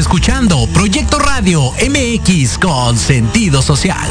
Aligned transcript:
Escuchando 0.00 0.66
Proyecto 0.72 1.18
Radio 1.18 1.72
MX 1.72 2.56
con 2.56 2.96
sentido 2.96 3.60
social. 3.60 4.08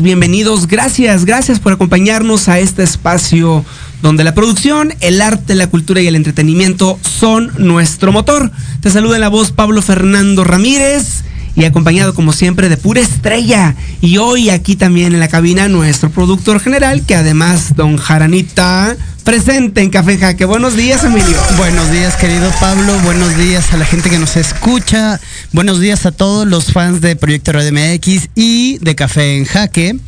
Bienvenidos. 0.00 0.66
Gracias, 0.66 1.26
gracias 1.26 1.60
por 1.60 1.74
acompañarnos 1.74 2.48
a 2.48 2.58
este 2.58 2.82
espacio 2.82 3.66
donde 4.00 4.24
la 4.24 4.32
producción, 4.32 4.94
el 5.00 5.20
arte, 5.20 5.54
la 5.54 5.66
cultura 5.66 6.00
y 6.00 6.06
el 6.06 6.16
entretenimiento 6.16 6.98
son 7.02 7.52
nuestro 7.58 8.10
motor. 8.10 8.50
Te 8.80 8.88
saluda 8.88 9.16
en 9.16 9.20
la 9.20 9.28
voz 9.28 9.52
Pablo 9.52 9.82
Fernando 9.82 10.42
Ramírez 10.42 11.22
y 11.54 11.64
acompañado 11.64 12.14
como 12.14 12.32
siempre 12.32 12.70
de 12.70 12.78
pura 12.78 13.02
estrella. 13.02 13.76
Y 14.00 14.16
hoy 14.16 14.48
aquí 14.48 14.74
también 14.74 15.12
en 15.12 15.20
la 15.20 15.28
cabina 15.28 15.68
nuestro 15.68 16.08
productor 16.08 16.60
general, 16.60 17.04
que 17.04 17.14
además 17.14 17.76
don 17.76 17.98
Jaranita 17.98 18.96
presente 19.28 19.82
en 19.82 19.90
Café 19.90 20.16
Jaque. 20.16 20.46
Buenos 20.46 20.74
días, 20.74 21.04
Emilio. 21.04 21.36
Buenos 21.58 21.90
días, 21.90 22.16
querido 22.16 22.50
Pablo. 22.60 22.98
Buenos 23.00 23.36
días 23.36 23.74
a 23.74 23.76
la 23.76 23.84
gente 23.84 24.08
que 24.08 24.18
nos 24.18 24.38
escucha. 24.38 25.20
Buenos 25.52 25.80
días 25.80 26.06
a 26.06 26.12
todos 26.12 26.48
los 26.48 26.72
fans 26.72 27.02
de 27.02 27.14
Proyecto 27.14 27.52
Radio 27.52 27.70
MX 27.70 28.30
y 28.34 28.78
de 28.78 28.94
Café 28.94 29.36
en 29.36 29.44
Jaque. 29.44 29.98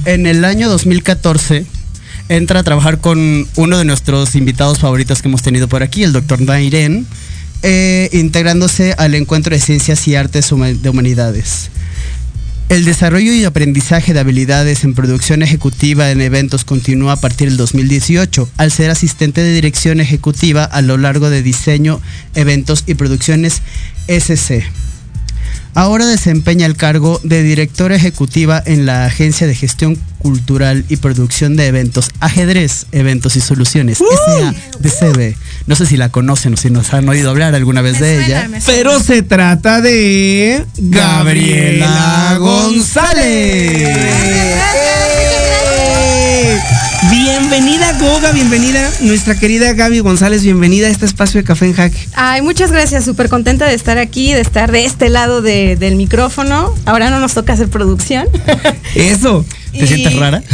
en 0.06 0.27
el 0.27 0.45
año 0.45 0.69
2014 0.69 1.67
entra 2.29 2.61
a 2.61 2.62
trabajar 2.62 3.01
con 3.01 3.47
uno 3.56 3.79
de 3.79 3.85
nuestros 3.85 4.35
invitados 4.35 4.79
favoritos 4.79 5.23
que 5.23 5.29
hemos 5.29 5.43
tenido 5.43 5.69
por 5.69 5.83
aquí, 5.83 6.03
el 6.03 6.12
doctor 6.12 6.41
Nairen, 6.41 7.06
eh, 7.62 8.09
integrándose 8.12 8.95
al 8.99 9.15
encuentro 9.15 9.55
de 9.55 9.61
ciencias 9.61 10.06
y 10.09 10.17
artes 10.17 10.51
de 10.51 10.89
humanidades. 10.89 11.71
El 12.71 12.85
desarrollo 12.87 13.33
y 13.35 13.45
aprendizaje 13.45 14.15
de 14.15 14.21
habilidades 14.21 14.85
en 14.85 14.95
producción 14.95 15.43
ejecutiva 15.43 16.11
en 16.11 16.23
eventos 16.23 16.65
continúa 16.65 17.12
a 17.12 17.21
partir 17.21 17.49
del 17.49 17.59
2018, 17.59 18.49
al 18.56 18.73
ser 18.73 18.91
asistente 18.91 19.43
de 19.43 19.53
dirección 19.53 20.01
ejecutiva 20.01 20.65
a 20.65 20.81
lo 20.81 20.97
largo 20.97 21.29
de 21.29 21.43
diseño, 21.43 22.01
eventos 22.35 22.85
y 22.87 22.95
producciones 22.95 23.61
SC. 24.09 24.65
Ahora 25.75 26.06
desempeña 26.06 26.67
el 26.67 26.76
cargo 26.76 27.21
de 27.25 27.43
directora 27.43 27.97
ejecutiva 27.97 28.62
en 28.65 28.87
la 28.87 29.06
Agencia 29.06 29.47
de 29.47 29.55
Gestión 29.56 29.99
Cultural 30.19 30.85
y 30.88 30.97
Producción 30.97 31.56
de 31.56 31.67
Eventos 31.67 32.11
Ajedrez, 32.21 32.87
Eventos 32.93 33.35
y 33.37 33.41
Soluciones, 33.41 33.99
SADCB. 33.99 35.35
No 35.67 35.75
sé 35.75 35.87
si 35.87 35.97
la 35.97 36.11
conocen 36.11 36.55
o 36.55 36.56
si 36.56 36.71
nos 36.71 36.94
han 36.94 37.09
oído 37.09 37.31
hablar 37.31 37.56
alguna 37.56 37.82
vez 37.82 37.99
de 37.99 38.25
ella. 38.25 38.49
Pero 38.67 39.00
se 39.00 39.23
trata 39.23 39.81
de 39.81 40.65
Gabriela 40.79 42.37
González. 42.38 43.88
¡Eh! 43.88 44.94
Bienvenida 47.11 47.93
Goga, 47.99 48.33
bienvenida 48.33 48.91
nuestra 49.01 49.35
querida 49.39 49.73
Gaby 49.73 50.01
González, 50.01 50.43
bienvenida 50.43 50.87
a 50.87 50.91
este 50.91 51.05
espacio 51.06 51.41
de 51.41 51.45
Café 51.47 51.67
en 51.67 51.75
Jaque. 51.75 51.99
Ay, 52.15 52.41
muchas 52.43 52.73
gracias, 52.73 53.05
súper 53.05 53.29
contenta 53.29 53.67
de 53.67 53.75
estar 53.75 53.99
aquí, 53.99 54.33
de 54.33 54.41
estar 54.41 54.73
de 54.73 54.85
este 54.85 55.09
lado 55.11 55.43
de- 55.43 55.77
del 55.77 55.97
micrófono. 55.97 56.75
Ahora 56.87 57.11
no 57.11 57.21
nos 57.21 57.35
toca 57.35 57.53
hacer 57.53 57.69
producción. 57.69 58.27
Eso. 58.95 59.45
¿Te 59.73 59.85
Y- 59.85 59.87
sientes 59.87 60.17
rara? 60.17 60.43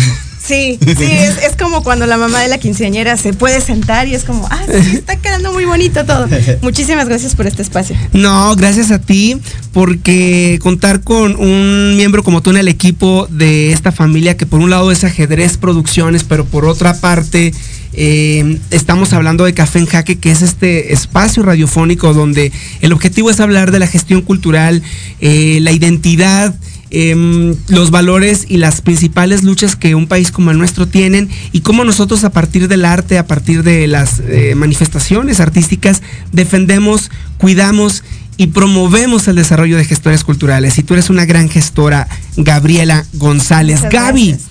Sí, 0.51 0.81
sí, 0.85 1.05
es, 1.05 1.39
es 1.45 1.57
como 1.57 1.85
cuando 1.85 2.07
la 2.07 2.17
mamá 2.17 2.41
de 2.41 2.49
la 2.49 2.59
quinceañera 2.59 3.17
se 3.17 3.33
puede 3.33 3.61
sentar 3.61 4.09
y 4.09 4.17
es 4.17 4.25
como, 4.25 4.49
ah, 4.51 4.61
sí, 4.67 4.91
está 4.97 5.15
quedando 5.15 5.53
muy 5.53 5.65
bonito 5.65 6.05
todo. 6.05 6.27
Muchísimas 6.61 7.07
gracias 7.07 7.37
por 7.37 7.47
este 7.47 7.63
espacio. 7.63 7.95
No, 8.13 8.57
gracias 8.57 8.91
a 8.91 9.01
ti, 9.01 9.41
porque 9.73 10.59
contar 10.61 11.03
con 11.03 11.37
un 11.37 11.97
miembro 11.97 12.25
como 12.25 12.43
tú 12.43 12.51
en 12.51 12.57
el 12.57 12.67
equipo 12.67 13.29
de 13.31 13.71
esta 13.73 13.93
familia, 13.93 14.37
que 14.37 14.45
por 14.45 14.59
un 14.59 14.71
lado 14.71 14.91
es 14.91 15.05
ajedrez 15.05 15.57
producciones, 15.57 16.25
pero 16.25 16.45
por 16.45 16.65
otra 16.65 16.95
parte 16.95 17.53
eh, 17.93 18.59
estamos 18.73 19.13
hablando 19.13 19.45
de 19.45 19.55
Café 19.55 19.79
en 19.79 19.87
Jaque, 19.87 20.19
que 20.19 20.33
es 20.33 20.43
este 20.43 20.93
espacio 20.93 21.45
radiofónico 21.45 22.13
donde 22.13 22.51
el 22.81 22.93
objetivo 22.93 23.31
es 23.31 23.39
hablar 23.39 23.71
de 23.71 23.79
la 23.79 23.87
gestión 23.87 24.23
cultural, 24.23 24.83
eh, 25.21 25.59
la 25.61 25.71
identidad. 25.71 26.57
Em, 26.91 27.55
los 27.69 27.91
valores 27.91 28.47
y 28.49 28.57
las 28.57 28.81
principales 28.81 29.43
luchas 29.43 29.77
que 29.77 29.95
un 29.95 30.07
país 30.07 30.31
como 30.33 30.51
el 30.51 30.59
nuestro 30.59 30.87
tienen 30.87 31.29
y 31.53 31.61
cómo 31.61 31.85
nosotros 31.85 32.25
a 32.25 32.31
partir 32.31 32.69
del 32.69 32.85
arte, 32.85 33.19
a 33.19 33.27
partir 33.27 33.63
de 33.63 33.87
las 33.87 34.21
eh, 34.21 34.55
manifestaciones 34.57 35.41
artísticas, 35.41 36.03
defendemos, 36.33 37.11
cuidamos 37.39 38.03
y 38.37 38.49
promovemos 38.49 39.29
el 39.29 39.37
desarrollo 39.37 39.77
de 39.77 39.85
gestores 39.85 40.25
culturales. 40.25 40.79
Y 40.79 40.83
tú 40.83 40.95
eres 40.95 41.11
una 41.11 41.27
gran 41.27 41.49
gestora, 41.49 42.09
Gabriela 42.37 43.05
González. 43.15 43.83
Muchas 43.83 43.93
Gaby, 43.93 44.29
gracias. 44.29 44.51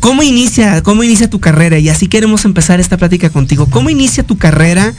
¿cómo 0.00 0.22
inicia, 0.22 0.82
¿cómo 0.82 1.02
inicia 1.02 1.28
tu 1.28 1.40
carrera? 1.40 1.78
Y 1.78 1.88
así 1.88 2.06
queremos 2.06 2.44
empezar 2.44 2.78
esta 2.78 2.96
plática 2.96 3.30
contigo. 3.30 3.66
¿Cómo 3.66 3.90
inicia 3.90 4.22
tu 4.22 4.38
carrera 4.38 4.94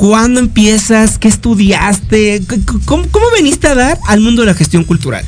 ¿Cuándo 0.00 0.40
empiezas? 0.40 1.18
¿Qué 1.18 1.28
estudiaste? 1.28 2.40
¿Cómo, 2.86 3.06
¿Cómo, 3.10 3.26
veniste 3.36 3.68
a 3.68 3.74
dar 3.74 3.98
al 4.06 4.20
mundo 4.20 4.40
de 4.40 4.46
la 4.46 4.54
gestión 4.54 4.82
cultural? 4.82 5.26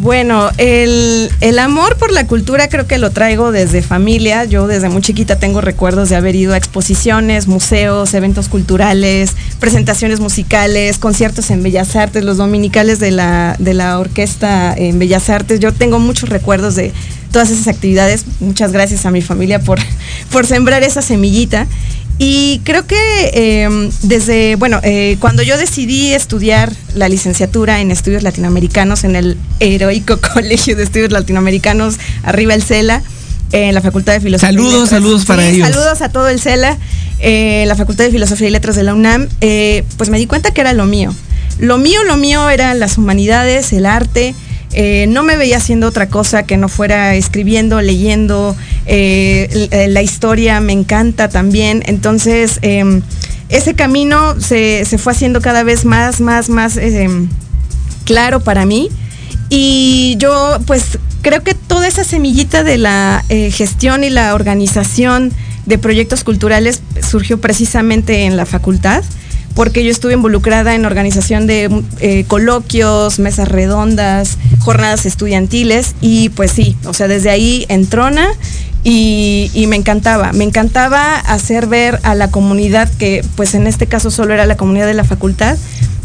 Bueno, 0.00 0.48
el, 0.58 1.28
amor 1.58 1.96
por 1.96 2.12
la 2.12 2.24
cultura 2.28 2.68
creo 2.68 2.86
que 2.86 2.98
lo 2.98 3.10
traigo 3.10 3.50
desde 3.50 3.82
familia. 3.82 4.44
Yo 4.44 4.68
desde 4.68 4.88
muy 4.88 5.02
chiquita 5.02 5.40
tengo 5.40 5.60
recuerdos 5.60 6.08
de 6.08 6.14
haber 6.14 6.36
ido 6.36 6.54
a 6.54 6.56
exposiciones, 6.56 7.48
museos, 7.48 8.14
eventos 8.14 8.48
culturales, 8.48 9.34
presentaciones 9.58 10.20
musicales, 10.20 10.98
conciertos 10.98 11.50
en 11.50 11.64
Bellas 11.64 11.96
Artes, 11.96 12.22
los 12.22 12.36
dominicales 12.36 13.00
de 13.00 13.10
la, 13.10 13.56
de 13.58 13.74
la 13.74 13.98
orquesta 13.98 14.72
en 14.72 15.00
Bellas 15.00 15.30
Artes. 15.30 15.58
Yo 15.58 15.72
tengo 15.72 15.98
muchos 15.98 16.28
recuerdos 16.28 16.76
de 16.76 16.92
todas 17.32 17.50
esas 17.50 17.66
actividades. 17.66 18.24
Muchas 18.38 18.70
gracias 18.70 19.04
a 19.04 19.10
mi 19.10 19.20
familia 19.20 19.58
por, 19.58 19.80
por 20.30 20.46
sembrar 20.46 20.84
esa 20.84 21.02
semillita. 21.02 21.66
Y 22.18 22.60
creo 22.64 22.84
que 22.84 23.30
em, 23.32 23.90
desde, 24.02 24.56
bueno, 24.56 24.80
eh, 24.82 25.16
cuando 25.20 25.44
yo 25.44 25.56
decidí 25.56 26.12
estudiar 26.12 26.72
la 26.94 27.08
licenciatura 27.08 27.80
en 27.80 27.92
estudios 27.92 28.24
latinoamericanos 28.24 29.04
en 29.04 29.14
el 29.14 29.36
heroico 29.60 30.18
Colegio 30.34 30.74
de 30.74 30.82
Estudios 30.82 31.12
Latinoamericanos, 31.12 31.96
arriba 32.24 32.54
el 32.54 32.62
CELA, 32.62 33.02
en 33.52 33.74
la 33.74 33.80
Facultad 33.80 34.14
de 34.14 34.20
Filosofía. 34.20 34.48
Saludos, 34.48 34.90
saludos 34.90 35.24
para 35.24 35.46
ellos. 35.46 35.66
Saludos 35.68 36.02
a 36.02 36.08
todo 36.10 36.28
el 36.28 36.40
CELA, 36.40 36.76
eh, 37.20 37.64
la 37.66 37.76
Facultad 37.76 38.04
de 38.04 38.10
Filosofía 38.10 38.48
y 38.48 38.50
Letras 38.50 38.76
de 38.76 38.82
la 38.82 38.94
UNAM, 38.94 39.28
eh, 39.40 39.84
pues 39.96 40.10
me 40.10 40.18
di 40.18 40.26
cuenta 40.26 40.50
que 40.50 40.60
era 40.60 40.72
lo 40.72 40.86
mío. 40.86 41.14
Lo 41.58 41.78
mío, 41.78 42.04
lo 42.04 42.16
mío 42.16 42.50
eran 42.50 42.78
las 42.78 42.98
humanidades, 42.98 43.72
el 43.72 43.86
arte, 43.86 44.34
eh, 44.72 45.06
no 45.08 45.22
me 45.22 45.36
veía 45.36 45.56
haciendo 45.56 45.86
otra 45.86 46.08
cosa 46.08 46.42
que 46.42 46.56
no 46.56 46.68
fuera 46.68 47.14
escribiendo, 47.14 47.80
leyendo. 47.80 48.54
Eh, 48.86 49.88
la 49.90 50.02
historia 50.02 50.60
me 50.60 50.72
encanta 50.72 51.28
también. 51.28 51.82
Entonces, 51.86 52.58
em, 52.62 53.02
ese 53.48 53.74
camino 53.74 54.38
se, 54.40 54.84
fue 54.98 55.12
haciendo 55.12 55.40
cada 55.40 55.62
vez 55.62 55.84
más, 55.84 56.20
más, 56.20 56.48
más 56.48 56.76
em, 56.76 57.28
claro 58.04 58.40
para 58.40 58.66
mí. 58.66 58.90
Y 59.48 60.16
yo, 60.18 60.58
pues, 60.66 60.98
creo 61.22 61.42
que 61.42 61.54
toda 61.54 61.88
esa 61.88 62.04
semillita 62.04 62.62
de 62.62 62.76
la 62.76 63.24
eh, 63.30 63.50
gestión 63.50 64.04
y 64.04 64.10
la 64.10 64.34
organización 64.34 65.32
de 65.64 65.78
proyectos 65.78 66.24
culturales 66.24 66.82
surgió 67.02 67.40
precisamente 67.40 68.24
en 68.24 68.36
la 68.36 68.46
facultad 68.46 69.02
porque 69.58 69.82
yo 69.82 69.90
estuve 69.90 70.12
involucrada 70.12 70.76
en 70.76 70.84
organización 70.84 71.48
de 71.48 71.82
eh, 71.98 72.24
coloquios, 72.28 73.18
mesas 73.18 73.48
redondas, 73.48 74.38
jornadas 74.60 75.04
estudiantiles 75.04 75.96
y 76.00 76.28
pues 76.28 76.52
sí, 76.52 76.76
o 76.84 76.94
sea, 76.94 77.08
desde 77.08 77.30
ahí 77.30 77.66
entrona 77.68 78.28
y, 78.84 79.50
y, 79.54 79.66
me 79.66 79.74
encantaba, 79.74 80.32
me 80.32 80.44
encantaba 80.44 81.16
hacer 81.16 81.66
ver 81.66 81.98
a 82.04 82.14
la 82.14 82.30
comunidad 82.30 82.88
que 83.00 83.24
pues 83.34 83.56
en 83.56 83.66
este 83.66 83.88
caso 83.88 84.12
solo 84.12 84.32
era 84.32 84.46
la 84.46 84.56
comunidad 84.56 84.86
de 84.86 84.94
la 84.94 85.02
facultad, 85.02 85.58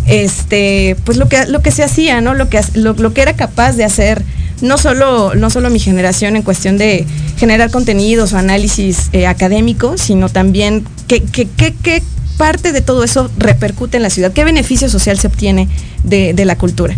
este, 0.07 0.97
pues 1.03 1.19
lo 1.19 1.29
que, 1.29 1.45
lo 1.45 1.61
que 1.61 1.69
se 1.69 1.83
hacía, 1.83 2.21
¿no? 2.21 2.33
Lo 2.33 2.49
que, 2.49 2.59
lo, 2.73 3.13
que 3.13 3.21
era 3.21 3.33
capaz 3.33 3.73
de 3.73 3.83
hacer 3.83 4.23
no 4.61 4.79
solo, 4.79 5.35
no 5.35 5.51
solo 5.51 5.69
mi 5.69 5.79
generación 5.79 6.35
en 6.35 6.41
cuestión 6.41 6.79
de 6.79 7.05
generar 7.37 7.69
contenidos 7.69 8.33
o 8.33 8.37
análisis 8.39 9.09
eh, 9.13 9.27
académicos, 9.27 10.01
sino 10.01 10.27
también 10.29 10.85
qué, 11.07 11.21
qué, 11.21 11.47
qué, 11.47 12.01
parte 12.37 12.71
de 12.71 12.81
todo 12.81 13.03
eso 13.03 13.29
repercute 13.37 13.97
en 13.97 14.03
la 14.03 14.09
ciudad? 14.09 14.33
¿Qué 14.33 14.43
beneficio 14.43 14.89
social 14.89 15.19
se 15.19 15.27
obtiene 15.27 15.69
de, 16.03 16.45
la 16.45 16.57
cultura? 16.57 16.95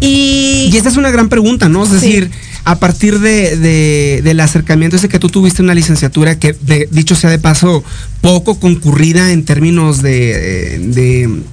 Y, 0.00 0.70
esta 0.76 0.88
es 0.88 0.96
una 0.96 1.10
gran 1.10 1.28
pregunta, 1.28 1.68
¿no? 1.68 1.84
Es 1.84 1.90
decir, 1.90 2.30
a 2.64 2.78
partir 2.78 3.18
de, 3.18 4.20
del 4.22 4.40
acercamiento 4.40 4.96
ese 4.96 5.08
que 5.08 5.18
tú 5.18 5.28
tuviste 5.28 5.62
una 5.62 5.74
licenciatura 5.74 6.38
que, 6.38 6.54
dicho 6.90 7.14
sea 7.14 7.30
de 7.30 7.38
paso, 7.38 7.82
poco 8.20 8.60
concurrida 8.60 9.32
en 9.32 9.44
términos 9.44 10.02
de, 10.02 10.78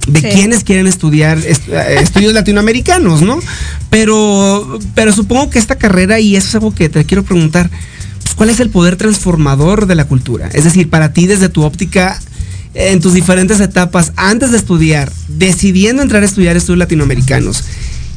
de, 0.06 0.20
quienes 0.20 0.62
quieren 0.62 0.86
estudiar 0.86 1.38
estudios 1.38 2.34
latinoamericanos, 2.34 3.22
¿no? 3.22 3.38
Pero, 3.90 4.78
pero 4.94 5.12
supongo 5.12 5.48
que 5.48 5.58
esta 5.58 5.76
carrera, 5.76 6.20
y 6.20 6.36
eso 6.36 6.48
es 6.48 6.54
algo 6.56 6.74
que 6.74 6.88
te 6.88 7.04
quiero 7.04 7.24
preguntar, 7.24 7.70
pues, 8.22 8.34
¿cuál 8.34 8.50
es 8.50 8.60
el 8.60 8.70
poder 8.70 8.96
transformador 8.96 9.86
de 9.86 9.94
la 9.94 10.04
cultura? 10.04 10.50
Es 10.52 10.64
decir, 10.64 10.90
para 10.90 11.12
ti 11.12 11.26
desde 11.26 11.48
tu 11.48 11.62
óptica, 11.62 12.20
en 12.76 13.00
tus 13.00 13.14
diferentes 13.14 13.58
etapas 13.60 14.12
antes 14.16 14.50
de 14.50 14.58
estudiar, 14.58 15.10
decidiendo 15.28 16.02
entrar 16.02 16.22
a 16.22 16.26
estudiar 16.26 16.56
estudios 16.56 16.78
latinoamericanos. 16.78 17.64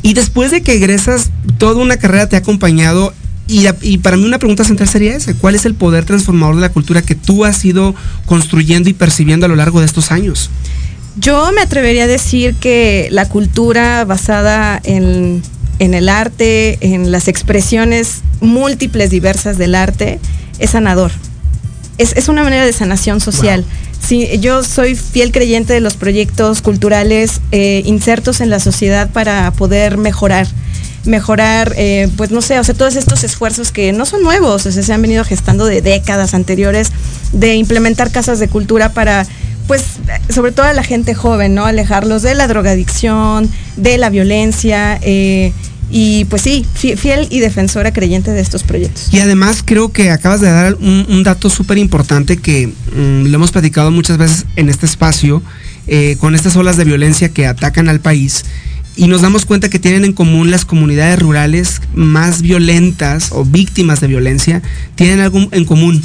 Y 0.02 0.14
después 0.14 0.52
de 0.52 0.62
que 0.62 0.74
egresas, 0.74 1.32
toda 1.58 1.82
una 1.82 1.98
carrera 1.98 2.28
te 2.28 2.36
ha 2.36 2.40
acompañado. 2.40 3.14
Y, 3.48 3.98
para 3.98 4.16
mí 4.16 4.26
una 4.26 4.38
pregunta 4.38 4.64
central 4.64 4.88
sería 4.88 5.16
esa, 5.16 5.34
¿cuál 5.34 5.56
es 5.56 5.66
el 5.66 5.74
poder 5.74 6.06
transformador 6.06 6.56
de 6.56 6.62
la 6.62 6.70
cultura 6.70 7.02
que 7.02 7.16
tú 7.16 7.46
has 7.46 7.66
ido 7.66 7.96
construyendo 8.28 8.90
y 8.90 8.94
percibiendo 8.94 9.48
a 9.48 9.50
lo 9.50 9.56
largo 9.56 9.80
de 9.80 9.88
estos 9.88 10.12
años? 10.12 10.52
Yo 11.16 11.52
me 11.52 11.62
atrevería 11.62 12.04
a 12.04 12.08
decir 12.08 12.54
que 12.54 13.08
la 13.12 13.28
cultura 13.28 14.06
basada 14.06 14.80
en, 14.84 15.42
el 15.80 16.10
arte, 16.10 16.78
en 16.82 17.12
las 17.12 17.28
expresiones 17.28 18.22
múltiples, 18.40 19.10
diversas 19.10 19.58
del 19.58 19.74
arte, 19.74 20.20
es 20.60 20.70
sanador. 20.70 21.12
Es, 21.98 22.30
una 22.30 22.44
manera 22.44 22.66
de 22.66 22.72
sanación 22.72 23.20
social. 23.20 23.66
Sí, 24.06 24.40
yo 24.40 24.64
soy 24.64 24.96
fiel 24.96 25.32
creyente 25.32 25.74
de 25.74 25.82
los 25.82 25.96
proyectos 25.96 26.62
culturales 26.62 27.42
eh, 27.52 27.84
insertos 27.86 28.42
en 28.42 28.50
la 28.50 28.60
sociedad 28.60 29.10
para 29.12 29.52
poder 29.52 29.98
mejorar 29.98 30.48
mejorar, 31.06 31.74
eh, 31.78 32.10
pues 32.18 32.32
no 32.32 32.42
sé, 32.42 32.60
o 32.60 32.64
sea, 32.64 32.76
todos 32.76 32.96
estos 32.96 33.24
esfuerzos 33.24 33.72
que 33.72 33.94
no 33.94 34.06
son 34.06 34.22
nuevos, 34.22 34.66
o 34.66 34.72
sea, 34.72 34.84
se 34.84 34.94
han 34.94 35.02
venido 35.02 35.24
gestando 35.24 35.66
de 35.66 35.82
décadas 35.82 36.34
anteriores 36.34 36.92
de 37.32 37.56
implementar 37.56 38.12
casas 38.12 38.40
de 38.40 38.48
cultura 38.48 38.92
para, 38.92 39.26
pues, 39.68 39.84
sobre 40.30 40.52
todo 40.52 40.66
a 40.66 40.74
la 40.74 40.84
gente 40.84 41.14
joven, 41.16 41.56
¿no? 41.56 41.66
Alejarlos 41.66 42.22
de 42.22 42.36
la 42.36 42.48
drogadicción, 42.48 43.50
de 43.78 43.98
la 43.98 44.10
violencia, 44.10 45.00
eh, 45.02 45.54
y 45.92 46.26
pues 46.26 46.44
sí, 46.44 46.66
fiel 46.74 47.28
y 47.30 47.40
defensora 47.40 47.92
creyente 47.92 48.32
de 48.32 48.42
estos 48.42 48.64
proyectos. 48.64 49.10
Y 49.12 49.20
además 49.20 49.64
creo 49.66 49.92
que 49.92 50.12
acabas 50.12 50.42
de 50.42 50.50
dar 50.50 50.76
un, 50.76 51.24
dato 51.24 51.50
súper 51.50 51.78
importante 51.78 52.38
que 52.38 52.68
mm, 52.68 53.26
lo 53.26 53.36
hemos 53.36 53.52
platicado 53.52 53.92
muchas 53.92 54.18
veces 54.18 54.46
en 54.56 54.70
este 54.70 54.86
espacio, 54.86 55.42
eh, 55.88 56.18
con 56.20 56.36
estas 56.36 56.56
olas 56.56 56.78
de 56.78 56.86
violencia 56.86 57.30
que 57.30 57.48
atacan 57.48 57.90
al 57.90 58.00
país. 58.00 58.46
Y 58.96 59.08
nos 59.08 59.22
damos 59.22 59.46
cuenta 59.46 59.70
que 59.70 59.80
tienen 59.80 60.06
en 60.06 60.14
común 60.14 60.52
las 60.52 60.66
comunidades 60.66 61.20
rurales 61.20 61.82
más 61.94 62.42
violentas 62.42 63.30
o 63.32 63.46
víctimas 63.46 64.02
de 64.02 64.08
violencia, 64.08 64.62
tienen 64.96 65.22
algo 65.22 65.48
en 65.52 65.66
común. 65.66 66.04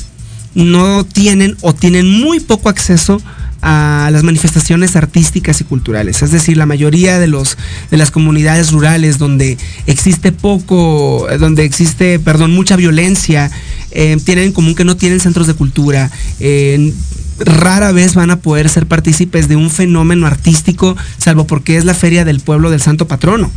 No 0.54 1.04
tienen 1.04 1.56
o 1.60 1.74
tienen 1.74 2.08
muy 2.08 2.40
poco 2.40 2.68
acceso 2.68 3.20
a 3.66 4.10
las 4.12 4.22
manifestaciones 4.22 4.94
artísticas 4.94 5.60
y 5.62 5.64
culturales. 5.64 6.22
Es 6.22 6.30
decir, 6.30 6.58
la 6.58 6.66
mayoría 6.66 7.18
de, 7.18 7.28
los, 7.28 7.56
de 7.90 7.96
las 7.96 8.10
comunidades 8.10 8.72
rurales 8.72 9.16
donde 9.16 9.56
existe 9.86 10.32
poco, 10.32 11.26
donde 11.40 11.64
existe, 11.64 12.18
perdón, 12.18 12.52
mucha 12.52 12.76
violencia, 12.76 13.50
eh, 13.90 14.18
tienen 14.22 14.46
en 14.46 14.52
común 14.52 14.74
que 14.74 14.84
no 14.84 14.98
tienen 14.98 15.18
centros 15.18 15.46
de 15.46 15.54
cultura. 15.54 16.10
Eh, 16.40 16.92
rara 17.38 17.90
vez 17.92 18.14
van 18.14 18.30
a 18.30 18.40
poder 18.40 18.68
ser 18.68 18.86
partícipes 18.86 19.48
de 19.48 19.56
un 19.56 19.70
fenómeno 19.70 20.26
artístico, 20.26 20.94
salvo 21.16 21.46
porque 21.46 21.78
es 21.78 21.86
la 21.86 21.94
feria 21.94 22.26
del 22.26 22.40
pueblo 22.40 22.70
del 22.70 22.82
santo 22.82 23.08
patrono. 23.08 23.50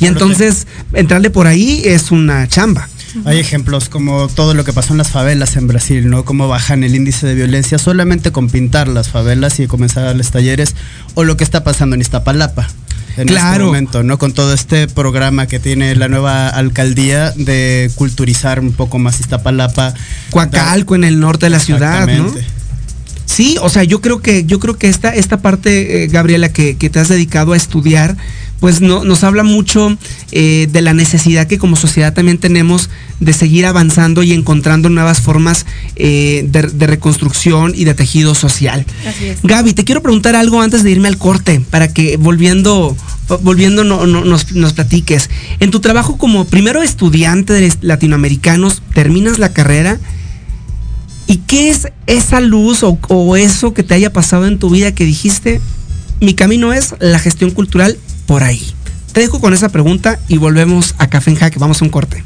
Y 0.00 0.06
entonces, 0.06 0.66
entrarle 0.92 1.30
por 1.30 1.46
ahí 1.46 1.82
es 1.84 2.10
una 2.10 2.48
chamba. 2.48 2.88
Hay 3.24 3.38
ejemplos 3.38 3.88
como 3.88 4.28
todo 4.28 4.54
lo 4.54 4.64
que 4.64 4.72
pasó 4.72 4.92
en 4.92 4.98
las 4.98 5.10
favelas 5.10 5.56
en 5.56 5.66
Brasil, 5.66 6.10
¿no? 6.10 6.24
Cómo 6.24 6.48
bajan 6.48 6.84
el 6.84 6.94
índice 6.94 7.26
de 7.26 7.34
violencia 7.34 7.78
solamente 7.78 8.32
con 8.32 8.48
pintar 8.48 8.88
las 8.88 9.08
favelas 9.08 9.60
y 9.60 9.66
comenzar 9.66 10.06
a 10.06 10.14
los 10.14 10.30
talleres, 10.30 10.74
o 11.14 11.24
lo 11.24 11.36
que 11.36 11.44
está 11.44 11.64
pasando 11.64 11.94
en 11.94 12.00
Iztapalapa. 12.00 12.68
En 13.16 13.28
este 13.28 13.34
claro. 13.34 13.54
este 13.54 13.64
momento, 13.66 14.02
¿no? 14.02 14.18
Con 14.18 14.32
todo 14.32 14.52
este 14.52 14.88
programa 14.88 15.46
que 15.46 15.60
tiene 15.60 15.94
la 15.94 16.08
nueva 16.08 16.48
alcaldía 16.48 17.30
de 17.32 17.90
culturizar 17.94 18.58
un 18.58 18.72
poco 18.72 18.98
más 18.98 19.20
Iztapalapa. 19.20 19.94
Coacalco 20.30 20.96
en 20.96 21.04
el 21.04 21.20
norte 21.20 21.46
de 21.46 21.50
la 21.50 21.60
ciudad, 21.60 22.08
¿no? 22.08 22.32
Sí, 23.26 23.56
o 23.60 23.68
sea, 23.68 23.84
yo 23.84 24.00
creo 24.00 24.20
que, 24.20 24.44
yo 24.44 24.60
creo 24.60 24.76
que 24.76 24.88
esta, 24.88 25.14
esta 25.14 25.38
parte, 25.38 26.04
eh, 26.04 26.06
Gabriela, 26.08 26.50
que, 26.50 26.74
te 26.74 27.00
has 27.00 27.08
dedicado 27.08 27.52
a 27.52 27.56
estudiar, 27.56 28.16
pues 28.64 28.80
no, 28.80 29.04
nos 29.04 29.24
habla 29.24 29.42
mucho 29.42 29.94
eh, 30.32 30.68
de 30.72 30.80
la 30.80 30.94
necesidad 30.94 31.46
que 31.46 31.58
como 31.58 31.76
sociedad 31.76 32.14
también 32.14 32.38
tenemos 32.38 32.88
de 33.20 33.34
seguir 33.34 33.66
avanzando 33.66 34.22
y 34.22 34.32
encontrando 34.32 34.88
nuevas 34.88 35.20
formas 35.20 35.66
eh, 35.96 36.46
de, 36.48 36.86
reconstrucción 36.86 37.74
y 37.76 37.84
de 37.84 37.92
tejido 37.92 38.34
social. 38.34 38.86
Así 39.06 39.26
es. 39.26 39.42
Gaby, 39.42 39.74
te 39.74 39.84
quiero 39.84 40.00
preguntar 40.00 40.34
algo 40.34 40.62
antes 40.62 40.82
de 40.82 40.92
irme 40.92 41.08
al 41.08 41.18
corte, 41.18 41.60
para 41.68 41.92
que 41.92 42.16
volviendo, 42.16 42.96
volviendo 43.42 43.84
nos, 43.84 44.52
nos 44.52 44.72
platiques. 44.72 45.28
En 45.60 45.70
tu 45.70 45.80
trabajo 45.80 46.16
como 46.16 46.46
primero 46.46 46.82
estudiante 46.82 47.52
de 47.52 47.70
latinoamericanos, 47.82 48.80
terminas 48.94 49.38
la 49.38 49.52
carrera. 49.52 50.00
¿Y 51.26 51.36
qué 51.46 51.68
es 51.68 51.88
esa 52.06 52.40
luz 52.40 52.82
o, 52.82 52.98
o, 53.08 53.36
eso 53.36 53.74
que 53.74 53.82
te 53.82 53.92
haya 53.92 54.10
pasado 54.10 54.46
en 54.46 54.58
tu 54.58 54.70
vida 54.70 54.94
que 54.94 55.04
dijiste, 55.04 55.60
mi 56.22 56.32
camino 56.32 56.72
es 56.72 56.94
la 56.98 57.18
gestión 57.18 57.50
cultural 57.50 57.98
por 58.26 58.42
ahí? 58.42 58.74
Te 59.12 59.20
dejo 59.20 59.40
con 59.40 59.54
esa 59.54 59.68
pregunta 59.68 60.18
y 60.28 60.38
volvemos 60.38 60.94
a 60.98 61.08
Café 61.08 61.30
en 61.30 61.36
Jaque. 61.36 61.58
Vamos 61.58 61.80
a 61.80 61.84
un 61.84 61.90
corte. 61.90 62.24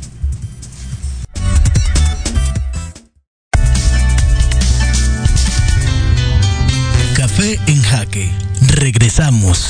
Café 7.15 7.61
en 7.67 7.83
Jaque. 7.83 8.31
Regresamos. 8.69 9.69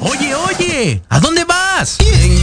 Oye, 0.00 0.34
oye, 0.34 1.02
¿a 1.08 1.20
dónde 1.20 1.44
vas? 1.44 1.96
¿Quién? 1.98 2.37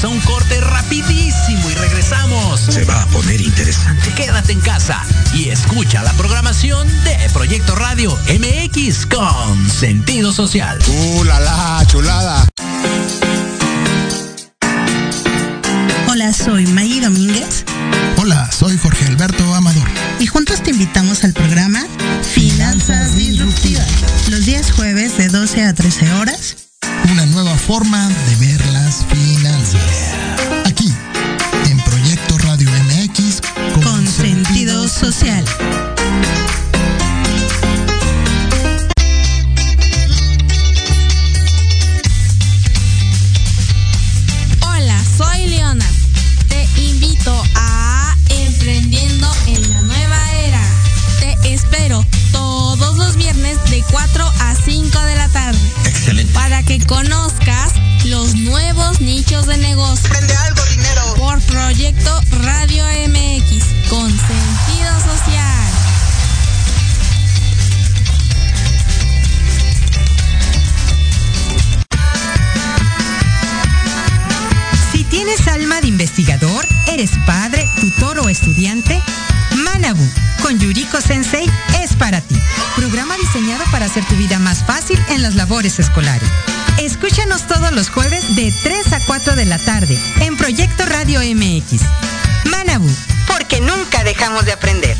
Vamos 0.00 0.04
a 0.04 0.28
un 0.28 0.32
corte 0.32 0.60
rapidísimo 0.60 1.70
y 1.70 1.74
regresamos. 1.74 2.60
Se 2.60 2.84
va 2.84 3.02
a 3.02 3.06
poner 3.06 3.40
interesante. 3.40 4.12
Quédate 4.14 4.52
en 4.52 4.60
casa 4.60 5.04
y 5.34 5.48
escucha 5.48 6.04
la 6.04 6.12
programación 6.12 6.86
de 7.02 7.16
Proyecto 7.32 7.74
Radio 7.74 8.16
MX 8.28 9.06
con 9.06 9.68
sentido 9.68 10.32
social. 10.32 10.78
¡Uh, 10.86 11.24
la, 11.24 11.40
la 11.40 11.84
chulada! 11.88 12.46
Hola, 16.06 16.32
soy 16.32 16.66
Maggie 16.66 17.00
Domínguez. 17.00 17.64
Hola, 18.18 18.48
soy 18.52 18.78
Jorge 18.78 19.04
Alberto 19.06 19.52
Amador. 19.52 19.88
Y 20.20 20.26
juntos 20.26 20.62
te 20.62 20.70
invitamos 20.70 21.24
al 21.24 21.32
programa 21.32 21.84
Finanzas 22.22 23.16
Disruptivas. 23.16 23.88
Los 24.28 24.44
días 24.46 24.70
jueves 24.70 25.16
de 25.16 25.28
12 25.28 25.64
a 25.64 25.74
13 25.74 26.12
horas. 26.12 26.56
Una 27.10 27.26
nueva 27.26 27.56
forma 27.56 28.06
de 28.08 28.36
ver 28.36 28.67
Hola, 44.62 45.04
soy 45.18 45.48
Leona. 45.48 45.84
Te 46.48 46.66
invito 46.80 47.44
a 47.56 48.16
Emprendiendo 48.30 49.30
en 49.48 49.68
la 49.70 49.82
Nueva 49.82 50.32
Era. 50.32 50.62
Te 51.20 51.52
espero 51.52 52.02
todos 52.32 52.96
los 52.96 53.16
viernes 53.16 53.58
de 53.68 53.84
4 53.90 54.24
a 54.24 54.54
5 54.54 55.02
de 55.02 55.14
la 55.14 55.28
tarde. 55.28 55.58
Excelente. 55.84 56.32
Para 56.32 56.62
que 56.62 56.78
conozcas 56.86 57.74
los 58.06 58.34
nuevos 58.34 59.02
nichos 59.02 59.46
de 59.46 59.58
negocio. 59.58 60.08
Prende 60.08 60.34
algo, 60.36 60.64
dinero. 60.70 61.02
Por 61.18 61.38
Proyecto 61.42 62.18
Radio 62.40 62.57
eres 76.98 77.16
padre, 77.26 77.64
tutor 77.80 78.18
o 78.18 78.28
estudiante, 78.28 79.00
Manabu 79.52 80.04
con 80.42 80.58
Yuriko 80.58 81.00
Sensei 81.00 81.48
es 81.80 81.94
para 81.94 82.20
ti. 82.20 82.34
Programa 82.74 83.16
diseñado 83.18 83.62
para 83.70 83.86
hacer 83.86 84.04
tu 84.06 84.16
vida 84.16 84.40
más 84.40 84.64
fácil 84.64 84.98
en 85.10 85.22
las 85.22 85.36
labores 85.36 85.78
escolares. 85.78 86.28
Escúchanos 86.78 87.46
todos 87.46 87.70
los 87.70 87.88
jueves 87.88 88.34
de 88.34 88.52
3 88.64 88.92
a 88.94 89.00
4 89.06 89.36
de 89.36 89.44
la 89.44 89.58
tarde 89.58 89.96
en 90.22 90.36
Proyecto 90.36 90.84
Radio 90.86 91.20
MX. 91.20 91.82
Manabu, 92.50 92.90
porque 93.28 93.60
nunca 93.60 94.02
dejamos 94.02 94.44
de 94.44 94.52
aprender. 94.52 94.96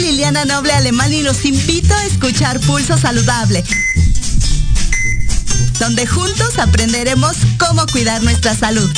Liliana 0.00 0.44
Noble 0.44 0.72
Alemán 0.72 1.12
y 1.12 1.22
los 1.22 1.44
invito 1.44 1.92
a 1.94 2.04
escuchar 2.06 2.58
Pulso 2.60 2.96
Saludable, 2.96 3.62
donde 5.78 6.06
juntos 6.06 6.58
aprenderemos 6.58 7.36
cómo 7.58 7.84
cuidar 7.86 8.22
nuestra 8.22 8.56
salud. 8.56 8.90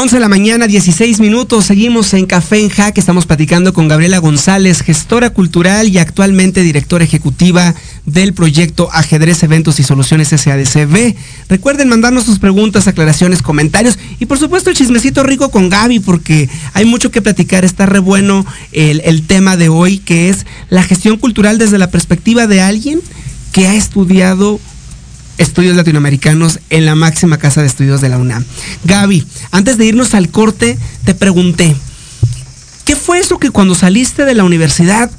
Once 0.00 0.16
de 0.16 0.20
la 0.20 0.28
mañana, 0.28 0.66
16 0.66 1.20
minutos. 1.20 1.66
Seguimos 1.66 2.14
en 2.14 2.24
Café 2.24 2.58
en 2.58 2.70
Jaque. 2.70 3.00
Estamos 3.00 3.26
platicando 3.26 3.74
con 3.74 3.86
Gabriela 3.86 4.16
González, 4.16 4.80
gestora 4.80 5.28
cultural 5.28 5.88
y 5.88 5.98
actualmente 5.98 6.62
directora 6.62 7.04
ejecutiva 7.04 7.74
del 8.06 8.32
proyecto 8.32 8.88
Ajedrez 8.94 9.42
Eventos 9.42 9.78
y 9.78 9.82
Soluciones 9.82 10.28
SADCB. 10.28 11.14
Recuerden 11.50 11.90
mandarnos 11.90 12.24
sus 12.24 12.38
preguntas, 12.38 12.88
aclaraciones, 12.88 13.42
comentarios 13.42 13.98
y 14.18 14.24
por 14.24 14.38
supuesto 14.38 14.70
el 14.70 14.76
chismecito 14.76 15.22
rico 15.22 15.50
con 15.50 15.68
Gaby 15.68 16.00
porque 16.00 16.48
hay 16.72 16.86
mucho 16.86 17.10
que 17.10 17.20
platicar. 17.20 17.66
Está 17.66 17.84
re 17.84 17.98
bueno 17.98 18.46
el, 18.72 19.02
el 19.04 19.26
tema 19.26 19.58
de 19.58 19.68
hoy 19.68 19.98
que 19.98 20.30
es 20.30 20.46
la 20.70 20.82
gestión 20.82 21.18
cultural 21.18 21.58
desde 21.58 21.76
la 21.76 21.90
perspectiva 21.90 22.46
de 22.46 22.62
alguien 22.62 23.02
que 23.52 23.66
ha 23.66 23.74
estudiado 23.74 24.60
estudios 25.40 25.74
latinoamericanos 25.74 26.60
en 26.68 26.84
la 26.84 26.94
máxima 26.94 27.38
casa 27.38 27.62
de 27.62 27.66
estudios 27.66 28.00
de 28.00 28.10
la 28.10 28.18
UNAM. 28.18 28.44
Gaby, 28.84 29.26
antes 29.50 29.78
de 29.78 29.86
irnos 29.86 30.14
al 30.14 30.28
corte, 30.28 30.78
te 31.04 31.14
pregunté, 31.14 31.74
¿qué 32.84 32.94
fue 32.94 33.18
eso 33.18 33.38
que 33.38 33.50
cuando 33.50 33.74
saliste 33.74 34.26
de 34.26 34.34
la 34.34 34.44
universidad 34.44 35.10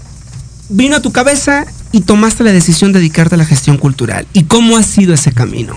vino 0.69 0.95
a 0.95 1.01
tu 1.01 1.11
cabeza 1.11 1.65
y 1.91 2.01
tomaste 2.01 2.43
la 2.43 2.51
decisión 2.51 2.93
de 2.93 2.99
dedicarte 2.99 3.35
a 3.35 3.37
la 3.39 3.45
gestión 3.45 3.77
cultural? 3.77 4.27
¿Y 4.31 4.43
cómo 4.43 4.77
ha 4.77 4.83
sido 4.83 5.15
ese 5.15 5.31
camino? 5.31 5.75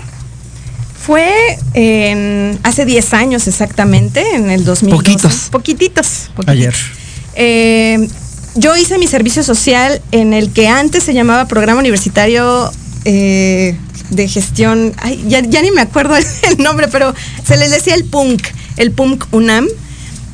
Fue 1.05 1.57
en, 1.73 2.59
hace 2.63 2.85
10 2.85 3.13
años 3.15 3.47
exactamente, 3.47 4.23
en 4.35 4.51
el 4.51 4.63
2000. 4.63 4.91
Poquitos. 4.91 5.49
Poquititos. 5.51 6.29
poquititos. 6.35 6.47
Ayer. 6.47 6.75
Eh, 7.35 8.07
yo 8.53 8.77
hice 8.77 8.99
mi 8.99 9.07
servicio 9.07 9.43
social 9.43 10.01
en 10.11 10.33
el 10.33 10.51
que 10.51 10.67
antes 10.67 11.03
se 11.03 11.15
llamaba 11.15 11.47
Programa 11.47 11.79
Universitario 11.79 12.71
eh, 13.05 13.75
de 14.09 14.27
Gestión, 14.27 14.93
ay, 14.97 15.23
ya, 15.27 15.41
ya, 15.41 15.61
ni 15.61 15.71
me 15.71 15.81
acuerdo 15.81 16.15
el 16.43 16.57
nombre, 16.57 16.87
pero 16.87 17.13
se 17.45 17.57
les 17.57 17.71
decía 17.71 17.95
el 17.95 18.05
PUNC, 18.05 18.41
el 18.77 18.91
PUNC 18.91 19.27
UNAM. 19.31 19.67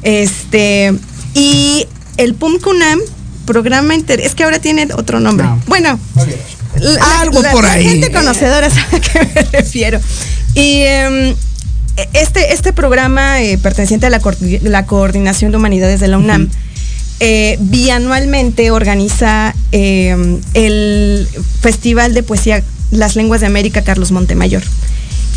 Este, 0.03 0.93
y 1.33 1.87
el 2.17 2.33
PUNC 2.33 2.65
UNAM, 2.67 2.99
programa 3.45 3.95
inter, 3.95 4.19
es 4.19 4.35
que 4.35 4.43
ahora 4.43 4.59
tiene 4.59 4.87
otro 4.95 5.19
nombre. 5.19 5.45
No. 5.45 5.61
Bueno, 5.67 5.99
okay. 6.15 6.35
la, 6.79 7.21
algo 7.21 7.41
la, 7.41 7.51
por 7.51 7.63
la 7.63 7.73
ahí. 7.73 7.83
gente 7.85 8.11
conocedora 8.11 8.69
sabe 8.69 8.97
a 8.97 8.99
qué 8.99 9.19
me 9.35 9.41
refiero. 9.59 9.99
Y 10.55 10.83
um, 11.07 11.35
este, 12.13 12.53
este 12.53 12.73
programa 12.73 13.41
eh, 13.41 13.57
perteneciente 13.57 14.05
a 14.07 14.09
la, 14.09 14.21
la, 14.63 14.85
Coordinación 14.85 15.51
de 15.51 15.57
Humanidades 15.57 15.99
de 15.99 16.07
la 16.07 16.17
UNAM. 16.17 16.43
Uh 16.43 16.45
-huh. 16.45 16.71
Eh, 17.23 17.57
bianualmente 17.59 18.71
organiza 18.71 19.53
eh, 19.71 20.39
el 20.55 21.27
Festival 21.61 22.15
de 22.15 22.23
Poesía 22.23 22.63
Las 22.91 23.15
Lenguas 23.15 23.41
de 23.41 23.47
América 23.47 23.83
Carlos 23.83 24.11
Montemayor. 24.11 24.63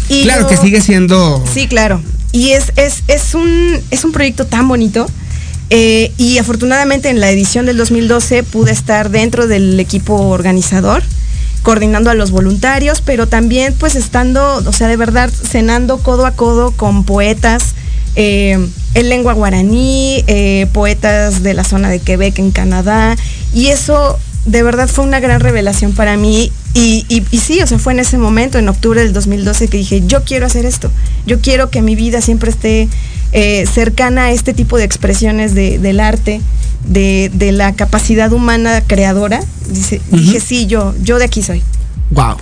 Y 0.09 0.25
claro 0.25 0.43
yo, 0.43 0.49
que 0.49 0.57
sigue 0.57 0.81
siendo. 0.81 1.43
Sí, 1.53 1.67
claro. 1.67 2.03
Y 2.33 2.51
es, 2.51 2.73
es, 2.77 3.05
es, 3.09 3.35
un, 3.35 3.81
es 3.91 4.05
un 4.05 4.13
proyecto 4.13 4.47
tan 4.47 4.69
bonito. 4.69 5.07
Eh, 5.71 6.13
y 6.19 6.39
afortunadamente 6.39 7.09
en 7.09 7.21
la 7.21 7.31
edición 7.31 7.67
del 7.67 7.77
2012 7.79 8.43
pude 8.43 8.73
estar 8.73 9.11
dentro 9.11 9.47
del 9.47 9.81
equipo 9.81 10.15
organizador, 10.15 11.03
coordinando 11.63 12.11
a 12.11 12.15
los 12.15 12.31
voluntarios, 12.31 13.01
pero 13.01 13.27
también 13.27 13.75
pues 13.79 13.95
estando, 13.97 14.57
o 14.57 14.73
sea, 14.73 14.89
de 14.89 14.97
verdad, 14.97 15.31
cenando 15.31 15.99
codo 15.99 16.27
a 16.27 16.33
codo 16.33 16.73
con 16.73 17.05
poetas, 17.05 17.75
eh, 18.17 18.59
en 18.95 19.09
lengua 19.09 19.33
guaraní, 19.33 20.23
eh, 20.27 20.67
poetas 20.73 21.43
de 21.43 21.55
la 21.55 21.65
zona 21.65 21.89
de 21.89 21.99
Quebec 21.99 22.39
en 22.39 22.51
Canadá, 22.51 23.17
y 23.55 23.69
eso 23.69 24.19
de 24.45 24.63
verdad 24.63 24.89
fue 24.89 25.05
una 25.05 25.21
gran 25.21 25.41
revelación 25.41 25.93
para 25.93 26.17
mí. 26.17 26.53
Y, 26.75 27.07
y, 27.09 27.23
y, 27.31 27.39
sí, 27.39 27.63
o 27.63 27.67
sea, 27.69 27.79
fue 27.79 27.93
en 27.93 28.01
ese 28.01 28.19
momento, 28.19 28.59
en 28.59 28.69
octubre 28.69 29.01
del 29.01 29.13
2012, 29.13 29.69
que 29.69 29.79
dije, 29.79 30.03
yo 30.07 30.25
quiero 30.25 30.47
hacer 30.47 30.67
esto, 30.67 30.91
yo 31.25 31.41
quiero 31.41 31.71
que 31.71 31.83
mi 31.83 31.95
vida 31.95 32.21
siempre 32.21 32.51
esté 32.51 32.89
eh, 33.31 33.65
cercana 33.73 34.25
a 34.25 34.31
este 34.33 34.55
tipo 34.55 34.77
de 34.77 34.85
expresiones 34.85 35.55
de, 35.55 35.79
del 35.79 36.01
arte, 36.01 36.41
de, 36.85 37.31
de, 37.33 37.53
la 37.53 37.75
capacidad 37.75 38.33
humana 38.33 38.83
creadora. 38.87 39.41
Dice, 39.71 40.01
uh 40.11 40.17
-huh. 40.17 40.21
Dije, 40.21 40.41
sí, 40.41 40.67
yo, 40.67 40.95
yo 41.01 41.19
de 41.19 41.27
aquí 41.27 41.43
soy. 41.43 41.63
Wow. 42.11 42.37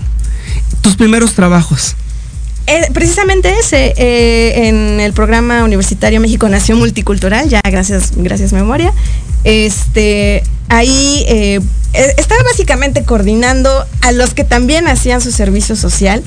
Tus 0.80 0.96
primeros 0.96 1.34
trabajos. 1.34 1.94
Eh, 2.66 2.88
precisamente 2.92 3.52
ese, 3.58 3.92
eh, 3.96 4.68
en 4.68 5.00
el 5.00 5.12
programa 5.12 5.64
universitario 5.64 6.20
México 6.20 6.48
Nación 6.48 6.78
Multicultural, 6.78 7.48
ya 7.48 7.60
gracias, 7.64 8.12
gracias 8.16 8.52
memoria, 8.52 8.92
Este, 9.44 10.44
ahí 10.68 11.24
eh, 11.26 11.60
e, 11.92 12.14
estaba 12.16 12.42
básicamente 12.44 13.02
coordinando 13.02 13.84
a 14.00 14.12
los 14.12 14.34
que 14.34 14.44
también 14.44 14.86
hacían 14.86 15.20
su 15.20 15.32
servicio 15.32 15.74
social. 15.74 16.22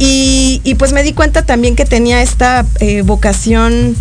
Y, 0.00 0.76
pues 0.78 0.92
me 0.92 1.02
di 1.02 1.12
cuenta 1.12 1.44
también 1.44 1.74
que 1.74 1.84
tenía 1.84 2.22
esta 2.22 2.64
vocación 3.02 3.96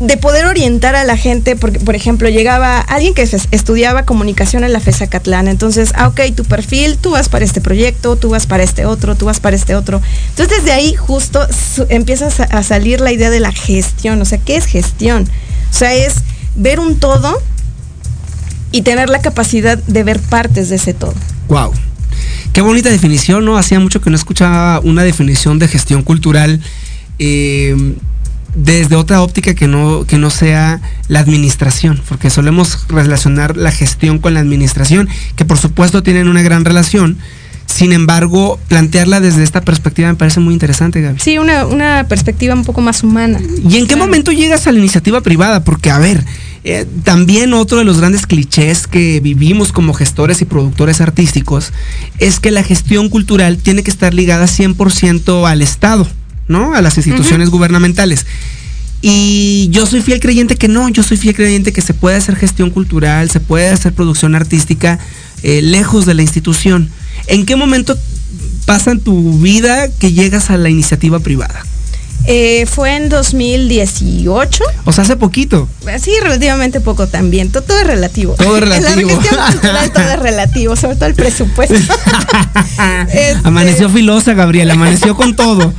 de 0.00 0.16
poder 0.16 0.46
orientar 0.46 0.94
a 0.94 1.04
la 1.04 1.16
gente, 1.16 1.56
porque 1.56 1.80
por 1.80 1.96
ejemplo 1.96 2.28
llegaba 2.28 2.80
alguien 2.80 3.14
que 3.14 3.22
estudiaba 3.22 4.04
comunicación 4.04 4.62
en 4.62 4.72
la 4.72 4.80
FESA 4.80 5.08
Catlán, 5.08 5.48
entonces, 5.48 5.92
ah, 5.96 6.08
ok, 6.08 6.20
tu 6.36 6.44
perfil, 6.44 6.98
tú 6.98 7.10
vas 7.10 7.28
para 7.28 7.44
este 7.44 7.60
proyecto, 7.60 8.14
tú 8.16 8.30
vas 8.30 8.46
para 8.46 8.62
este 8.62 8.86
otro, 8.86 9.16
tú 9.16 9.26
vas 9.26 9.40
para 9.40 9.56
este 9.56 9.74
otro. 9.74 10.00
Entonces 10.30 10.58
desde 10.58 10.72
ahí 10.72 10.94
justo 10.94 11.44
empiezas 11.88 12.40
a 12.40 12.62
salir 12.62 13.00
la 13.00 13.12
idea 13.12 13.30
de 13.30 13.40
la 13.40 13.50
gestión, 13.52 14.22
o 14.22 14.24
sea, 14.24 14.38
¿qué 14.38 14.56
es 14.56 14.66
gestión? 14.66 15.28
O 15.70 15.74
sea, 15.74 15.92
es 15.94 16.14
ver 16.54 16.78
un 16.78 16.98
todo 17.00 17.42
y 18.70 18.82
tener 18.82 19.08
la 19.08 19.20
capacidad 19.20 19.78
de 19.78 20.04
ver 20.04 20.20
partes 20.20 20.68
de 20.68 20.76
ese 20.76 20.94
todo. 20.94 21.14
Wow. 21.48 21.72
Qué 22.52 22.60
bonita 22.60 22.88
definición, 22.88 23.44
¿no? 23.44 23.56
Hacía 23.56 23.80
mucho 23.80 24.00
que 24.00 24.10
no 24.10 24.16
escuchaba 24.16 24.80
una 24.80 25.02
definición 25.02 25.58
de 25.58 25.68
gestión 25.68 26.02
cultural. 26.02 26.60
Eh, 27.18 27.94
desde 28.54 28.96
otra 28.96 29.22
óptica 29.22 29.54
que 29.54 29.68
no, 29.68 30.04
que 30.06 30.18
no 30.18 30.30
sea 30.30 30.80
la 31.08 31.20
administración, 31.20 32.00
porque 32.08 32.30
solemos 32.30 32.86
relacionar 32.88 33.56
la 33.56 33.70
gestión 33.70 34.18
con 34.18 34.34
la 34.34 34.40
administración, 34.40 35.08
que 35.36 35.44
por 35.44 35.58
supuesto 35.58 36.02
tienen 36.02 36.28
una 36.28 36.42
gran 36.42 36.64
relación. 36.64 37.18
Sin 37.66 37.92
embargo, 37.92 38.58
plantearla 38.68 39.20
desde 39.20 39.42
esta 39.44 39.60
perspectiva 39.60 40.08
me 40.08 40.14
parece 40.14 40.40
muy 40.40 40.54
interesante, 40.54 41.02
Gaby. 41.02 41.20
Sí, 41.20 41.36
una, 41.38 42.06
perspectiva 42.08 42.54
un 42.54 42.64
poco 42.64 42.80
más 42.80 43.02
humana. 43.02 43.38
¿Y 43.68 43.76
en 43.76 43.86
qué 43.86 43.94
momento 43.94 44.32
llegas 44.32 44.66
a 44.66 44.72
la 44.72 44.78
iniciativa 44.78 45.20
privada? 45.20 45.62
Porque, 45.62 45.90
a 45.90 45.98
ver, 45.98 46.24
eh, 46.64 46.86
también 47.04 47.52
otro 47.52 47.78
de 47.78 47.84
los 47.84 47.98
grandes 47.98 48.26
clichés 48.26 48.86
que 48.86 49.20
vivimos 49.20 49.72
como 49.72 49.92
gestores 49.92 50.40
y 50.40 50.46
productores 50.46 51.02
artísticos 51.02 51.72
es 52.18 52.40
que 52.40 52.50
la 52.50 52.62
gestión 52.62 53.10
cultural 53.10 53.58
tiene 53.58 53.82
que 53.82 53.90
estar 53.90 54.14
ligada 54.14 54.46
100% 54.46 55.46
al 55.46 55.60
Estado. 55.60 56.08
¿No? 56.48 56.74
A 56.74 56.82
las 56.82 56.96
instituciones 56.96 57.50
gubernamentales. 57.50 58.26
Y 59.00 59.68
yo 59.70 59.86
soy 59.86 60.02
fiel 60.02 60.18
creyente 60.18 60.56
que 60.56 60.66
no, 60.66 60.88
yo 60.88 61.02
soy 61.02 61.16
fiel 61.16 61.36
creyente 61.36 61.72
que 61.72 61.82
se 61.82 61.94
puede 61.94 62.16
hacer 62.16 62.34
gestión 62.34 62.70
cultural, 62.70 63.30
se 63.30 63.38
puede 63.38 63.68
hacer 63.68 63.92
producción 63.92 64.34
artística 64.34 64.98
eh, 65.42 65.62
lejos 65.62 66.04
de 66.04 66.14
la 66.14 66.22
institución. 66.22 66.90
¿En 67.28 67.46
qué 67.46 67.54
momento 67.54 67.96
pasa 68.66 68.90
en 68.90 69.00
tu 69.00 69.38
vida 69.38 69.88
que 69.88 70.12
llegas 70.12 70.50
a 70.50 70.56
la 70.56 70.68
iniciativa 70.68 71.20
privada? 71.20 71.64
Eh, 72.30 72.66
fue 72.66 72.94
en 72.94 73.08
2018. 73.08 74.64
O 74.84 74.92
sea, 74.92 75.04
hace 75.04 75.16
poquito. 75.16 75.66
Sí, 75.98 76.12
relativamente 76.22 76.78
poco 76.78 77.06
también. 77.06 77.50
Todo, 77.50 77.62
es 77.80 77.86
relativo. 77.86 78.34
Todo 78.34 78.58
es 78.58 78.60
relativo. 78.68 79.18
la 79.62 79.88
todo 79.94 80.10
es 80.10 80.18
relativo, 80.18 80.76
sobre 80.76 80.96
todo 80.96 81.06
el 81.06 81.14
presupuesto. 81.14 81.74
Este, 83.08 83.36
amaneció 83.42 83.88
filosa, 83.88 84.34
Gabriela, 84.34 84.74
amaneció 84.74 85.16
con 85.16 85.34
todo. 85.34 85.72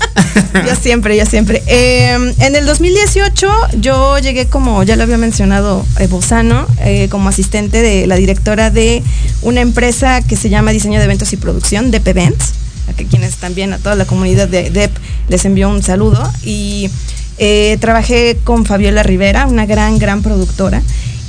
yo 0.54 0.76
siempre, 0.82 1.16
yo 1.16 1.26
siempre. 1.26 1.64
Em, 1.68 2.34
en 2.40 2.56
el 2.56 2.66
2018 2.66 3.50
yo 3.78 4.18
llegué 4.20 4.48
como, 4.48 4.84
ya 4.84 4.96
lo 4.98 5.04
había 5.04 5.18
mencionado 5.18 5.86
eh, 6.00 6.08
Bozano, 6.08 6.68
eh, 6.82 7.08
como 7.10 7.30
asistente 7.30 7.82
de 7.82 8.06
la 8.08 8.16
directora 8.16 8.70
de 8.70 9.04
una 9.42 9.62
empresa 9.62 10.22
que 10.22 10.36
se 10.36 10.50
llama 10.50 10.72
Diseño 10.72 11.00
de 11.00 11.06
Eventos 11.06 11.32
y 11.32 11.38
Producción, 11.38 11.92
DP 11.92 12.08
Events 12.10 12.54
a 12.90 12.94
que 12.94 13.06
quienes 13.06 13.36
también, 13.38 13.74
a 13.74 13.78
toda 13.78 13.96
la 13.96 14.06
comunidad 14.06 14.48
de 14.48 14.70
DEP, 14.70 14.92
les 15.28 15.46
envió 15.46 15.70
un 15.70 15.84
saludo. 15.84 16.22
Y 16.44 16.90
eh, 17.38 17.78
trabajé 17.80 18.38
con 18.44 18.66
Fabiola 18.66 19.04
Rivera, 19.04 19.46
una 19.46 19.66
gran, 19.66 19.98
gran 19.98 20.22
productora. 20.22 20.82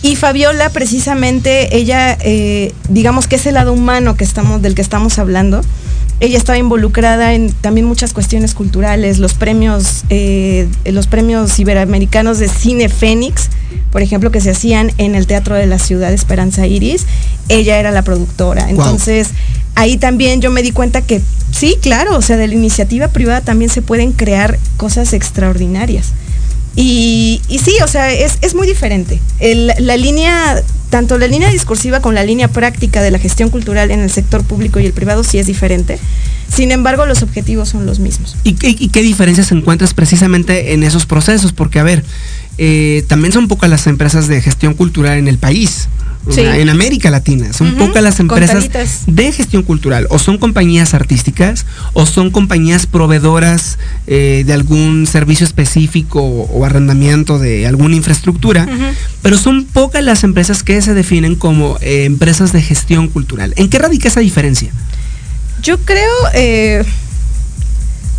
Y 0.02 0.16
Fabiola, 0.16 0.70
precisamente, 0.70 1.76
ella, 1.76 2.16
eh, 2.22 2.72
digamos 2.88 3.26
que 3.26 3.36
es 3.36 3.46
el 3.46 3.54
lado 3.54 3.72
humano 3.72 4.16
que 4.16 4.24
estamos, 4.24 4.62
del 4.62 4.74
que 4.74 4.82
estamos 4.82 5.18
hablando. 5.18 5.60
Ella 6.20 6.36
estaba 6.36 6.58
involucrada 6.58 7.34
en 7.34 7.52
también 7.52 7.86
muchas 7.86 8.12
cuestiones 8.12 8.54
culturales, 8.54 9.18
los 9.18 9.34
premios, 9.34 10.04
eh, 10.10 10.68
los 10.84 11.06
premios 11.06 11.58
iberoamericanos 11.58 12.38
de 12.38 12.48
cine 12.48 12.88
Fénix, 12.88 13.48
por 13.92 14.02
ejemplo, 14.02 14.30
que 14.30 14.40
se 14.40 14.50
hacían 14.50 14.92
en 14.98 15.14
el 15.14 15.26
Teatro 15.26 15.54
de 15.54 15.66
la 15.66 15.78
Ciudad 15.78 16.12
Esperanza 16.12 16.66
Iris. 16.66 17.06
Ella 17.48 17.78
era 17.78 17.90
la 17.90 18.02
productora. 18.02 18.68
Entonces, 18.68 19.30
ahí 19.74 19.96
también 19.96 20.40
yo 20.40 20.50
me 20.50 20.62
di 20.62 20.72
cuenta 20.72 21.02
que 21.02 21.20
sí, 21.50 21.76
claro, 21.80 22.16
o 22.16 22.22
sea, 22.22 22.36
de 22.36 22.48
la 22.48 22.54
iniciativa 22.54 23.08
privada 23.08 23.40
también 23.40 23.70
se 23.70 23.82
pueden 23.82 24.12
crear 24.12 24.58
cosas 24.76 25.12
extraordinarias. 25.12 26.12
Y, 26.76 27.40
sí, 27.48 27.76
o 27.82 27.88
sea, 27.88 28.12
es, 28.12 28.54
muy 28.54 28.66
diferente. 28.66 29.20
la 29.40 29.96
línea, 29.96 30.62
tanto 30.88 31.18
la 31.18 31.26
línea 31.26 31.50
discursiva 31.50 32.00
con 32.00 32.14
la 32.14 32.24
línea 32.24 32.48
práctica 32.48 33.02
de 33.02 33.10
la 33.10 33.18
gestión 33.18 33.50
cultural 33.50 33.90
en 33.90 34.00
el 34.00 34.10
sector 34.10 34.44
público 34.44 34.78
y 34.80 34.86
el 34.86 34.92
privado 34.92 35.24
sí 35.24 35.38
es 35.38 35.46
diferente. 35.46 35.98
Sin 36.48 36.72
embargo, 36.72 37.06
los 37.06 37.22
objetivos 37.22 37.68
son 37.68 37.86
los 37.86 37.98
mismos. 37.98 38.36
¿Y 38.44 38.56
y 38.62 38.88
qué 38.88 39.02
diferencias 39.02 39.52
encuentras 39.52 39.94
precisamente 39.94 40.72
en 40.72 40.82
esos 40.82 41.06
procesos? 41.06 41.52
Porque, 41.52 41.80
a 41.80 41.82
ver, 41.82 42.04
eh, 42.62 43.04
también 43.08 43.32
son 43.32 43.48
pocas 43.48 43.70
las 43.70 43.86
empresas 43.86 44.28
de 44.28 44.42
gestión 44.42 44.74
cultural 44.74 45.16
en 45.16 45.28
el 45.28 45.38
país. 45.38 45.88
En 46.36 46.68
América 46.68 47.10
Latina, 47.10 47.54
son 47.54 47.76
pocas 47.76 48.02
las 48.02 48.20
empresas 48.20 48.68
de 49.06 49.32
gestión 49.32 49.62
cultural. 49.62 50.06
O 50.10 50.18
son 50.18 50.36
compañías 50.36 50.92
artísticas, 50.92 51.64
o 51.94 52.04
son 52.04 52.30
compañías 52.30 52.84
proveedoras 52.84 53.78
eh, 54.06 54.42
de 54.44 54.52
algún 54.52 55.06
servicio 55.06 55.46
específico 55.46 56.20
o, 56.22 56.66
arrendamiento 56.66 57.38
de 57.38 57.66
alguna 57.66 57.96
infraestructura. 57.96 58.68
Pero 59.22 59.38
son 59.38 59.64
pocas 59.64 60.04
las 60.04 60.22
empresas 60.22 60.62
que 60.62 60.82
se 60.82 60.92
definen 60.92 61.36
como 61.36 61.78
eh, 61.80 62.04
empresas 62.04 62.52
de 62.52 62.60
gestión 62.60 63.08
cultural. 63.08 63.54
¿En 63.56 63.70
qué 63.70 63.78
radica 63.78 64.08
esa 64.08 64.20
diferencia? 64.20 64.70
Yo 65.62 65.78
creo, 65.78 66.84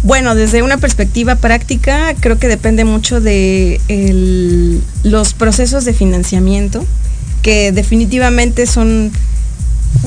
bueno, 0.03 0.33
desde 0.33 0.63
una 0.63 0.77
perspectiva 0.77 1.35
práctica, 1.35 2.15
creo 2.19 2.39
que 2.39 2.47
depende 2.47 2.85
mucho 2.85 3.21
de 3.21 4.81
los 5.03 5.33
procesos 5.33 5.85
de 5.85 5.93
financiamiento, 5.93 6.85
que 7.41 7.71
definitivamente 7.71 8.65
son... 8.65 9.11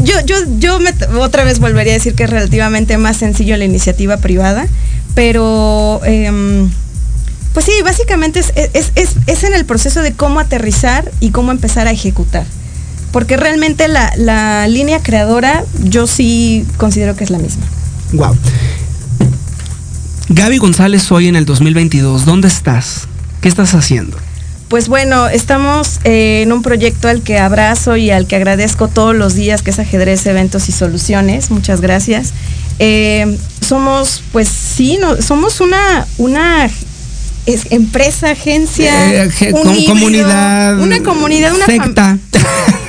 Yo, 0.03 0.15
yo, 0.25 0.37
yo 0.59 0.79
otra 1.21 1.45
vez 1.45 1.61
volvería 1.61 1.93
a 1.93 1.97
decir 1.97 2.15
que 2.15 2.25
es 2.25 2.31
relativamente 2.31 2.97
más 2.99 3.19
sencillo 3.19 3.57
la 3.57 3.65
iniciativa 3.65 4.17
privada, 4.17 4.67
pero 5.15 6.01
em, 6.05 6.71
pues 7.53 7.67
sí, 7.67 7.73
básicamente 7.85 8.41
es, 8.41 9.45
en 9.45 9.55
el 9.55 9.65
proceso 9.65 10.03
de 10.03 10.13
cómo 10.13 10.41
aterrizar 10.41 11.11
y 11.21 11.31
cómo 11.31 11.53
empezar 11.53 11.87
a 11.87 11.93
ejecutar. 11.93 12.47
Porque 13.13 13.37
realmente 13.37 13.87
la, 13.87 14.13
la 14.17 14.67
línea 14.67 15.01
creadora 15.01 15.65
yo 15.85 16.09
sí 16.09 16.67
considero 16.79 17.15
que 17.15 17.23
es 17.23 17.31
la 17.31 17.39
misma. 17.39 17.65
Wow. 18.13 18.37
Gaby 20.29 20.57
González, 20.57 21.13
hoy 21.13 21.29
en 21.29 21.37
el 21.37 21.45
2022, 21.45 22.25
¿dónde 22.25 22.49
estás? 22.49 23.07
¿Qué 23.43 23.49
estás 23.49 23.75
haciendo? 23.75 24.17
Pues 24.69 24.89
bueno, 24.89 25.29
estamos 25.29 26.01
eh, 26.05 26.41
en 26.43 26.53
un 26.53 26.63
proyecto 26.63 27.09
al 27.09 27.23
que 27.23 27.39
abrazo 27.39 27.97
y 27.97 28.11
al 28.11 28.27
que 28.27 28.37
agradezco 28.37 28.89
todos 28.89 29.15
los 29.15 29.35
días, 29.35 29.61
que 29.61 29.71
es 29.71 29.79
Ajedrez, 29.79 30.25
Eventos 30.25 30.71
y 30.71 30.73
Soluciones. 30.73 31.51
Muchas 31.51 31.83
gracias. 31.83 32.33
Eh, 32.79 33.39
somos, 33.61 34.23
pues 34.33 34.49
sí, 34.49 34.99
no, 34.99 35.21
somos 35.21 35.61
una, 35.61 36.07
una 36.17 36.71
empresa, 37.69 38.31
agencia, 38.31 39.25
eh, 39.25 39.53
comunidad, 39.53 40.81
una 40.81 41.03
comunidad, 41.03 41.55
una 41.55 41.67
secta. 41.67 42.19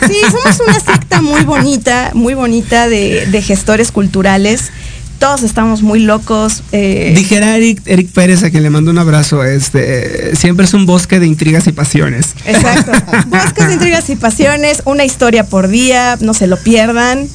Sí, 0.08 0.22
somos 0.32 0.60
una 0.66 0.80
secta 0.80 1.22
muy 1.22 1.44
bonita, 1.44 2.12
muy 2.14 2.34
bonita 2.34 2.88
de, 2.88 3.26
de 3.26 3.42
gestores 3.42 3.92
culturales 3.92 4.72
todos 5.20 5.44
estamos 5.44 5.82
muy 5.82 6.00
locos. 6.00 6.64
Eh. 6.72 7.14
Dijera 7.16 7.56
Eric, 7.56 7.82
Eric 7.86 8.10
Pérez, 8.12 8.44
a 8.44 8.50
quien 8.50 8.64
le 8.64 8.70
mando 8.70 8.92
un 8.92 8.98
abrazo, 8.98 9.44
este, 9.44 10.36
siempre 10.36 10.66
es 10.66 10.74
un 10.74 10.86
bosque 10.86 11.20
de 11.20 11.28
intrigas 11.28 11.68
y 11.68 11.72
pasiones. 11.72 12.36
Exacto. 12.46 12.92
Bosques 13.28 13.68
de 13.68 13.74
intrigas 13.74 14.10
y 14.10 14.16
pasiones, 14.16 14.82
una 14.86 15.06
historia 15.06 15.46
por 15.46 15.68
día, 15.68 16.18
no 16.22 16.34
se 16.34 16.48
lo 16.48 16.58
pierdan. 16.58 17.28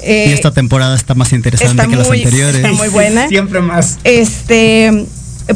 Eh, 0.00 0.26
y 0.28 0.32
esta 0.32 0.52
temporada 0.52 0.94
está 0.94 1.14
más 1.14 1.32
interesante 1.32 1.86
que 1.88 1.96
las 1.96 2.08
anteriores. 2.08 2.56
Está 2.56 2.72
muy 2.72 2.88
buena. 2.88 3.28
Siempre 3.28 3.60
más. 3.60 3.98
Este, 4.04 5.06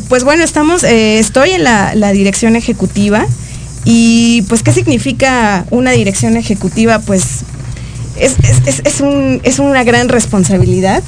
pues 0.08 0.24
bueno, 0.24 0.42
estamos, 0.42 0.84
eh, 0.84 1.18
estoy 1.18 1.50
en 1.50 1.64
la, 1.64 2.12
dirección 2.12 2.56
ejecutiva. 2.56 3.26
Y 3.84 4.42
pues, 4.48 4.62
¿qué 4.62 4.72
significa 4.72 5.66
una 5.70 5.90
dirección 5.90 6.36
ejecutiva? 6.36 7.00
Pues 7.00 7.40
es, 8.16 8.36
es 9.42 9.58
una 9.58 9.84
gran 9.84 10.08
responsabilidad 10.08 11.02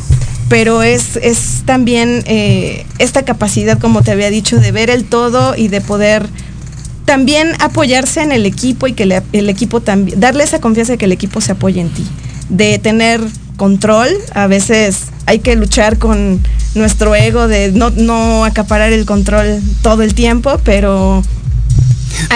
pero 0.48 0.83
es, 0.83 1.16
es 1.16 1.62
también 1.64 2.22
eh, 2.26 2.87
esta 2.98 3.24
capacidad, 3.24 3.78
como 3.78 4.02
te 4.02 4.11
había 4.11 4.30
dicho, 4.30 4.59
de 4.59 4.72
ver 4.72 4.90
el 4.90 5.04
todo 5.04 5.54
y 5.57 5.68
de 5.68 5.80
poder 5.80 6.26
también 7.04 7.52
apoyarse 7.61 8.22
en 8.22 8.33
el 8.33 8.46
equipo 8.46 8.87
y 8.87 8.92
que 8.92 9.22
el 9.33 9.48
equipo 9.48 9.80
también, 9.80 10.20
darle 10.20 10.44
esa 10.44 10.61
confianza 10.61 10.92
de 10.92 10.98
que 10.98 11.04
el 11.04 11.12
equipo 11.12 11.40
se 11.40 11.52
apoye 11.52 11.80
en 11.80 11.90
ti, 11.90 12.07
de 12.48 12.78
tener 12.78 13.20
control, 13.57 14.09
a 14.35 14.46
veces 14.46 15.04
hay 15.26 15.38
que 15.38 15.54
luchar 15.54 15.98
con 15.98 16.40
nuestro 16.74 17.14
ego 17.14 17.46
de 17.46 17.72
no, 17.72 17.90
no 17.90 18.44
acaparar 18.44 18.92
el 18.92 19.07
control 19.07 19.61
todo 19.83 20.02
el 20.02 20.14
tiempo, 20.14 20.61
pero 20.64 21.22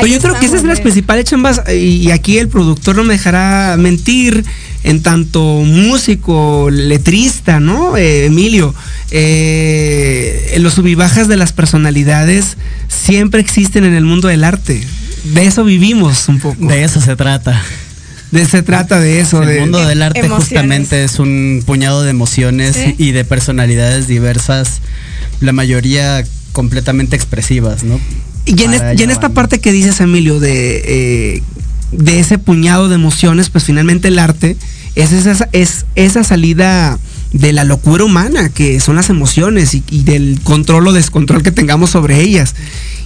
Pues 0.01 0.13
yo 0.13 0.21
creo 0.21 0.39
que 0.39 0.47
esas 0.47 0.61
son 0.61 0.69
las 0.69 0.81
principales 0.81 1.25
chambas 1.25 1.63
y 1.73 2.11
aquí 2.11 2.39
el 2.39 2.49
productor 2.49 2.97
no 2.97 3.05
me 3.05 3.15
dejará 3.15 3.77
mentir 3.79 4.45
en 4.85 5.03
tanto 5.03 5.43
músico, 5.43 6.71
letrista, 6.71 7.61
¿no? 7.61 7.97
Eh, 7.97 8.27
Emilio, 8.27 8.75
eh, 9.11 10.57
los 10.59 10.75
subibajas 10.75 11.29
de 11.29 11.37
las 11.37 11.53
personalidades 11.53 12.57
siempre 12.89 13.41
existen 13.41 13.85
en 13.85 13.95
el 13.95 14.05
mundo 14.05 14.29
del 14.29 14.45
arte. 14.45 14.83
De 15.25 15.47
eso 15.47 15.65
vivimos 15.65 16.29
un 16.29 16.39
poco. 16.39 16.67
De 16.67 16.85
eso 16.85 17.01
se 17.01 17.17
trata. 17.17 17.61
De 18.31 18.45
se 18.47 18.63
trata 18.63 19.01
de 19.01 19.21
eso. 19.21 19.43
El 19.43 19.61
mundo 19.61 19.85
del 19.87 20.03
arte 20.03 20.29
justamente 20.29 21.03
es 21.05 21.19
un 21.19 21.63
puñado 21.67 22.03
de 22.03 22.11
emociones 22.11 22.77
y 22.99 23.13
de 23.13 23.25
personalidades 23.25 24.07
diversas, 24.07 24.81
la 25.41 25.53
mayoría 25.53 26.25
completamente 26.53 27.17
expresivas, 27.17 27.85
¿no? 27.85 28.01
Y 28.49 28.63
en, 28.63 29.11
esta 29.11 29.29
parte 29.29 29.61
que 29.61 29.73
dices, 29.73 30.01
Emilio, 30.01 30.41
de, 30.41 30.83
eh, 31.37 31.43
de 31.93 32.19
ese 32.19 32.39
puñado 32.39 32.89
de 32.89 32.95
emociones, 32.95 33.51
pues 33.51 33.65
finalmente 33.65 34.09
el 34.09 34.19
arte 34.19 34.57
es 34.95 35.13
esa, 35.13 35.49
es 35.53 35.85
esa 35.97 36.25
salida 36.25 36.99
de 37.33 37.53
la 37.53 37.65
locura 37.65 38.05
humana, 38.05 38.49
que 38.49 38.81
son 38.81 38.97
las 38.97 39.11
emociones 39.11 39.75
y, 39.75 39.83
del 40.03 40.41
control 40.43 40.89
o 40.89 40.93
descontrol 40.93 41.43
que 41.43 41.53
tengamos 41.53 41.91
sobre 41.91 42.21
ellas. 42.23 42.55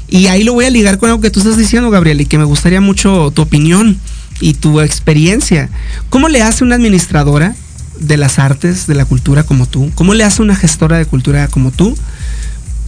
Y 0.08 0.26
ahí 0.26 0.44
lo 0.44 0.52
voy 0.52 0.66
a 0.66 0.70
ligar 0.70 0.98
con 0.98 1.10
algo 1.10 1.20
que 1.20 1.30
tú 1.30 1.40
estás 1.40 1.56
diciendo, 1.56 1.90
Gabriel, 1.90 2.20
y 2.20 2.26
que 2.26 2.38
me 2.38 2.44
gustaría 2.44 2.80
mucho 2.80 3.32
tu 3.34 3.42
opinión 3.42 3.98
y 4.40 4.54
tu 4.54 4.80
experiencia. 4.80 5.70
¿Cómo 6.08 6.28
le 6.28 6.42
hace 6.42 6.64
una 6.64 6.76
administradora 6.76 7.56
de 7.98 8.16
las 8.16 8.38
artes, 8.38 8.86
de 8.86 8.94
la 8.94 9.04
cultura 9.04 9.42
como 9.42 9.66
tú? 9.66 9.90
¿Cómo 9.94 10.14
le 10.14 10.24
hace 10.24 10.42
una 10.42 10.54
gestora 10.54 10.98
de 10.98 11.06
cultura 11.06 11.48
como 11.48 11.70
tú 11.70 11.96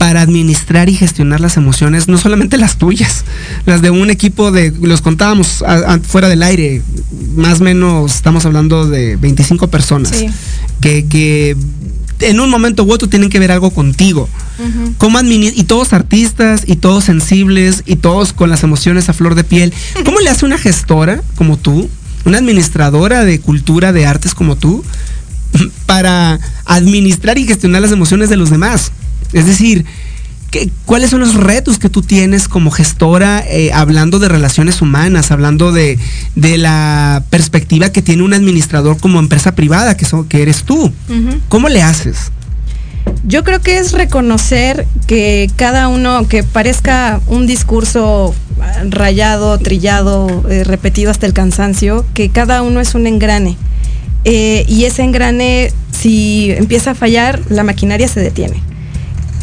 para 0.04 0.20
administrar 0.20 0.90
y 0.90 0.94
gestionar 0.94 1.40
las 1.40 1.56
emociones, 1.56 2.08
no 2.08 2.18
solamente 2.18 2.58
las 2.58 2.76
tuyas, 2.76 3.24
las 3.64 3.80
de 3.80 3.88
un 3.88 4.10
equipo 4.10 4.52
de, 4.52 4.70
los 4.82 5.00
contábamos 5.00 5.64
fuera 6.06 6.28
del 6.28 6.42
aire, 6.42 6.82
más 7.36 7.62
o 7.62 7.64
menos 7.64 8.14
estamos 8.14 8.44
hablando 8.44 8.86
de 8.86 9.16
25 9.16 9.68
personas, 9.68 10.12
que, 10.82 11.56
en 12.20 12.38
un 12.38 12.50
momento 12.50 12.84
u 12.84 12.92
otro 12.92 13.08
tienen 13.08 13.30
que 13.30 13.38
ver 13.38 13.50
algo 13.50 13.70
contigo. 13.70 14.28
y 15.56 15.64
todos 15.64 15.94
artistas, 15.94 16.64
y 16.66 16.76
todos 16.76 17.04
sensibles, 17.04 17.82
y 17.86 17.96
todos 17.96 18.34
con 18.34 18.50
las 18.50 18.62
emociones 18.62 19.08
a 19.08 19.14
flor 19.14 19.34
de 19.34 19.44
piel. 19.44 19.72
¿Cómo 20.04 20.20
le 20.20 20.28
hace 20.28 20.44
una 20.44 20.58
gestora 20.58 21.22
como 21.34 21.56
tú, 21.56 21.88
una 22.26 22.36
administradora 22.36 23.24
de 23.24 23.40
cultura, 23.40 23.94
de 23.94 24.04
artes 24.04 24.34
como 24.34 24.56
tú, 24.56 24.84
para 25.86 26.38
administrar 26.66 27.38
y 27.38 27.46
gestionar 27.46 27.80
las 27.80 27.92
emociones 27.92 28.28
de 28.28 28.36
los 28.36 28.50
demás? 28.50 28.92
Es 29.34 29.46
decir, 29.46 29.84
¿cuáles 30.86 31.10
son 31.10 31.20
los 31.20 31.34
retos 31.34 31.78
que 31.78 31.88
tú 31.88 32.02
tienes 32.02 32.48
como 32.48 32.70
gestora 32.70 33.44
eh, 33.46 33.72
hablando 33.72 34.18
de 34.18 34.28
relaciones 34.28 34.80
humanas, 34.80 35.30
hablando 35.30 35.72
de, 35.72 35.98
la 36.36 37.24
perspectiva 37.30 37.90
que 37.90 38.02
tiene 38.02 38.22
un 38.22 38.34
administrador 38.34 38.98
como 38.98 39.18
empresa 39.18 39.54
privada, 39.54 39.96
que, 39.96 40.06
que 40.28 40.42
eres 40.42 40.64
tú? 40.64 40.92
¿Cómo 41.48 41.68
le 41.68 41.82
haces? 41.82 42.30
Yo 43.26 43.42
creo 43.44 43.60
que 43.60 43.78
es 43.78 43.92
reconocer 43.92 44.86
que 45.06 45.50
cada 45.56 45.88
uno, 45.88 46.26
que 46.28 46.42
parezca 46.42 47.20
un 47.26 47.46
discurso 47.46 48.34
rayado, 48.90 49.58
trillado, 49.58 50.44
eh, 50.48 50.64
repetido 50.64 51.10
hasta 51.10 51.26
el 51.26 51.32
cansancio, 51.32 52.04
que 52.14 52.28
cada 52.30 52.62
uno 52.62 52.80
es 52.80 52.94
un 52.94 53.06
engrane. 53.06 53.56
Eh, 54.24 54.64
y 54.68 54.84
ese 54.84 55.02
engrane, 55.02 55.70
si 55.92 56.50
empieza 56.52 56.92
a 56.92 56.94
fallar, 56.94 57.40
la 57.48 57.62
maquinaria 57.62 58.08
se 58.08 58.20
detiene. 58.20 58.62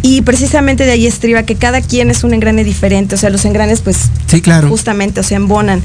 Y 0.04 0.22
precisamente 0.22 0.86
de 0.86 0.92
ahí 0.92 1.06
estriba 1.06 1.44
que 1.44 1.56
cada 1.56 1.82
quien 1.82 2.10
es 2.10 2.24
un 2.24 2.34
engrane 2.34 2.64
diferente, 2.64 3.16
o 3.16 3.18
sea, 3.18 3.30
los 3.30 3.46
engranes 3.46 3.82
pues 3.82 3.98
sí, 4.28 4.42
claro. 4.42 4.68
justamente, 4.68 5.20
o 5.20 5.24
sea, 5.24 5.38
embonan. 5.38 5.82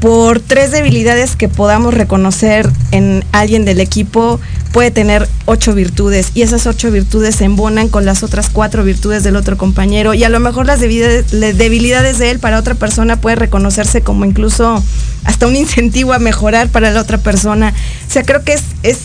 Por 0.00 0.38
tres 0.38 0.70
debilidades 0.70 1.34
que 1.34 1.48
podamos 1.48 1.92
reconocer 1.92 2.70
en 2.92 3.24
alguien 3.32 3.64
del 3.64 3.80
equipo, 3.80 4.40
puede 4.72 4.92
tener 4.92 5.28
ocho 5.44 5.74
virtudes 5.74 6.30
y 6.34 6.42
esas 6.42 6.66
ocho 6.66 6.90
virtudes 6.92 7.34
se 7.34 7.44
embonan 7.44 7.88
con 7.88 8.04
las 8.04 8.22
otras 8.22 8.48
cuatro 8.48 8.84
virtudes 8.84 9.24
del 9.24 9.34
otro 9.34 9.56
compañero 9.56 10.14
y 10.14 10.22
a 10.22 10.28
lo 10.28 10.38
mejor 10.38 10.66
las 10.66 10.78
debilidades 10.80 12.18
de 12.18 12.30
él 12.30 12.38
para 12.38 12.58
otra 12.58 12.74
persona 12.74 13.20
puede 13.20 13.36
reconocerse 13.36 14.02
como 14.02 14.24
incluso 14.24 14.82
hasta 15.24 15.46
un 15.48 15.56
incentivo 15.56 16.12
a 16.12 16.20
mejorar 16.20 16.68
para 16.68 16.92
la 16.92 17.00
otra 17.00 17.18
persona. 17.18 17.74
O 18.08 18.12
sea, 18.12 18.22
creo 18.22 18.44
que 18.44 18.52
es, 18.52 18.62
es, 18.84 18.98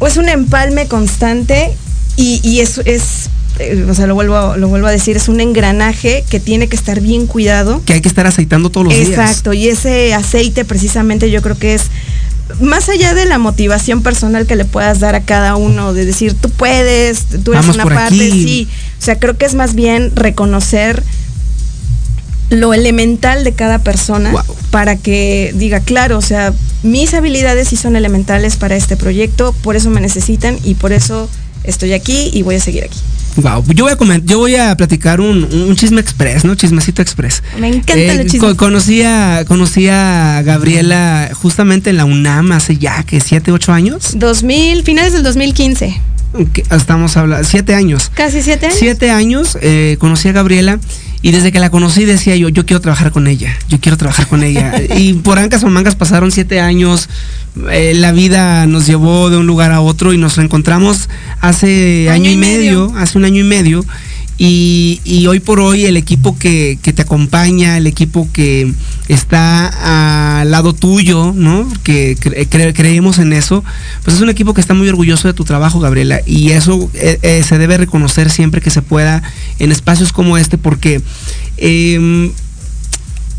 es 0.00 0.16
un 0.16 0.28
empalme 0.28 0.86
constante 0.86 1.76
y, 2.16 2.60
eso 2.60 2.82
es, 2.84 3.28
eh, 3.58 3.86
o 3.88 3.94
sea, 3.94 4.06
lo 4.06 4.14
vuelvo, 4.14 4.56
lo 4.56 4.68
vuelvo 4.68 4.86
a 4.86 4.90
decir, 4.90 5.16
es 5.16 5.28
un 5.28 5.40
engranaje 5.40 6.24
que 6.30 6.40
tiene 6.40 6.68
que 6.68 6.76
estar 6.76 7.00
bien 7.00 7.26
cuidado. 7.26 7.82
Que 7.84 7.94
hay 7.94 8.00
que 8.00 8.08
estar 8.08 8.26
aceitando 8.26 8.70
todos 8.70 8.86
los 8.86 8.94
días. 8.94 9.08
Exacto, 9.08 9.52
y 9.52 9.68
ese 9.68 10.14
aceite 10.14 10.64
precisamente 10.64 11.30
yo 11.30 11.42
creo 11.42 11.58
que 11.58 11.74
es 11.74 11.90
más 12.60 12.88
allá 12.88 13.12
de 13.14 13.24
la 13.24 13.38
motivación 13.38 14.02
personal 14.02 14.46
que 14.46 14.56
le 14.56 14.64
puedas 14.64 15.00
dar 15.00 15.14
a 15.14 15.22
cada 15.22 15.56
uno, 15.56 15.92
de 15.92 16.04
decir, 16.04 16.34
tú 16.34 16.48
puedes, 16.50 17.26
tú 17.44 17.52
eres 17.52 17.66
una 17.68 17.84
parte, 17.84 18.30
sí. 18.30 18.68
O 18.98 19.04
sea, 19.04 19.18
creo 19.18 19.36
que 19.36 19.44
es 19.44 19.54
más 19.54 19.74
bien 19.74 20.14
reconocer 20.14 21.02
lo 22.48 22.72
elemental 22.74 23.42
de 23.42 23.52
cada 23.52 23.80
persona 23.80 24.32
para 24.70 24.96
que 24.96 25.52
diga, 25.56 25.80
claro, 25.80 26.16
o 26.16 26.22
sea, 26.22 26.54
mis 26.82 27.12
habilidades 27.14 27.68
sí 27.68 27.76
son 27.76 27.96
elementales 27.96 28.56
para 28.56 28.76
este 28.76 28.96
proyecto, 28.96 29.52
por 29.62 29.74
eso 29.74 29.90
me 29.90 30.00
necesitan 30.00 30.56
y 30.62 30.74
por 30.74 30.92
eso 30.92 31.28
estoy 31.66 31.92
aquí 31.92 32.30
y 32.32 32.42
voy 32.42 32.56
a 32.56 32.60
seguir 32.60 32.84
aquí. 32.84 32.98
Wow, 33.36 33.64
yo 33.74 33.84
voy 33.84 33.92
a 33.92 34.18
yo 34.24 34.38
voy 34.38 34.56
a 34.56 34.74
platicar 34.76 35.20
un, 35.20 35.76
chisme 35.76 36.00
express, 36.00 36.44
¿no? 36.44 36.54
Chismecito 36.54 37.02
express. 37.02 37.42
Me 37.58 37.68
encanta 37.68 37.94
el 37.94 38.20
eh, 38.20 38.26
chisme. 38.26 38.56
conocí, 38.56 39.02
a, 39.02 40.42
Gabriela 40.42 41.30
justamente 41.34 41.90
en 41.90 41.98
la 41.98 42.06
UNAM 42.06 42.52
hace 42.52 42.78
ya 42.78 43.02
que 43.02 43.20
siete, 43.20 43.52
ocho 43.52 43.72
años. 43.72 44.12
2000, 44.18 44.84
finales 44.84 45.12
del 45.12 45.22
2015. 45.22 46.00
Estamos 46.70 47.16
hablando, 47.16 47.46
siete 47.46 47.74
años. 47.74 48.10
Casi 48.14 48.42
siete 48.42 48.66
años. 48.66 48.78
Siete 48.78 49.10
años, 49.10 49.58
eh, 49.60 49.96
conocí 49.98 50.28
a 50.28 50.32
Gabriela 50.32 50.78
y 51.26 51.32
desde 51.32 51.50
que 51.50 51.58
la 51.58 51.70
conocí 51.70 52.04
decía 52.04 52.36
yo, 52.36 52.50
yo 52.50 52.64
quiero 52.64 52.80
trabajar 52.80 53.10
con 53.10 53.26
ella, 53.26 53.52
yo 53.68 53.80
quiero 53.80 53.96
trabajar 53.96 54.28
con 54.28 54.44
ella. 54.44 54.80
y 54.96 55.14
por 55.14 55.40
ancas 55.40 55.64
o 55.64 55.66
mangas 55.66 55.96
pasaron 55.96 56.30
siete 56.30 56.60
años, 56.60 57.08
eh, 57.68 57.94
la 57.96 58.12
vida 58.12 58.64
nos 58.66 58.86
llevó 58.86 59.28
de 59.28 59.36
un 59.36 59.44
lugar 59.44 59.72
a 59.72 59.80
otro 59.80 60.12
y 60.12 60.18
nos 60.18 60.36
reencontramos 60.36 61.08
hace 61.40 62.10
año, 62.10 62.30
y 62.30 62.36
medio, 62.36 62.92
hace 62.96 63.18
un 63.18 63.24
año 63.24 63.40
y 63.40 63.44
medio. 63.44 63.84
Y, 64.38 65.26
hoy 65.28 65.40
por 65.40 65.60
hoy 65.60 65.86
el 65.86 65.96
equipo 65.96 66.38
que, 66.38 66.78
te 66.82 67.02
acompaña, 67.02 67.78
el 67.78 67.86
equipo 67.86 68.28
que 68.32 68.72
está 69.08 70.40
al 70.40 70.50
lado 70.50 70.74
tuyo, 70.74 71.32
¿no? 71.34 71.66
Que 71.82 72.16
creemos 72.74 73.18
en 73.18 73.32
eso, 73.32 73.64
pues 74.04 74.16
es 74.16 74.22
un 74.22 74.28
equipo 74.28 74.52
que 74.52 74.60
está 74.60 74.74
muy 74.74 74.88
orgulloso 74.88 75.26
de 75.28 75.34
tu 75.34 75.44
trabajo, 75.44 75.80
Gabriela. 75.80 76.20
Y 76.26 76.50
eso 76.50 76.90
eh, 76.94 77.18
eh, 77.22 77.42
se 77.42 77.58
debe 77.58 77.78
reconocer 77.78 78.30
siempre 78.30 78.60
que 78.60 78.70
se 78.70 78.82
pueda 78.82 79.22
en 79.58 79.72
espacios 79.72 80.12
como 80.12 80.36
este, 80.36 80.58
porque 80.58 81.00
em, 81.56 82.30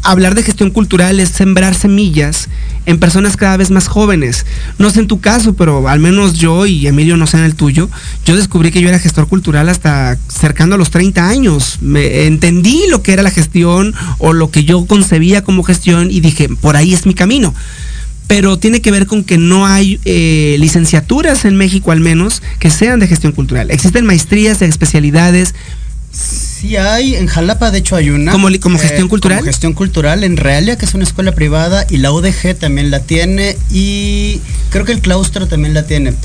hablar 0.07 0.35
de 0.35 0.43
gestión 0.43 0.71
cultural 0.71 1.19
es 1.19 1.29
sembrar 1.29 1.75
semillas 1.75 2.47
en 2.85 2.97
personas 2.97 3.35
cada 3.35 3.57
vez 3.57 3.71
más 3.71 3.87
jóvenes. 3.87 4.45
No 4.77 4.89
sé 4.89 5.01
en 5.01 5.07
tu 5.07 5.19
caso, 5.19 5.53
pero 5.53 5.89
al 5.89 5.99
menos 5.99 6.35
yo 6.35 6.65
y 6.65 6.87
Emilio 6.87 7.17
no 7.17 7.27
sé 7.27 7.37
en 7.37 7.43
el 7.43 7.55
tuyo, 7.55 7.89
yo 8.25 8.37
descubrí 8.37 8.71
que 8.71 8.81
yo 8.81 8.87
era 8.87 8.99
gestor 8.99 9.27
cultural 9.27 9.67
hasta 9.67 10.17
cercando 10.29 10.75
a 10.75 10.77
los 10.77 10.91
30 10.91 11.27
años. 11.27 11.79
Me 11.81 12.25
entendí 12.25 12.83
lo 12.89 13.03
que 13.03 13.11
era 13.11 13.21
la 13.21 13.31
gestión 13.31 13.93
o 14.17 14.31
lo 14.31 14.49
que 14.49 14.63
yo 14.63 14.85
concebía 14.85 15.43
como 15.43 15.63
gestión 15.63 16.09
y 16.09 16.21
dije, 16.21 16.47
por 16.49 16.77
ahí 16.77 16.93
es 16.93 17.05
mi 17.05 17.13
camino 17.13 17.53
pero 18.27 18.59
tiene 18.59 18.81
que 18.81 18.91
ver 18.91 19.07
con 19.07 19.23
que 19.23 19.37
no 19.37 19.65
hay 19.65 20.01
eh, 20.03 20.57
licenciaturas 20.59 21.45
en 21.45 21.55
México 21.55 21.91
al 21.91 22.01
menos 22.01 22.43
que 22.59 22.69
sean 22.69 22.99
de 22.99 23.07
gestión 23.07 23.31
cultural. 23.31 23.71
Existen 23.71 24.05
maestrías 24.05 24.59
de 24.59 24.65
especialidades, 24.65 25.55
Sí 26.59 26.75
hay, 26.75 27.13
en 27.15 27.27
Jalapa 27.27 27.69
de 27.69 27.77
hecho 27.77 27.95
hay 27.95 28.09
una. 28.09 28.31
¿Como, 28.31 28.47
como 28.59 28.79
gestión 28.79 29.05
eh, 29.05 29.09
cultural? 29.09 29.37
Como 29.37 29.45
gestión 29.45 29.73
cultural, 29.73 30.23
en 30.23 30.37
Realia, 30.37 30.75
que 30.75 30.85
es 30.85 30.93
una 30.95 31.03
escuela 31.03 31.33
privada, 31.33 31.85
y 31.87 31.97
la 31.97 32.11
UDG 32.11 32.55
también 32.57 32.89
la 32.89 33.01
tiene, 33.01 33.55
y 33.69 34.41
creo 34.71 34.83
que 34.83 34.93
el 34.93 35.01
claustro 35.01 35.47
también 35.47 35.75
la 35.75 35.85
tiene. 35.85 36.15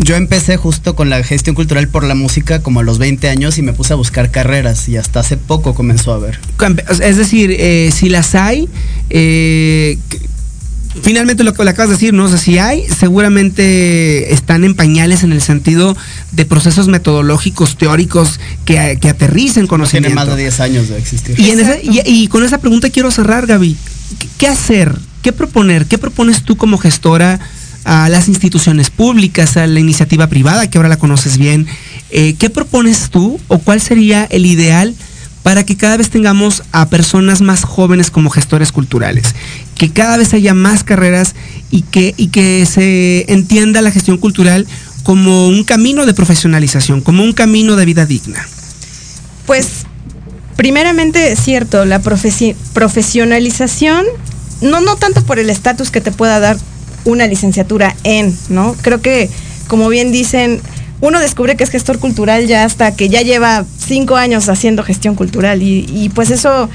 Yo 0.00 0.16
empecé 0.16 0.56
justo 0.56 0.96
con 0.96 1.08
la 1.08 1.22
gestión 1.22 1.54
cultural 1.54 1.86
por 1.86 2.02
la 2.02 2.16
música 2.16 2.62
como 2.62 2.80
a 2.80 2.82
los 2.82 2.98
20 2.98 3.28
años 3.28 3.58
y 3.58 3.62
me 3.62 3.72
puse 3.72 3.92
a 3.92 3.96
buscar 3.96 4.30
carreras 4.30 4.88
y 4.88 4.96
hasta 4.96 5.20
hace 5.20 5.36
poco 5.36 5.74
comenzó 5.74 6.14
a 6.14 6.18
ver. 6.18 6.40
Es 7.02 7.16
decir, 7.16 7.54
eh, 7.56 7.90
si 7.92 8.08
las 8.08 8.34
hay, 8.34 8.68
eh, 9.10 9.98
finalmente 11.02 11.44
lo 11.44 11.54
que 11.54 11.64
le 11.64 11.70
acabas 11.70 11.90
de 11.90 11.94
decir, 11.94 12.14
¿no? 12.14 12.24
O 12.24 12.28
sea, 12.28 12.38
si 12.38 12.58
hay, 12.58 12.84
seguramente 12.88 14.32
están 14.32 14.64
en 14.64 14.74
pañales 14.74 15.22
en 15.22 15.32
el 15.32 15.40
sentido 15.40 15.96
de 16.32 16.44
procesos 16.44 16.88
metodológicos, 16.88 17.76
teóricos, 17.76 18.40
que, 18.64 18.98
que 19.00 19.08
aterricen 19.08 19.66
conocimiento. 19.66 20.08
Tiene 20.08 20.14
más 20.14 20.36
de 20.36 20.42
10 20.42 20.60
años 20.60 20.88
de 20.88 20.98
existir. 20.98 21.36
Y, 21.82 22.26
con 22.28 22.44
esa 22.44 22.58
pregunta 22.58 22.90
quiero 22.90 23.10
cerrar, 23.10 23.46
Gaby. 23.46 23.76
¿Qué, 24.38 24.48
hacer? 24.48 24.96
¿Qué 25.22 25.32
proponer? 25.32 25.86
¿Qué 25.86 25.98
propones 25.98 26.42
tú 26.42 26.56
como 26.56 26.78
gestora 26.78 27.38
a 27.84 28.08
las 28.08 28.28
instituciones 28.28 28.90
públicas, 28.90 29.56
a 29.56 29.66
la 29.66 29.80
iniciativa 29.80 30.26
privada, 30.26 30.68
que 30.68 30.78
ahora 30.78 30.88
la 30.88 30.98
conoces 30.98 31.38
bien? 31.38 31.66
Eh, 32.10 32.34
¿Qué 32.38 32.50
propones 32.50 33.10
tú 33.10 33.38
o 33.48 33.58
cuál 33.58 33.80
sería 33.80 34.24
el 34.24 34.46
ideal 34.46 34.94
para 35.42 35.64
que 35.64 35.76
cada 35.76 35.96
vez 35.96 36.10
tengamos 36.10 36.62
a 36.72 36.88
personas 36.88 37.40
más 37.40 37.64
jóvenes 37.64 38.10
como 38.10 38.30
gestores 38.30 38.72
culturales, 38.72 39.34
que 39.80 39.88
cada 39.88 40.16
vez 40.18 40.34
haya 40.34 40.52
más 40.52 40.84
carreras 40.84 41.34
y 41.70 41.80
que, 41.80 42.12
y 42.18 42.26
que 42.26 42.66
se 42.66 43.24
entienda 43.32 43.80
la 43.80 43.90
gestión 43.90 44.18
cultural 44.18 44.66
como 45.04 45.48
un 45.48 45.64
camino 45.64 46.04
de 46.04 46.12
profesionalización, 46.12 47.00
como 47.00 47.22
un 47.22 47.32
camino 47.32 47.76
de 47.76 47.86
vida 47.86 48.04
digna? 48.04 48.46
Pues, 49.46 49.86
primeramente 50.56 51.32
es 51.32 51.40
cierto, 51.40 51.86
la 51.86 52.02
profesionalización, 52.02 54.04
no, 54.60 54.82
no 54.82 54.96
tanto 54.96 55.24
por 55.24 55.38
el 55.38 55.48
estatus 55.48 55.90
que 55.90 56.02
te 56.02 56.12
pueda 56.12 56.40
dar 56.40 56.58
una 57.06 57.26
licenciatura 57.26 57.96
en, 58.04 58.36
¿no? 58.50 58.76
Creo 58.82 59.00
que, 59.00 59.30
como 59.66 59.88
bien 59.88 60.12
dicen, 60.12 60.60
uno 61.00 61.20
descubre 61.20 61.56
que 61.56 61.64
es 61.64 61.70
gestor 61.70 62.00
cultural 62.00 62.46
ya 62.46 62.64
hasta 62.64 62.94
que 62.94 63.08
ya 63.08 63.22
lleva 63.22 63.64
cinco 63.78 64.16
años 64.16 64.50
haciendo 64.50 64.82
gestión 64.82 65.14
cultural 65.14 65.62
y, 65.62 66.10
pues 66.14 66.30
eso 66.30 66.68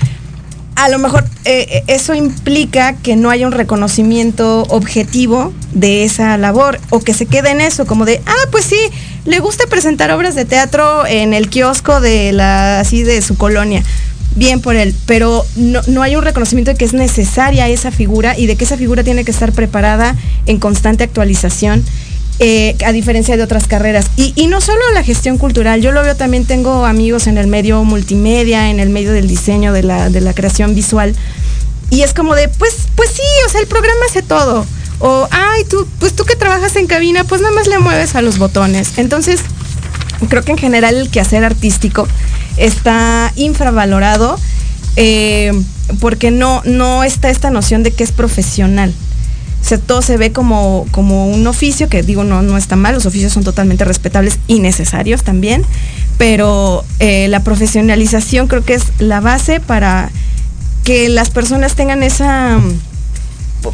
a 0.75 0.89
lo 0.89 0.99
mejor 0.99 1.25
eh, 1.45 1.83
eso 1.87 2.13
implica 2.13 2.93
que 2.97 3.15
no 3.15 3.29
haya 3.29 3.47
un 3.47 3.53
reconocimiento 3.53 4.63
objetivo 4.63 5.53
de 5.73 6.03
esa 6.03 6.37
labor 6.37 6.79
o 6.89 6.99
que 6.99 7.13
se 7.13 7.25
quede 7.25 7.51
en 7.51 7.61
eso, 7.61 7.85
como 7.85 8.05
de, 8.05 8.21
ah, 8.25 8.47
pues 8.51 8.65
sí, 8.65 8.79
le 9.25 9.39
gusta 9.39 9.65
presentar 9.67 10.11
obras 10.11 10.35
de 10.35 10.45
teatro 10.45 11.05
en 11.05 11.33
el 11.33 11.49
kiosco 11.49 12.01
de 12.01 12.33
la, 12.33 12.81
así 12.81 13.03
de 13.03 13.21
su 13.21 13.37
colonia. 13.37 13.83
Bien 14.35 14.59
por 14.59 14.75
él, 14.75 14.93
pero 15.05 15.45
no, 15.55 15.81
no 15.87 16.01
hay 16.01 16.17
un 16.17 16.23
reconocimiento 16.23 16.71
de 16.71 16.77
que 16.77 16.83
es 16.83 16.93
necesaria 16.93 17.69
esa 17.69 17.89
figura 17.89 18.37
y 18.37 18.47
de 18.47 18.57
que 18.57 18.65
esa 18.65 18.75
figura 18.75 19.01
tiene 19.01 19.23
que 19.23 19.31
estar 19.31 19.53
preparada 19.53 20.17
en 20.45 20.59
constante 20.59 21.05
actualización 21.05 21.85
eh, 22.39 22.75
a 22.85 22.91
diferencia 22.91 23.37
de 23.37 23.43
otras 23.43 23.67
carreras. 23.67 24.11
Y, 24.17 24.47
no 24.47 24.59
solo 24.59 24.81
la 24.93 25.03
gestión 25.03 25.37
cultural, 25.37 25.81
yo 25.81 25.91
lo 25.91 26.03
veo 26.03 26.15
también, 26.15 26.45
tengo 26.45 26.85
amigos 26.85 27.27
en 27.27 27.37
el 27.37 27.47
medio 27.47 27.83
multimedia, 27.83 28.69
en 28.69 28.79
el 28.79 28.89
medio 28.89 29.13
del 29.13 29.27
diseño, 29.27 29.71
de 29.71 29.83
la, 29.83 30.09
de 30.09 30.19
la 30.21 30.33
creación 30.33 30.75
visual. 30.75 31.15
Y 31.89 32.01
es 32.01 32.13
como 32.13 32.35
de, 32.35 32.49
pues, 32.49 32.73
pues 32.95 33.09
sí, 33.11 33.21
o 33.47 33.49
sea, 33.49 33.61
el 33.61 33.67
programa 33.67 34.01
hace 34.09 34.21
todo. 34.21 34.65
O, 34.99 35.27
ay, 35.31 35.63
tú, 35.65 35.87
pues 35.99 36.13
tú 36.13 36.25
que 36.25 36.35
trabajas 36.35 36.75
en 36.75 36.87
cabina, 36.87 37.23
pues 37.23 37.41
nada 37.41 37.53
más 37.53 37.67
le 37.67 37.79
mueves 37.79 38.15
a 38.15 38.21
los 38.21 38.37
botones. 38.37 38.97
Entonces, 38.97 39.39
creo 40.27 40.43
que 40.43 40.51
en 40.51 40.57
general 40.57 40.95
el 40.95 41.09
quehacer 41.09 41.43
artístico 41.43 42.07
está 42.57 43.31
infravalorado 43.35 44.37
eh, 44.97 45.51
porque 45.99 46.31
no, 46.31 46.61
no 46.65 47.03
está 47.03 47.29
esta 47.29 47.49
noción 47.49 47.83
de 47.83 47.91
que 47.91 48.03
es 48.03 48.11
profesional 48.11 48.93
todo 49.87 50.01
se 50.01 50.17
ve 50.17 50.31
como, 50.31 50.85
como 50.91 51.27
un 51.27 51.47
oficio, 51.47 51.89
que 51.89 52.03
digo, 52.03 52.23
no, 52.23 52.41
no 52.41 52.57
está 52.57 52.75
mal, 52.75 52.93
los 52.93 53.05
oficios 53.05 53.33
son 53.33 53.43
totalmente 53.43 53.83
respetables 53.83 54.39
y 54.47 54.59
necesarios 54.59 55.23
también, 55.23 55.63
pero 56.17 56.85
eh, 56.99 57.27
la 57.29 57.41
profesionalización 57.41 58.47
creo 58.47 58.63
que 58.63 58.75
es 58.75 58.83
la 58.99 59.21
base 59.21 59.59
para 59.59 60.11
que 60.83 61.09
las 61.09 61.31
personas 61.31 61.75
tengan 61.75 62.03
esa, 62.03 62.59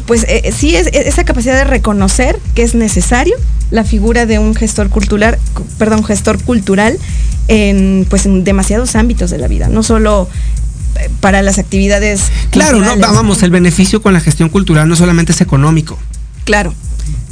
pues 0.06 0.24
eh, 0.28 0.50
sí, 0.56 0.74
es, 0.74 0.86
esa 0.86 1.24
capacidad 1.24 1.54
de 1.54 1.64
reconocer 1.64 2.38
que 2.54 2.62
es 2.62 2.74
necesario 2.74 3.36
la 3.70 3.84
figura 3.84 4.26
de 4.26 4.38
un 4.38 4.54
gestor 4.54 4.88
cultural, 4.88 5.38
perdón, 5.78 6.04
gestor 6.04 6.42
cultural 6.42 6.98
en, 7.48 8.06
pues, 8.08 8.26
en 8.26 8.44
demasiados 8.44 8.96
ámbitos 8.96 9.30
de 9.30 9.38
la 9.38 9.48
vida, 9.48 9.68
no 9.68 9.82
solo 9.82 10.28
para 11.20 11.42
las 11.42 11.58
actividades. 11.58 12.30
Claro, 12.50 12.78
no, 12.78 12.96
vamos, 12.96 13.42
el 13.42 13.50
beneficio 13.50 14.02
con 14.02 14.12
la 14.12 14.20
gestión 14.20 14.48
cultural 14.48 14.88
no 14.88 14.96
solamente 14.96 15.32
es 15.32 15.40
económico. 15.40 15.98
Claro. 16.44 16.74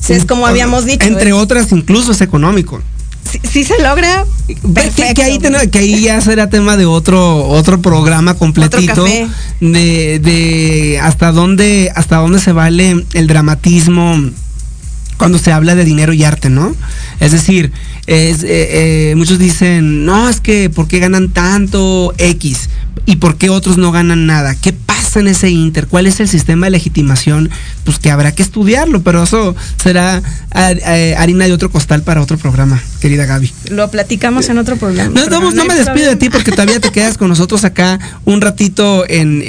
es 0.08 0.24
como 0.24 0.46
habíamos 0.46 0.84
dicho. 0.84 1.06
Entre 1.06 1.30
¿eh? 1.30 1.32
otras, 1.34 1.72
incluso 1.72 2.12
es 2.12 2.20
económico. 2.20 2.82
Si, 3.52 3.64
se 3.64 3.80
logra. 3.80 4.24
Que, 4.46 5.14
que, 5.14 5.22
ahí 5.22 5.38
que, 5.38 5.78
ahí 5.78 6.00
ya 6.00 6.20
será 6.20 6.50
tema 6.50 6.76
de 6.76 6.86
otro, 6.86 7.46
otro 7.46 7.80
programa 7.80 8.34
completito. 8.34 9.04
de, 9.60 10.18
de 10.18 10.98
hasta 11.00 11.30
dónde, 11.30 11.92
hasta 11.94 12.16
dónde 12.16 12.40
se 12.40 12.52
vale 12.52 13.04
el 13.12 13.26
dramatismo 13.28 14.16
cuando 15.20 15.38
se 15.38 15.52
habla 15.52 15.74
de 15.74 15.84
dinero 15.84 16.14
y 16.14 16.24
arte, 16.24 16.48
¿no? 16.48 16.74
Es 17.20 17.32
decir, 17.32 17.72
es, 18.06 18.42
eh, 18.42 19.10
eh, 19.10 19.14
muchos 19.16 19.38
dicen, 19.38 20.06
no, 20.06 20.30
es 20.30 20.40
que 20.40 20.70
¿por 20.70 20.88
qué 20.88 20.98
ganan 20.98 21.28
tanto 21.28 22.14
X? 22.16 22.70
¿Y 23.04 23.16
por 23.16 23.36
qué 23.36 23.50
otros 23.50 23.76
no 23.76 23.92
ganan 23.92 24.24
nada? 24.26 24.54
¿Qué 24.54 24.72
pasa 24.72 25.20
en 25.20 25.28
ese 25.28 25.50
inter? 25.50 25.88
¿Cuál 25.88 26.06
es 26.06 26.20
el 26.20 26.28
sistema 26.28 26.66
de 26.66 26.70
legitimación? 26.70 27.50
Pues 27.84 27.98
que 27.98 28.10
habrá 28.10 28.32
que 28.32 28.42
estudiarlo, 28.42 29.02
pero 29.02 29.22
eso 29.24 29.54
será 29.82 30.22
eh, 30.54 31.14
harina 31.18 31.46
de 31.46 31.52
otro 31.52 31.70
costal 31.70 32.02
para 32.02 32.22
otro 32.22 32.38
programa, 32.38 32.82
querida 33.00 33.26
Gaby. 33.26 33.52
Lo 33.70 33.90
platicamos 33.90 34.48
en 34.48 34.58
otro 34.58 34.76
programa. 34.76 35.12
No, 35.28 35.50
no, 35.50 35.64
me 35.64 35.74
despido 35.74 36.08
de 36.08 36.16
ti 36.16 36.30
porque 36.30 36.50
todavía 36.52 36.80
te 36.80 36.90
quedas 36.90 37.18
con 37.18 37.28
nosotros 37.28 37.64
acá 37.64 37.98
un 38.24 38.40
ratito 38.40 39.04
en, 39.08 39.42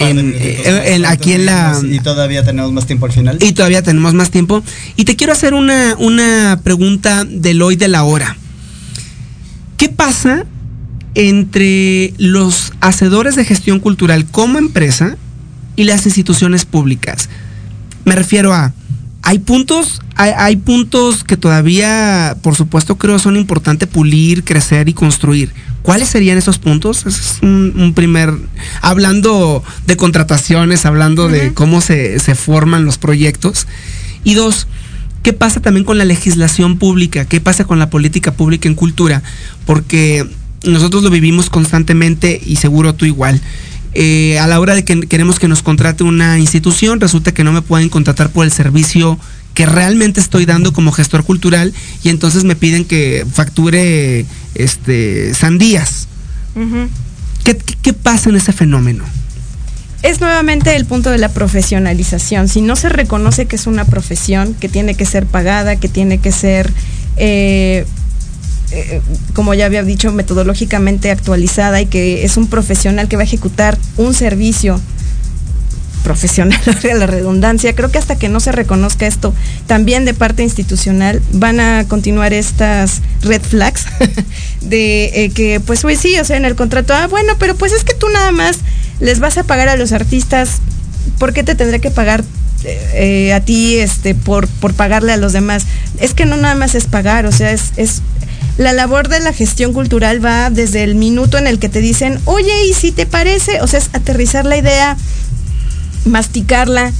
aquí 1.05 1.33
en 1.33 1.45
la... 1.45 1.79
Y 1.83 1.99
todavía 1.99 2.43
tenemos 2.43 2.71
más 2.71 2.87
tiempo 2.87 3.05
al 3.05 3.11
final. 3.11 3.37
Y 3.41 3.53
todavía 3.53 3.83
tenemos 3.83 4.13
más 4.13 4.31
tiempo. 4.31 4.63
Y 4.95 5.05
te 5.05 5.15
quiero 5.15 5.33
hacer 5.33 5.53
una, 5.61 5.95
una 5.97 6.59
pregunta 6.63 7.23
del 7.25 7.61
hoy 7.61 7.75
de 7.75 7.87
la 7.87 8.03
hora. 8.03 8.35
¿Qué 9.77 9.89
pasa 9.89 10.45
entre 11.15 12.13
los 12.17 12.73
hacedores 12.79 13.35
de 13.35 13.45
gestión 13.45 13.79
cultural 13.79 14.25
como 14.25 14.59
empresa 14.59 15.17
y 15.75 15.83
las 15.83 16.05
instituciones 16.05 16.65
públicas. 16.65 17.29
Me 18.05 18.15
refiero 18.15 18.53
a, 18.53 18.73
hay 19.23 19.39
puntos, 19.39 20.01
hay, 20.15 20.55
puntos 20.57 21.23
que 21.23 21.37
todavía, 21.37 22.37
por 22.41 22.55
supuesto, 22.55 22.97
creo 22.97 23.19
son 23.19 23.37
importantes 23.37 23.87
pulir, 23.87 24.43
crecer 24.43 24.89
y 24.89 24.93
construir. 24.93 25.51
¿Cuáles 25.81 26.09
serían 26.09 26.37
esos 26.37 26.59
puntos? 26.59 27.05
Es 27.05 27.39
un, 27.41 27.93
primer, 27.95 28.33
hablando 28.81 29.63
de 29.85 29.97
contrataciones, 29.97 30.85
hablando 30.85 31.27
de 31.27 31.53
cómo 31.53 31.81
se, 31.81 32.19
se 32.19 32.35
forman 32.35 32.85
los 32.85 32.97
proyectos. 32.97 33.67
Y 34.23 34.35
dos, 34.35 34.67
¿qué 35.23 35.33
pasa 35.33 35.59
también 35.59 35.85
con 35.85 35.97
la 35.97 36.05
legislación 36.05 36.77
pública? 36.77 37.25
¿Qué 37.25 37.39
pasa 37.41 37.65
con 37.65 37.79
la 37.79 37.89
política 37.89 38.33
pública 38.33 38.67
en 38.67 38.75
cultura? 38.75 39.23
Porque 39.65 40.27
nosotros 40.63 41.03
lo 41.03 41.09
vivimos 41.09 41.49
constantemente 41.49 42.39
y 42.45 42.57
seguro 42.57 42.93
tú 42.95 43.05
igual. 43.05 43.41
Eh, 43.93 44.39
a 44.39 44.47
la 44.47 44.59
hora 44.59 44.73
de 44.73 44.85
que 44.85 45.01
queremos 45.01 45.39
que 45.39 45.47
nos 45.47 45.63
contrate 45.63 46.03
una 46.03 46.39
institución, 46.39 47.01
resulta 47.01 47.33
que 47.33 47.43
no 47.43 47.51
me 47.51 47.61
pueden 47.61 47.89
contratar 47.89 48.29
por 48.31 48.45
el 48.45 48.51
servicio 48.51 49.19
que 49.53 49.65
realmente 49.65 50.21
estoy 50.21 50.45
dando 50.45 50.71
como 50.71 50.93
gestor 50.93 51.25
cultural 51.25 51.73
y 52.03 52.09
entonces 52.09 52.45
me 52.45 52.55
piden 52.55 52.85
que 52.85 53.25
facture 53.31 54.25
este 54.55 55.33
sandías. 55.33 56.07
¿Qué, 57.43 57.93
pasa 57.93 58.29
en 58.29 58.35
ese 58.35 58.53
fenómeno? 58.53 59.03
Es 60.03 60.19
nuevamente 60.19 60.75
el 60.75 60.85
punto 60.85 61.11
de 61.11 61.17
la 61.17 61.29
profesionalización. 61.29 62.47
Si 62.47 62.61
no 62.61 62.75
se 62.75 62.89
reconoce 62.89 63.45
que 63.45 63.55
es 63.55 63.67
una 63.67 63.85
profesión, 63.85 64.55
que 64.55 64.67
tiene 64.67 64.95
que 64.95 65.05
ser 65.05 65.25
pagada, 65.25 65.75
que 65.75 65.89
tiene 65.89 66.17
que 66.17 66.31
ser 66.31 66.71
eh, 67.17 67.85
eh, 68.71 69.01
como 69.33 69.53
ya 69.53 69.65
había 69.65 69.83
dicho, 69.83 70.11
metodológicamente 70.13 71.11
actualizada 71.11 71.81
y 71.81 71.87
que 71.87 72.23
es 72.23 72.37
un 72.37 72.47
profesional 72.47 73.09
que 73.09 73.17
va 73.17 73.23
a 73.23 73.25
ejecutar 73.25 73.77
un 73.97 74.13
servicio 74.13 74.79
profesional, 76.03 76.59
la 76.95 77.07
redundancia. 77.07 77.73
Creo 77.73 77.91
que 77.91 77.97
hasta 77.97 78.17
que 78.17 78.29
no 78.29 78.39
se 78.39 78.51
reconozca 78.51 79.07
esto 79.07 79.33
también 79.67 80.05
de 80.05 80.13
parte 80.13 80.43
institucional, 80.43 81.21
van 81.31 81.59
a 81.59 81.85
continuar 81.87 82.33
estas 82.33 83.01
red 83.21 83.41
flags 83.41 83.85
de 84.61 85.23
eh, 85.23 85.29
que, 85.31 85.59
pues, 85.59 85.81
pues 85.81 85.99
sí, 85.99 86.19
o 86.19 86.25
sea, 86.25 86.37
en 86.37 86.45
el 86.45 86.55
contrato, 86.55 86.93
ah, 86.93 87.07
bueno, 87.07 87.33
pero 87.39 87.55
pues 87.55 87.71
es 87.71 87.83
que 87.83 87.93
tú 87.93 88.07
nada 88.09 88.31
más 88.31 88.59
les 88.99 89.19
vas 89.19 89.37
a 89.37 89.43
pagar 89.43 89.69
a 89.69 89.75
los 89.75 89.91
artistas, 89.91 90.59
¿por 91.17 91.33
qué 91.33 91.43
te 91.43 91.55
tendré 91.55 91.79
que 91.79 91.91
pagar 91.91 92.23
eh, 92.63 93.33
a 93.33 93.41
ti 93.41 93.77
este, 93.77 94.13
por, 94.13 94.47
por 94.47 94.73
pagarle 94.73 95.13
a 95.13 95.17
los 95.17 95.33
demás? 95.33 95.65
Es 95.99 96.13
que 96.13 96.25
no 96.25 96.37
nada 96.37 96.55
más 96.55 96.75
es 96.75 96.85
pagar, 96.85 97.25
o 97.25 97.31
sea, 97.31 97.51
es, 97.51 97.71
es 97.77 98.01
la 98.57 98.73
labor 98.73 99.07
de 99.07 99.19
la 99.19 99.33
gestión 99.33 99.73
cultural 99.73 100.23
va 100.23 100.49
desde 100.49 100.83
el 100.83 100.95
minuto 100.95 101.37
en 101.37 101.47
el 101.47 101.57
que 101.57 101.69
te 101.69 101.79
dicen, 101.79 102.19
oye, 102.25 102.65
¿y 102.67 102.73
si 102.73 102.91
te 102.91 103.05
parece? 103.05 103.61
O 103.61 103.67
sea, 103.67 103.79
es 103.79 103.89
aterrizar 103.93 104.45
la 104.45 104.57
idea, 104.57 104.97
masticarla, 106.05 106.91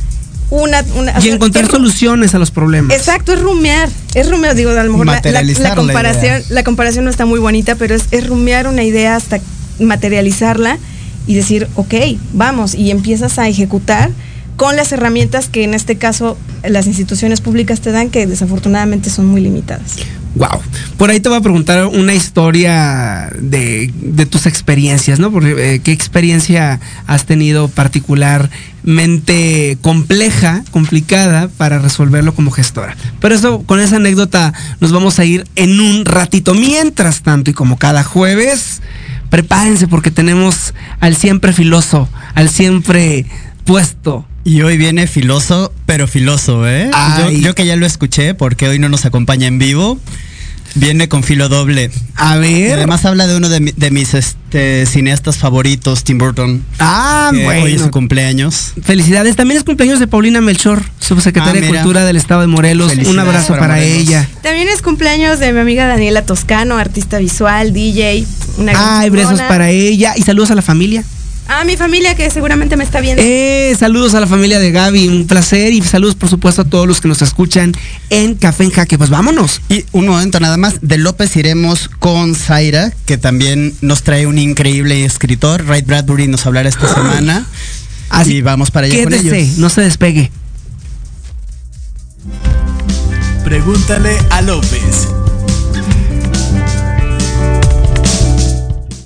una, 0.50 0.84
y 1.22 1.30
encontrar 1.30 1.70
soluciones 1.70 2.36
a 2.36 2.40
los 2.40 2.52
problemas. 2.52 2.96
Exacto, 2.96 3.34
es 3.34 3.40
rumear, 3.40 3.90
es 4.16 4.30
rumear, 4.30 4.54
digo, 4.54 4.72
a 4.72 4.84
lo 4.84 4.92
mejor 4.92 5.06
la, 5.06 5.76
comparación, 5.76 6.44
la, 6.50 6.64
comparación 6.64 7.06
no 7.06 7.12
está 7.12 7.26
muy 7.26 7.40
bonita, 7.40 7.76
pero 7.76 7.96
es, 7.96 8.06
es 8.12 8.28
rumear 8.28 8.68
una 8.68 8.84
idea 8.84 9.16
hasta 9.16 9.40
materializarla 9.80 10.78
y 11.26 11.36
decir, 11.36 11.68
ok, 11.76 11.94
vamos, 12.34 12.76
y 12.76 12.92
empiezas 12.92 13.40
a 13.40 13.48
ejecutar 13.48 14.10
con 14.58 14.76
las 14.76 14.92
herramientas 14.92 15.48
que 15.48 15.64
en 15.64 15.74
este 15.74 15.96
caso 15.96 16.38
las 16.64 16.86
instituciones 16.86 17.42
públicas 17.42 17.82
te 17.82 17.92
dan, 17.92 18.10
que 18.10 18.28
desafortunadamente 18.28 19.10
son 19.10 19.28
muy 19.28 19.42
limitadas. 19.42 19.96
Wow. 20.36 20.62
Por 20.98 21.10
ahí 21.10 21.20
te 21.20 21.30
voy 21.30 21.40
a 21.40 21.42
preguntar 21.42 21.88
una 21.88 22.14
historia 22.14 23.30
de, 23.38 23.92
tus 24.30 24.46
experiencias, 24.46 25.20
¿no? 25.20 25.32
Porque, 25.32 25.76
eh, 25.76 25.82
¿Qué 25.84 25.92
experiencia 25.92 26.80
has 27.06 27.26
tenido 27.26 27.68
particularmente 27.68 29.78
compleja, 29.82 30.64
complicada 30.72 31.50
para 31.50 31.80
resolverlo 31.80 32.34
como 32.34 32.52
gestora? 32.52 32.96
Pero 33.20 33.36
eso, 33.36 33.64
con 33.64 33.82
esa 33.82 33.98
anécdota 33.98 34.54
nos 34.80 34.94
vamos 34.94 35.20
a 35.20 35.26
ir 35.26 35.46
en 35.56 35.82
un 35.82 36.06
ratito. 36.06 36.54
Mientras 36.54 37.24
tanto, 37.24 37.52
y 37.52 37.54
como 37.54 37.78
cada 37.78 38.04
jueves, 38.04 38.82
prepárense 39.30 39.88
porque 39.88 40.12
tenemos 40.12 40.74
al 41.02 41.18
siempre 41.18 41.52
filoso, 41.52 42.08
al 42.36 42.50
siempre 42.50 43.26
puesto. 43.66 44.26
Y 44.44 44.62
hoy 44.64 44.78
viene 44.78 45.08
filoso, 45.08 45.72
pero 45.86 46.08
filoso, 46.08 46.68
¿eh? 46.68 46.90
Yo, 47.20 47.30
yo, 47.32 47.56
que 47.56 47.66
ya 47.66 47.76
lo 47.76 47.86
escuché 47.86 48.34
porque 48.34 48.68
hoy 48.68 48.80
no 48.80 48.90
nos 48.90 49.06
acompaña 49.06 49.48
en 49.48 49.60
vivo. 49.60 50.00
Viene 50.74 51.10
con 51.10 51.24
filo 51.24 51.50
doble. 51.50 51.92
A 52.16 52.38
ver. 52.38 52.74
Además 52.74 53.04
habla 53.06 53.28
de 53.28 53.36
uno 53.36 53.50
de, 53.50 53.92
mis 53.92 54.14
este, 54.14 54.86
cineastas 54.86 55.38
favoritos, 55.38 56.04
Tim 56.04 56.18
Burton. 56.18 56.64
Ah, 56.80 57.32
bueno. 57.34 57.66
Hoy 57.66 57.74
es 57.74 57.82
su 57.82 57.92
cumpleaños. 57.92 58.74
Felicidades. 58.82 59.36
También 59.36 59.58
es 59.58 59.66
cumpleaños 59.66 60.00
de 60.00 60.08
Paulina 60.08 60.40
Melchor, 60.40 60.82
subsecretaria 61.00 61.62
ah, 61.62 61.66
de 61.66 61.68
Cultura 61.68 62.06
del 62.06 62.16
Estado 62.16 62.42
de 62.42 62.48
Morelos. 62.48 62.94
Un 63.06 63.20
abrazo 63.20 63.58
para, 63.58 63.82
ella. 63.82 64.28
También 64.42 64.70
es 64.70 64.82
cumpleaños 64.82 65.40
de 65.40 65.52
mi 65.52 65.60
amiga 65.60 65.88
Daniela 65.88 66.26
Toscano, 66.26 66.78
artista 66.78 67.18
visual, 67.18 67.74
DJ. 67.74 68.26
Una 68.58 69.00
Ay, 69.00 69.10
besos 69.10 69.42
para 69.42 69.70
ella. 69.72 70.14
Y 70.16 70.22
saludos 70.22 70.52
a 70.52 70.56
la 70.56 70.62
familia. 70.62 71.04
A 71.48 71.66
mi 71.66 71.76
familia 71.76 72.16
que 72.16 72.30
seguramente 72.30 72.78
me 72.78 72.84
está 72.84 73.02
viendo. 73.02 73.22
Eh, 73.24 73.76
saludos 73.78 74.14
a 74.14 74.20
la 74.20 74.28
familia 74.28 74.60
de 74.60 74.72
Gaby, 74.72 75.08
un 75.10 75.28
placer 75.28 75.74
y 75.74 75.82
saludos 75.82 76.16
por 76.16 76.30
supuesto 76.30 76.62
a 76.62 76.66
todos 76.66 76.88
los 76.88 77.02
que 77.02 77.08
nos 77.08 77.22
escuchan 77.22 77.74
en 78.10 78.36
Café 78.36 78.64
en 78.64 78.72
Jaque. 78.72 78.98
Pues 78.98 79.10
vámonos. 79.10 79.62
Y 79.68 79.86
un 79.92 80.08
momento 80.08 80.40
nada 80.40 80.58
más, 80.58 80.76
de 80.82 80.98
López 80.98 81.36
iremos 81.36 81.90
con 82.00 82.36
Zaira, 82.36 82.94
que 83.06 83.18
también 83.18 83.74
nos 83.82 84.04
trae 84.04 84.28
un 84.28 84.38
increíble 84.38 85.04
escritor. 85.04 85.66
Ray 85.66 85.82
Bradbury 85.82 86.28
nos 86.28 86.46
hablará 86.46 86.70
esta 86.70 86.88
semana. 86.94 87.46
Así 88.10 88.36
y 88.36 88.42
vamos 88.42 88.72
para 88.72 88.88
allá 88.88 89.04
con 89.04 89.14
ellos. 89.14 89.58
No 89.58 89.70
se 89.70 89.82
despegue. 89.82 90.32
Pregúntale 93.44 94.18
a 94.30 94.42
López. 94.42 95.21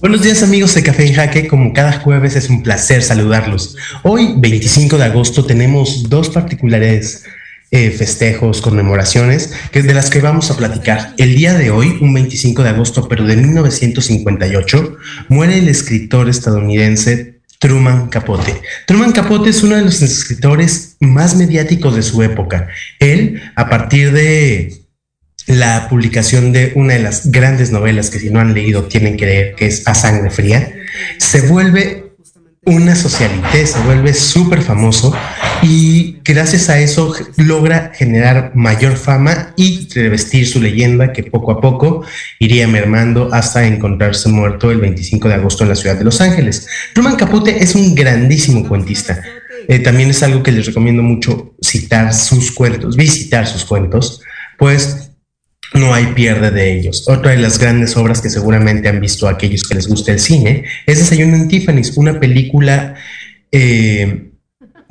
Buenos 0.06 0.22
días 0.22 0.44
amigos 0.44 0.76
de 0.76 0.84
Café 0.84 1.08
en 1.08 1.16
Jaque, 1.16 1.48
como 1.48 1.74
cada 1.74 1.94
jueves 1.94 2.36
es 2.36 2.48
un 2.48 2.62
placer 2.62 3.02
saludarlos. 3.02 3.76
Hoy, 4.04 4.36
25 4.38 5.00
de 5.00 5.06
agosto, 5.06 5.48
tenemos 5.48 6.08
dos 6.10 6.30
particulares 6.30 7.24
eh, 7.72 7.90
festejos, 7.90 8.62
conmemoraciones, 8.62 9.52
que 9.72 9.82
de 9.82 9.96
las 9.96 10.12
que 10.12 10.22
vamos 10.22 10.52
a 10.52 10.58
platicar. 10.58 11.16
El 11.18 11.34
día 11.34 11.56
de 11.56 11.72
hoy, 11.72 11.98
un 12.02 12.14
25 12.14 12.62
de 12.62 12.70
agosto, 12.70 13.08
pero 13.08 13.26
de 13.26 13.36
1958, 13.36 14.96
muere 15.30 15.58
el 15.58 15.70
escritor 15.70 16.30
estadounidense 16.30 17.40
Truman 17.58 18.10
Capote. 18.10 18.62
Truman 18.86 19.12
Capote 19.12 19.50
es 19.50 19.64
uno 19.64 19.76
de 19.76 19.86
los 19.86 20.04
escritores 20.04 20.98
más 21.00 21.36
mediáticos 21.36 21.96
de 21.96 22.04
su 22.04 22.22
época. 22.22 22.68
Él, 23.00 23.42
a 23.56 23.70
partir 23.70 24.12
de 24.12 24.85
la 25.48 25.88
publicación 25.90 26.52
de 26.52 26.72
una 26.76 26.94
de 26.94 27.00
las 27.00 27.32
grandes 27.32 27.72
novelas 27.72 28.10
que 28.10 28.20
si 28.20 28.30
no 28.30 28.40
han 28.40 28.54
leído 28.54 28.84
tienen 28.84 29.18
que 29.18 29.26
leer, 29.26 29.56
que 29.56 29.68
es 29.68 29.88
A 29.88 29.94
Sangre 29.94 30.30
Fría, 30.30 30.74
se 31.18 31.42
vuelve 31.42 32.06
una 32.66 32.96
socialité, 32.96 33.68
se 33.68 33.80
vuelve 33.82 34.14
súper 34.14 34.62
famoso 34.64 35.16
y 35.62 36.18
gracias 36.24 36.68
a 36.70 36.80
eso 36.80 37.14
logra 37.38 37.92
generar 37.94 38.54
mayor 38.56 38.98
fama 38.98 39.54
y 39.56 39.88
revestir 39.94 40.48
su 40.48 40.60
leyenda 40.60 41.14
que 41.14 41.24
poco 41.24 41.52
a 41.52 41.62
poco 41.62 42.04
iría 42.40 42.68
mermando 42.68 43.30
hasta 43.32 43.68
encontrarse 43.68 44.30
muerto 44.30 44.72
el 44.72 44.80
25 44.80 45.28
de 45.28 45.36
agosto 45.36 45.64
en 45.64 45.70
la 45.70 45.76
ciudad 45.76 45.96
de 45.96 46.06
Los 46.06 46.22
Ángeles. 46.22 46.68
Truman 46.94 47.18
Capote 47.18 47.64
es 47.64 47.76
un 47.76 47.94
grandísimo 47.94 48.68
cuentista. 48.68 49.22
Eh, 49.68 49.80
también 49.80 50.10
es 50.10 50.24
algo 50.24 50.42
que 50.42 50.52
les 50.52 50.66
recomiendo 50.66 51.04
mucho 51.04 51.56
citar 51.62 52.14
sus 52.14 52.52
cuentos, 52.52 52.96
visitar 52.96 53.46
sus 53.48 53.64
cuentos, 53.64 54.22
pues 54.58 55.05
no 55.74 55.94
hay 55.94 56.08
pierde 56.08 56.52
de 56.52 56.78
ellos. 56.78 57.06
Otra 57.08 57.32
de 57.32 57.38
las 57.38 57.60
grandes 57.60 57.98
obras 57.98 58.22
que 58.22 58.30
seguramente 58.30 58.88
han 58.88 59.00
visto 59.00 59.28
aquellos 59.28 59.64
que 59.64 59.76
les 59.76 59.88
gusta 59.88 60.12
el 60.12 60.20
cine 60.20 60.66
es 60.86 61.00
Desayuno 61.00 61.36
en 61.36 61.48
Tiffany's, 61.48 61.98
una 61.98 62.20
película 62.20 62.96
eh, 63.52 64.32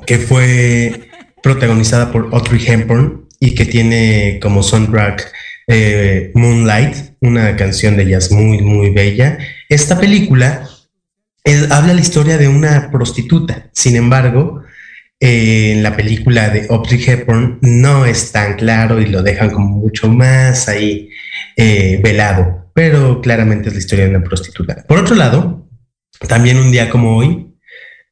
que 0.05 0.17
fue 0.17 1.09
protagonizada 1.41 2.11
por 2.11 2.29
Audrey 2.33 2.63
Hepburn 2.65 3.27
y 3.39 3.55
que 3.55 3.65
tiene 3.65 4.39
como 4.41 4.63
soundtrack 4.63 5.31
eh, 5.67 6.31
Moonlight, 6.35 6.95
una 7.21 7.55
canción 7.55 7.97
de 7.97 8.07
jazz 8.07 8.31
muy, 8.31 8.61
muy 8.61 8.91
bella. 8.91 9.37
Esta 9.69 9.99
película 9.99 10.67
habla 11.69 11.93
la 11.93 12.01
historia 12.01 12.37
de 12.37 12.47
una 12.47 12.89
prostituta, 12.91 13.69
sin 13.71 13.95
embargo, 13.95 14.63
en 15.19 15.83
la 15.83 15.95
película 15.95 16.49
de 16.49 16.67
Audrey 16.69 17.03
Hepburn 17.05 17.59
no 17.61 18.05
es 18.05 18.31
tan 18.31 18.55
claro 18.55 18.99
y 19.01 19.05
lo 19.05 19.23
dejan 19.23 19.51
como 19.51 19.77
mucho 19.77 20.09
más 20.09 20.67
ahí 20.67 21.09
eh, 21.55 21.99
velado, 22.03 22.69
pero 22.73 23.21
claramente 23.21 23.69
es 23.69 23.73
la 23.75 23.79
historia 23.79 24.05
de 24.05 24.15
una 24.15 24.23
prostituta. 24.23 24.83
Por 24.87 24.99
otro 24.99 25.15
lado, 25.15 25.67
también 26.27 26.57
un 26.57 26.71
día 26.71 26.89
como 26.89 27.17
hoy, 27.17 27.47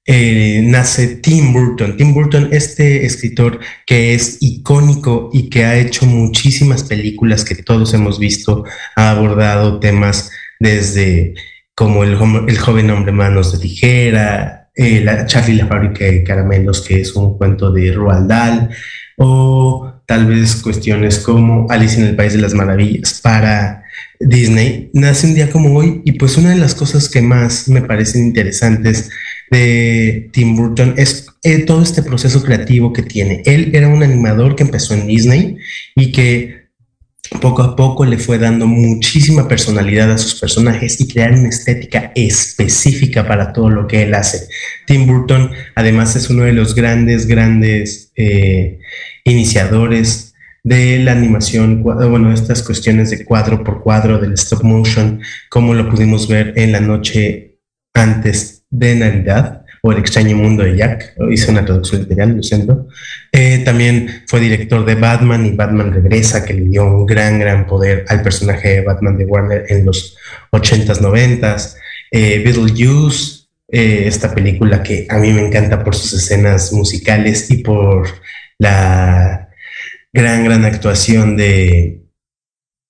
eh, 0.06 0.62
nace 0.64 1.16
Tim 1.18 1.54
Burton. 1.54 1.95
Tim 1.95 2.14
Burton, 2.14 2.49
este 2.51 3.06
escritor 3.06 3.60
que 3.86 4.14
es 4.14 4.38
icónico 4.41 5.30
y 5.32 5.49
que 5.49 5.64
ha 5.66 5.78
hecho 5.78 6.06
muchísimas 6.06 6.84
películas 6.84 7.45
que 7.45 7.56
todos 7.56 7.93
hemos 7.93 8.20
visto, 8.20 8.66
ha 8.95 9.12
abordado 9.12 9.80
temas 9.80 10.30
desde 10.60 11.34
como 11.76 12.04
el, 12.04 12.18
el 12.47 12.58
joven 12.58 12.89
hombre 12.91 13.12
manos 13.12 13.51
de 13.54 13.60
tijera, 13.60 14.62
eh, 14.76 15.01
la 15.03 15.26
Charlie 15.26 15.57
la 15.57 15.67
fábrica 15.67 16.05
de 16.05 16.24
caramelos, 16.24 16.82
que 16.82 17.01
es 17.01 17.15
un 17.15 17.38
cuento 17.38 17.71
de 17.71 17.91
Roald 17.91 18.28
Dahl, 18.28 18.69
o 19.17 19.93
tal 20.05 20.26
vez 20.26 20.55
cuestiones 20.61 21.19
como 21.19 21.67
Alice 21.69 21.99
en 21.99 22.07
el 22.07 22.15
País 22.15 22.34
de 22.34 22.41
las 22.41 22.53
Maravillas 22.53 23.19
para 23.21 23.84
Disney, 24.19 24.89
nace 24.93 25.28
un 25.28 25.36
día 25.36 25.49
como 25.49 25.76
hoy 25.78 26.01
y 26.05 26.13
pues 26.13 26.38
una 26.38 26.51
de 26.51 26.55
las 26.57 26.76
cosas 26.76 27.09
que 27.09 27.21
más 27.21 27.67
me 27.67 27.82
parecen 27.82 28.26
interesantes 28.26 29.09
de 29.51 30.30
Tim 30.32 30.55
Burton 30.55 30.95
es 30.97 31.28
eh, 31.43 31.59
todo 31.59 31.84
este 31.84 32.01
proceso 32.01 32.41
creativo 32.41 32.93
que 32.93 33.03
tiene. 33.03 33.43
Él 33.45 33.71
era 33.74 33.88
un 33.88 34.01
animador 34.01 34.55
que 34.55 34.63
empezó 34.63 34.93
en 34.93 35.07
Disney 35.07 35.57
y 35.95 36.11
que 36.11 36.62
poco 37.41 37.61
a 37.63 37.75
poco 37.75 38.05
le 38.05 38.17
fue 38.17 38.38
dando 38.38 38.67
muchísima 38.67 39.47
personalidad 39.47 40.11
a 40.11 40.17
sus 40.17 40.39
personajes 40.39 40.99
y 41.01 41.07
crear 41.07 41.34
una 41.34 41.49
estética 41.49 42.11
específica 42.15 43.27
para 43.27 43.53
todo 43.53 43.69
lo 43.69 43.88
que 43.88 44.03
él 44.03 44.13
hace. 44.13 44.47
Tim 44.86 45.07
Burton 45.07 45.51
además 45.75 46.15
es 46.15 46.29
uno 46.29 46.43
de 46.43 46.53
los 46.53 46.75
grandes, 46.75 47.27
grandes 47.27 48.11
eh, 48.15 48.79
iniciadores 49.23 50.34
de 50.63 50.99
la 50.99 51.11
animación, 51.11 51.84
bueno, 51.84 52.34
estas 52.34 52.63
cuestiones 52.63 53.09
de 53.09 53.25
cuadro 53.25 53.63
por 53.63 53.81
cuadro, 53.84 54.17
del 54.17 54.34
stop 54.34 54.63
motion, 54.63 55.21
como 55.49 55.73
lo 55.73 55.89
pudimos 55.89 56.27
ver 56.27 56.53
en 56.55 56.71
la 56.71 56.79
noche 56.79 57.59
antes 57.93 58.63
de 58.69 58.95
Navidad 58.95 59.62
o 59.86 59.91
El 59.91 59.99
extraño 59.99 60.38
mundo 60.38 60.63
de 60.63 60.77
Jack, 60.77 61.13
hice 61.29 61.51
una 61.51 61.65
traducción 61.65 62.03
literal, 62.03 62.38
lo 62.38 62.41
siento. 62.41 62.88
Eh, 63.34 63.63
también 63.65 64.23
fue 64.27 64.39
director 64.39 64.86
de 64.86 64.95
Batman 64.95 65.45
y 65.45 65.51
Batman 65.51 65.91
Regresa, 65.91 66.45
que 66.45 66.53
le 66.53 66.61
dio 66.69 66.86
un 66.86 67.05
gran, 67.05 67.38
gran 67.38 67.67
poder 67.67 68.05
al 68.07 68.21
personaje 68.21 68.75
de 68.75 68.81
Batman 68.81 69.17
de 69.17 69.25
Warner 69.25 69.65
en 69.67 69.86
los 69.86 70.15
80s, 70.51 71.01
90s. 71.01 71.75
Eh, 72.11 72.41
Beetlejuice, 72.45 73.49
eh, 73.67 74.03
esta 74.07 74.34
película 74.34 74.81
que 74.81 75.05
a 75.09 75.17
mí 75.17 75.34
me 75.34 75.47
encanta 75.47 75.84
por 75.84 75.95
sus 75.95 76.13
escenas 76.13 76.71
musicales 76.71 77.51
y 77.51 77.57
por 77.57 78.07
la 78.59 79.49
gran, 80.13 80.45
gran 80.45 80.63
actuación 80.63 81.36
de... 81.36 82.03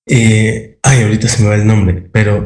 Eh, 0.06 0.78
ay, 0.84 1.02
ahorita 1.02 1.28
se 1.28 1.42
me 1.42 1.50
va 1.50 1.56
el 1.56 1.66
nombre, 1.66 2.08
pero 2.12 2.44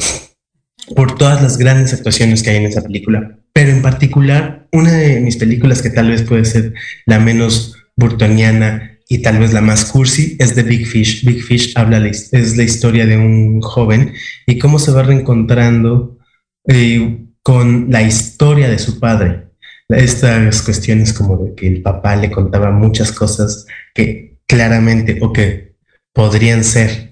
por 0.95 1.17
todas 1.17 1.41
las 1.41 1.57
grandes 1.57 1.93
actuaciones 1.93 2.41
que 2.41 2.51
hay 2.51 2.57
en 2.57 2.67
esa 2.67 2.81
película 2.81 3.37
pero 3.57 3.71
en 3.71 3.81
particular 3.81 4.67
una 4.71 4.91
de 4.91 5.19
mis 5.19 5.35
películas 5.35 5.81
que 5.81 5.89
tal 5.89 6.11
vez 6.11 6.21
puede 6.21 6.45
ser 6.45 6.75
la 7.07 7.19
menos 7.19 7.75
burtoniana 7.95 8.99
y 9.09 9.23
tal 9.23 9.39
vez 9.39 9.51
la 9.51 9.61
más 9.61 9.85
cursi 9.85 10.37
es 10.37 10.53
The 10.53 10.61
Big 10.61 10.85
Fish. 10.85 11.25
Big 11.25 11.41
Fish 11.41 11.73
habla, 11.75 12.05
es 12.05 12.55
la 12.55 12.61
historia 12.61 13.07
de 13.07 13.17
un 13.17 13.59
joven 13.61 14.13
y 14.45 14.59
cómo 14.59 14.77
se 14.77 14.91
va 14.91 15.01
reencontrando 15.01 16.19
eh, 16.67 17.25
con 17.41 17.87
la 17.89 18.03
historia 18.03 18.69
de 18.69 18.77
su 18.77 18.99
padre. 18.99 19.47
Estas 19.89 20.61
cuestiones 20.61 21.11
como 21.11 21.37
de 21.37 21.55
que 21.55 21.65
el 21.65 21.81
papá 21.81 22.15
le 22.15 22.29
contaba 22.29 22.69
muchas 22.69 23.11
cosas 23.11 23.65
que 23.95 24.37
claramente 24.45 25.17
o 25.19 25.33
que 25.33 25.73
podrían 26.13 26.63
ser 26.63 27.06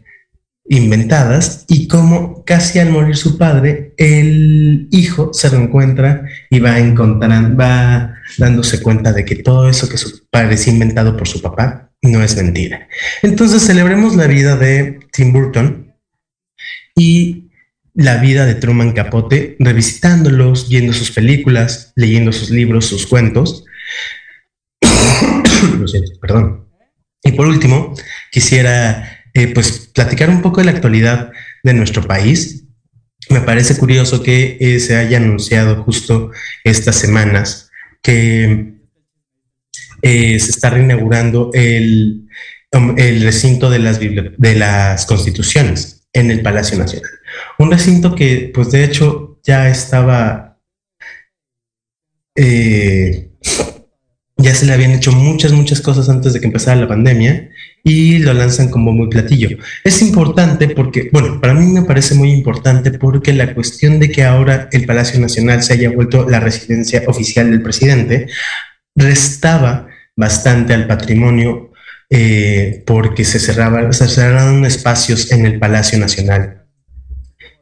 inventadas 0.67 1.65
y 1.67 1.87
como 1.87 2.43
casi 2.43 2.79
al 2.79 2.89
morir 2.89 3.15
su 3.15 3.37
padre, 3.37 3.93
el 3.97 4.87
hijo 4.91 5.31
se 5.33 5.49
reencuentra 5.49 6.25
y 6.49 6.59
va 6.59 6.79
encontrando, 6.79 7.55
va 7.55 8.15
dándose 8.37 8.81
cuenta 8.81 9.13
de 9.13 9.25
que 9.25 9.35
todo 9.35 9.69
eso 9.69 9.87
que 9.87 9.97
su 9.97 10.27
padre 10.29 10.55
es 10.55 10.67
inventado 10.67 11.15
por 11.15 11.27
su 11.27 11.41
papá 11.41 11.91
no 12.01 12.23
es 12.23 12.35
mentira. 12.35 12.87
Entonces 13.21 13.63
celebremos 13.63 14.15
la 14.15 14.27
vida 14.27 14.57
de 14.57 14.99
Tim 15.11 15.33
Burton 15.33 15.93
y 16.95 17.49
la 17.93 18.17
vida 18.17 18.45
de 18.45 18.55
Truman 18.55 18.91
Capote, 18.91 19.55
revisitándolos, 19.59 20.69
viendo 20.69 20.93
sus 20.93 21.11
películas, 21.11 21.93
leyendo 21.95 22.31
sus 22.31 22.49
libros, 22.49 22.85
sus 22.85 23.07
cuentos. 23.07 23.65
Perdón. 26.21 26.65
Y 27.23 27.31
por 27.31 27.47
último, 27.47 27.95
quisiera 28.31 29.14
eh, 29.35 29.53
pues 29.53 29.89
platicar 29.93 30.29
un 30.29 30.41
poco 30.41 30.61
de 30.61 30.65
la 30.65 30.71
actualidad 30.71 31.31
de 31.61 31.73
nuestro 31.73 32.01
país. 32.07 32.63
me 33.29 33.41
parece 33.41 33.75
curioso 33.77 34.23
que 34.23 34.57
eh, 34.61 34.79
se 34.79 34.95
haya 34.95 35.17
anunciado 35.17 35.83
justo 35.83 36.31
estas 36.63 36.95
semanas 36.95 37.69
que 38.01 38.75
eh, 40.01 40.39
se 40.39 40.51
está 40.51 40.69
reinaugurando 40.69 41.49
el, 41.53 42.29
um, 42.71 42.95
recinto 42.95 43.69
de 43.69 43.79
las, 43.79 45.05
constituciones 45.05 46.07
en 46.13 46.31
el 46.31 46.41
Palacio 46.41 46.77
Nacional. 46.77 47.11
Un 47.59 47.71
recinto 47.71 48.15
que, 48.15 48.51
pues 48.53 48.71
de 48.71 48.85
hecho, 48.85 49.39
ya 49.43 49.69
estaba... 49.69 50.57
ya 54.45 54.53
se 54.53 54.67
le 54.67 54.73
habían 54.73 54.91
hecho 54.91 55.11
muchas, 55.11 55.51
muchas 55.51 55.81
cosas 55.81 56.07
antes 56.07 56.33
de 56.33 56.39
que 56.39 56.45
empezara 56.45 56.79
la 56.79 56.87
pandemia 56.87 57.49
y 57.83 58.19
lo 58.19 58.31
lanzan 58.31 58.69
como 58.69 58.91
muy 58.91 59.09
platillo. 59.09 59.57
Es 59.83 60.03
importante 60.03 60.69
porque, 60.69 61.09
bueno, 61.11 61.41
para 61.41 61.55
mí 61.55 61.65
me 61.65 61.81
parece 61.81 62.13
muy 62.13 62.31
importante 62.31 62.91
porque 62.91 63.33
la 63.33 63.55
cuestión 63.55 63.99
de 63.99 64.11
que 64.11 64.23
ahora 64.23 64.69
el 64.71 64.85
Palacio 64.85 65.19
Nacional 65.19 65.63
se 65.63 65.73
haya 65.73 65.89
vuelto 65.89 66.29
la 66.29 66.39
residencia 66.39 67.01
oficial 67.07 67.49
del 67.49 67.63
presidente 67.63 68.27
restaba 68.95 69.87
bastante 70.15 70.75
al 70.75 70.85
patrimonio 70.85 71.71
eh, 72.11 72.83
porque 72.85 73.25
se, 73.25 73.39
cerraba, 73.39 73.91
se 73.93 74.07
cerraron 74.07 74.63
espacios 74.63 75.31
en 75.31 75.47
el 75.47 75.57
Palacio 75.57 75.97
Nacional 75.97 76.64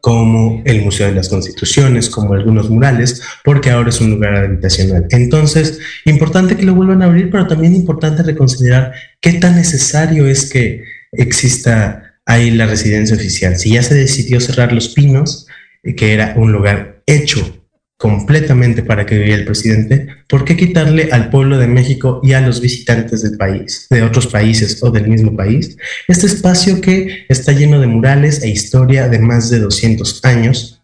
como 0.04 0.62
el 0.66 0.82
Museo 0.82 1.08
de 1.08 1.14
las 1.14 1.30
Constituciones, 1.30 2.10
como 2.10 2.34
algunos 2.34 2.70
murales, 2.70 3.22
porque 3.42 3.70
ahora 3.70 3.88
es 3.88 4.02
un 4.02 4.10
lugar 4.12 4.36
habitacional. 4.36 5.08
Entonces, 5.12 5.80
importante 6.04 6.58
que 6.58 6.64
lo 6.64 6.76
vuelvan 6.76 7.02
a 7.02 7.06
abrir, 7.06 7.30
pero 7.30 7.48
también 7.48 7.74
importante 7.74 8.22
reconsiderar 8.22 8.92
qué 9.22 9.32
tan 9.36 9.56
necesario 9.56 10.28
es 10.28 10.52
que 10.52 10.84
exista 11.14 12.18
ahí 12.26 12.52
la 12.52 12.66
residencia 12.66 13.16
oficial. 13.16 13.56
Si 13.56 13.72
ya 13.72 13.82
se 13.82 13.96
decidió 13.96 14.42
cerrar 14.42 14.74
Los 14.74 14.90
Pinos, 14.90 15.48
eh, 15.84 15.96
que 15.96 16.14
era 16.14 16.34
un 16.36 16.52
lugar 16.52 17.02
hecho 17.06 17.63
completamente 18.04 18.84
para 18.84 19.06
que 19.06 19.16
viviera 19.16 19.40
el 19.40 19.46
presidente, 19.46 20.08
¿por 20.28 20.44
qué 20.44 20.58
quitarle 20.58 21.08
al 21.14 21.30
pueblo 21.30 21.58
de 21.58 21.68
México 21.68 22.20
y 22.22 22.34
a 22.34 22.42
los 22.42 22.60
visitantes 22.60 23.22
del 23.22 23.38
país, 23.38 23.88
de 23.90 24.04
otros 24.04 24.28
países 24.28 24.84
o 24.84 24.92
del 24.92 25.08
mismo 25.08 25.34
país, 25.38 25.78
este 26.10 26.26
espacio 26.26 26.82
que 26.82 27.26
está 27.30 27.54
lleno 27.54 27.80
de 27.80 27.88
murales 27.88 28.44
e 28.44 28.50
historia 28.50 29.08
de 29.08 29.20
más 29.20 29.50
de 29.50 29.60
200 29.60 30.20
años 30.26 30.84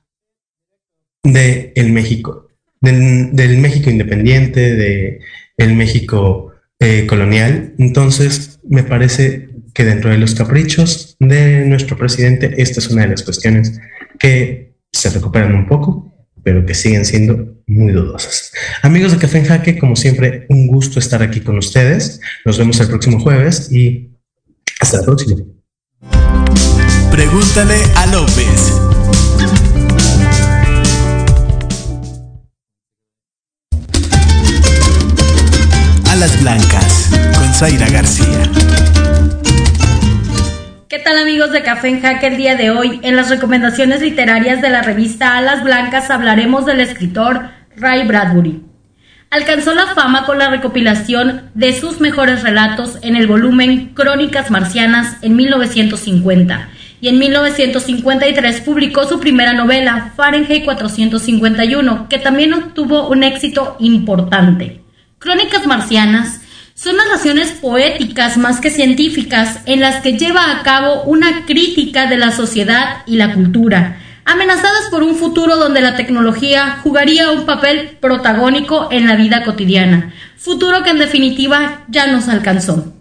de 1.21 1.73
el 1.75 1.91
México, 1.91 2.47
del, 2.79 3.57
México 3.57 3.89
independiente, 3.89 4.77
de 4.77 5.19
el 5.57 5.75
México 5.75 6.53
eh, 6.79 7.05
colonial? 7.05 7.73
Entonces, 7.79 8.61
me 8.63 8.83
parece 8.83 9.49
que 9.73 9.83
dentro 9.83 10.09
de 10.09 10.19
los 10.19 10.35
caprichos 10.35 11.17
de 11.19 11.65
nuestro 11.65 11.97
presidente, 11.97 12.53
esta 12.61 12.79
es 12.79 12.89
una 12.89 13.01
de 13.01 13.09
las 13.09 13.23
cuestiones 13.23 13.77
que 14.17 14.71
se 14.93 15.09
recuperan 15.09 15.53
un 15.53 15.67
poco 15.67 16.09
pero 16.43 16.65
que 16.65 16.73
siguen 16.73 17.05
siendo 17.05 17.57
muy 17.67 17.91
dudosas. 17.91 18.51
Amigos 18.81 19.11
de 19.11 19.17
Café 19.17 19.39
en 19.39 19.45
Jaque, 19.45 19.77
como 19.77 19.95
siempre, 19.95 20.45
un 20.49 20.67
gusto 20.67 20.99
estar 20.99 21.21
aquí 21.21 21.41
con 21.41 21.57
ustedes. 21.57 22.19
Nos 22.45 22.57
vemos 22.57 22.79
el 22.79 22.87
próximo 22.87 23.19
jueves 23.19 23.71
y 23.71 24.09
hasta 24.79 24.97
la 24.97 25.03
próxima. 25.03 25.37
Pregúntale 27.11 27.75
a 27.95 28.05
López. 28.07 28.73
Alas 36.09 36.41
Blancas 36.41 37.09
con 37.37 37.53
Zaira 37.53 37.89
García. 37.89 38.78
¿Qué 40.89 40.97
tal 40.97 41.19
amigos 41.19 41.51
de 41.51 41.61
Café 41.61 41.89
en 41.89 42.01
Jaque 42.01 42.25
el 42.25 42.37
día 42.37 42.55
de 42.55 42.71
hoy? 42.71 42.99
En 43.03 43.15
las 43.15 43.29
recomendaciones 43.29 44.01
literarias 44.01 44.59
de 44.59 44.71
la 44.71 44.81
revista 44.81 45.37
Alas 45.37 45.63
Blancas 45.63 46.09
hablaremos 46.09 46.65
del 46.65 46.81
escritor 46.81 47.51
Ray 47.75 48.07
Bradbury. 48.07 48.63
Alcanzó 49.29 49.75
la 49.75 49.85
fama 49.93 50.25
con 50.25 50.39
la 50.39 50.49
recopilación 50.49 51.51
de 51.53 51.79
sus 51.79 52.01
mejores 52.01 52.41
relatos 52.41 52.97
en 53.03 53.15
el 53.15 53.27
volumen 53.27 53.93
Crónicas 53.93 54.49
Marcianas 54.49 55.17
en 55.21 55.35
1950 55.35 56.69
y 57.01 57.09
en 57.09 57.19
1953 57.19 58.61
publicó 58.61 59.07
su 59.07 59.19
primera 59.19 59.53
novela, 59.53 60.13
Fahrenheit 60.17 60.65
451, 60.65 62.09
que 62.09 62.17
también 62.17 62.55
obtuvo 62.55 63.09
un 63.09 63.21
éxito 63.21 63.77
importante. 63.79 64.81
Crónicas 65.19 65.67
Marcianas 65.67 66.38
son 66.81 66.95
narraciones 66.95 67.51
poéticas 67.51 68.37
más 68.37 68.61
que 68.61 68.69
científicas 68.69 69.59
en 69.65 69.81
las 69.81 69.97
que 70.01 70.13
lleva 70.13 70.49
a 70.49 70.63
cabo 70.63 71.03
una 71.03 71.45
crítica 71.45 72.05
de 72.05 72.15
la 72.15 72.31
sociedad 72.31 72.99
y 73.05 73.17
la 73.17 73.33
cultura, 73.33 73.97
amenazadas 74.23 74.87
por 74.89 75.03
un 75.03 75.15
futuro 75.15 75.57
donde 75.57 75.81
la 75.81 75.97
tecnología 75.97 76.79
jugaría 76.81 77.31
un 77.31 77.45
papel 77.45 77.97
protagónico 77.99 78.87
en 78.91 79.07
la 79.07 79.17
vida 79.17 79.43
cotidiana, 79.43 80.13
futuro 80.37 80.81
que 80.81 80.91
en 80.91 80.99
definitiva 80.99 81.81
ya 81.89 82.07
nos 82.07 82.29
alcanzó. 82.29 82.93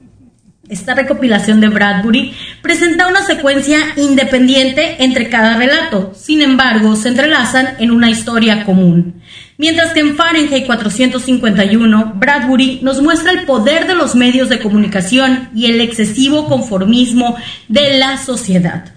Esta 0.68 0.94
recopilación 0.94 1.60
de 1.60 1.68
Bradbury 1.68 2.34
presenta 2.60 3.06
una 3.06 3.22
secuencia 3.22 3.78
independiente 3.96 5.04
entre 5.04 5.30
cada 5.30 5.56
relato, 5.56 6.12
sin 6.16 6.42
embargo 6.42 6.96
se 6.96 7.10
entrelazan 7.10 7.76
en 7.78 7.92
una 7.92 8.10
historia 8.10 8.64
común. 8.64 9.22
Mientras 9.60 9.92
que 9.92 9.98
en 9.98 10.14
Fahrenheit 10.14 10.66
451, 10.66 12.12
Bradbury 12.14 12.78
nos 12.82 13.02
muestra 13.02 13.32
el 13.32 13.44
poder 13.44 13.88
de 13.88 13.96
los 13.96 14.14
medios 14.14 14.48
de 14.48 14.60
comunicación 14.60 15.50
y 15.52 15.66
el 15.66 15.80
excesivo 15.80 16.46
conformismo 16.46 17.36
de 17.66 17.98
la 17.98 18.18
sociedad. 18.18 18.94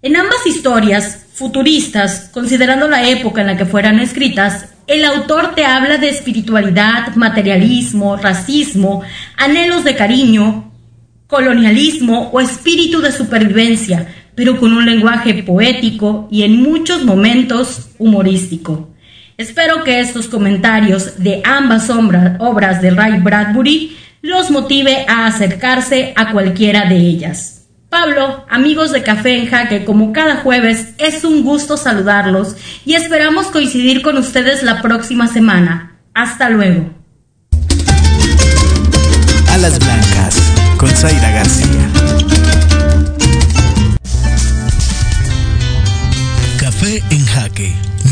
En 0.00 0.16
ambas 0.16 0.46
historias, 0.46 1.26
futuristas, 1.34 2.30
considerando 2.32 2.88
la 2.88 3.06
época 3.06 3.42
en 3.42 3.48
la 3.48 3.58
que 3.58 3.66
fueran 3.66 4.00
escritas, 4.00 4.70
el 4.86 5.04
autor 5.04 5.54
te 5.54 5.66
habla 5.66 5.98
de 5.98 6.08
espiritualidad, 6.08 7.14
materialismo, 7.14 8.16
racismo, 8.16 9.02
anhelos 9.36 9.84
de 9.84 9.94
cariño, 9.94 10.72
colonialismo 11.26 12.30
o 12.32 12.40
espíritu 12.40 13.02
de 13.02 13.12
supervivencia, 13.12 14.08
pero 14.34 14.58
con 14.58 14.72
un 14.72 14.86
lenguaje 14.86 15.42
poético 15.42 16.28
y 16.30 16.44
en 16.44 16.62
muchos 16.62 17.04
momentos 17.04 17.90
humorístico. 17.98 18.88
Espero 19.38 19.84
que 19.84 20.00
estos 20.00 20.26
comentarios 20.26 21.22
de 21.22 21.42
ambas 21.44 21.90
obras 21.90 22.82
de 22.82 22.90
Ray 22.90 23.20
Bradbury 23.20 23.96
los 24.20 24.50
motive 24.50 25.06
a 25.08 25.26
acercarse 25.26 26.12
a 26.16 26.32
cualquiera 26.32 26.86
de 26.86 26.96
ellas. 26.96 27.68
Pablo, 27.88 28.44
amigos 28.50 28.90
de 28.90 29.04
Café 29.04 29.38
en 29.38 29.46
Jaque, 29.46 29.84
como 29.84 30.12
cada 30.12 30.38
jueves, 30.38 30.88
es 30.98 31.22
un 31.22 31.44
gusto 31.44 31.76
saludarlos 31.76 32.56
y 32.84 32.94
esperamos 32.94 33.46
coincidir 33.46 34.02
con 34.02 34.18
ustedes 34.18 34.64
la 34.64 34.82
próxima 34.82 35.28
semana. 35.28 36.00
Hasta 36.14 36.50
luego. 36.50 36.90
Alas 39.52 39.78
Blancas, 39.78 40.36
con 40.78 40.90
Zaira 40.90 41.30
García. 41.30 41.88
Café 46.58 47.00
en 47.10 47.24
Jaque. 47.24 47.87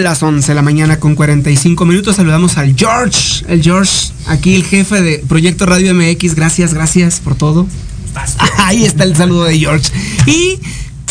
Las 0.00 0.22
11 0.22 0.46
de 0.46 0.54
la 0.54 0.62
mañana 0.62 0.98
con 0.98 1.14
45 1.14 1.84
minutos. 1.84 2.16
Saludamos 2.16 2.56
al 2.56 2.74
George. 2.74 3.44
El 3.48 3.62
George, 3.62 4.12
aquí 4.26 4.54
el 4.54 4.64
jefe 4.64 5.02
de 5.02 5.18
Proyecto 5.28 5.66
Radio 5.66 5.94
MX. 5.94 6.34
Gracias, 6.34 6.72
gracias 6.72 7.20
por 7.20 7.34
todo. 7.34 7.66
Ahí 8.58 8.84
está 8.84 9.04
el 9.04 9.14
saludo 9.16 9.44
de 9.44 9.58
George. 9.58 9.90
Y 10.26 10.58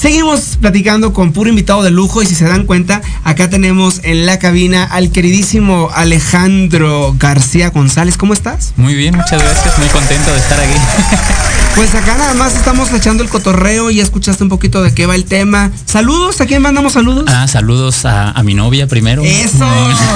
Seguimos 0.01 0.57
platicando 0.59 1.13
con 1.13 1.32
puro 1.32 1.47
invitado 1.47 1.84
de 1.84 1.91
lujo 1.91 2.23
y 2.23 2.25
si 2.25 2.34
se 2.34 2.45
dan 2.45 2.65
cuenta, 2.65 3.03
acá 3.23 3.51
tenemos 3.51 4.01
en 4.01 4.25
la 4.25 4.39
cabina 4.39 4.84
al 4.84 5.11
queridísimo 5.11 5.91
Alejandro 5.93 7.15
García 7.19 7.69
González. 7.69 8.17
¿Cómo 8.17 8.34
estás? 8.34 8.73
Muy 8.77 8.95
bien, 8.95 9.15
muchas 9.15 9.39
gracias, 9.43 9.77
muy 9.77 9.88
contento 9.89 10.32
de 10.32 10.39
estar 10.39 10.59
aquí. 10.59 10.73
Pues 11.76 11.95
acá 11.95 12.15
nada 12.15 12.34
más 12.36 12.55
estamos 12.55 12.91
echando 12.93 13.24
el 13.24 13.30
cotorreo 13.30 13.89
y 13.89 13.95
ya 13.95 14.03
escuchaste 14.03 14.43
un 14.43 14.49
poquito 14.49 14.84
de 14.84 14.93
qué 14.93 15.05
va 15.05 15.15
el 15.15 15.26
tema. 15.26 15.72
Saludos, 15.86 16.39
¿a 16.41 16.45
quién 16.45 16.61
mandamos 16.61 16.93
saludos? 16.93 17.26
Ah, 17.28 17.47
saludos 17.47 18.05
a, 18.05 18.39
mi 18.43 18.53
novia 18.53 18.88
primero. 18.88 19.24
Eso, 19.24 19.65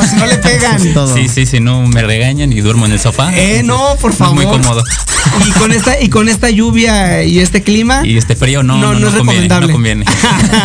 si 0.09 0.15
no 0.17 0.25
le 0.27 0.37
pegan. 0.37 0.79
Sí, 0.79 1.27
sí, 1.27 1.45
sí, 1.45 1.59
no 1.59 1.87
me 1.87 2.03
regañan 2.03 2.51
y 2.53 2.61
duermo 2.61 2.85
en 2.85 2.91
el 2.91 2.99
sofá. 2.99 3.35
Eh, 3.35 3.63
no, 3.63 3.95
por 3.99 4.13
favor. 4.13 4.35
muy 4.35 4.45
cómodo. 4.45 4.83
Y 5.47 5.51
con 5.51 5.71
esta 5.71 5.99
y 5.99 6.09
con 6.09 6.29
esta 6.29 6.49
lluvia 6.49 7.23
y 7.23 7.39
este 7.39 7.63
clima. 7.63 8.05
Y 8.05 8.17
este 8.17 8.35
frío 8.35 8.61
no, 8.61 8.77
no, 8.77 8.93
no, 8.93 8.99
no 8.99 9.07
es 9.07 9.13
recomendable. 9.13 9.73
Conviene, 9.73 10.05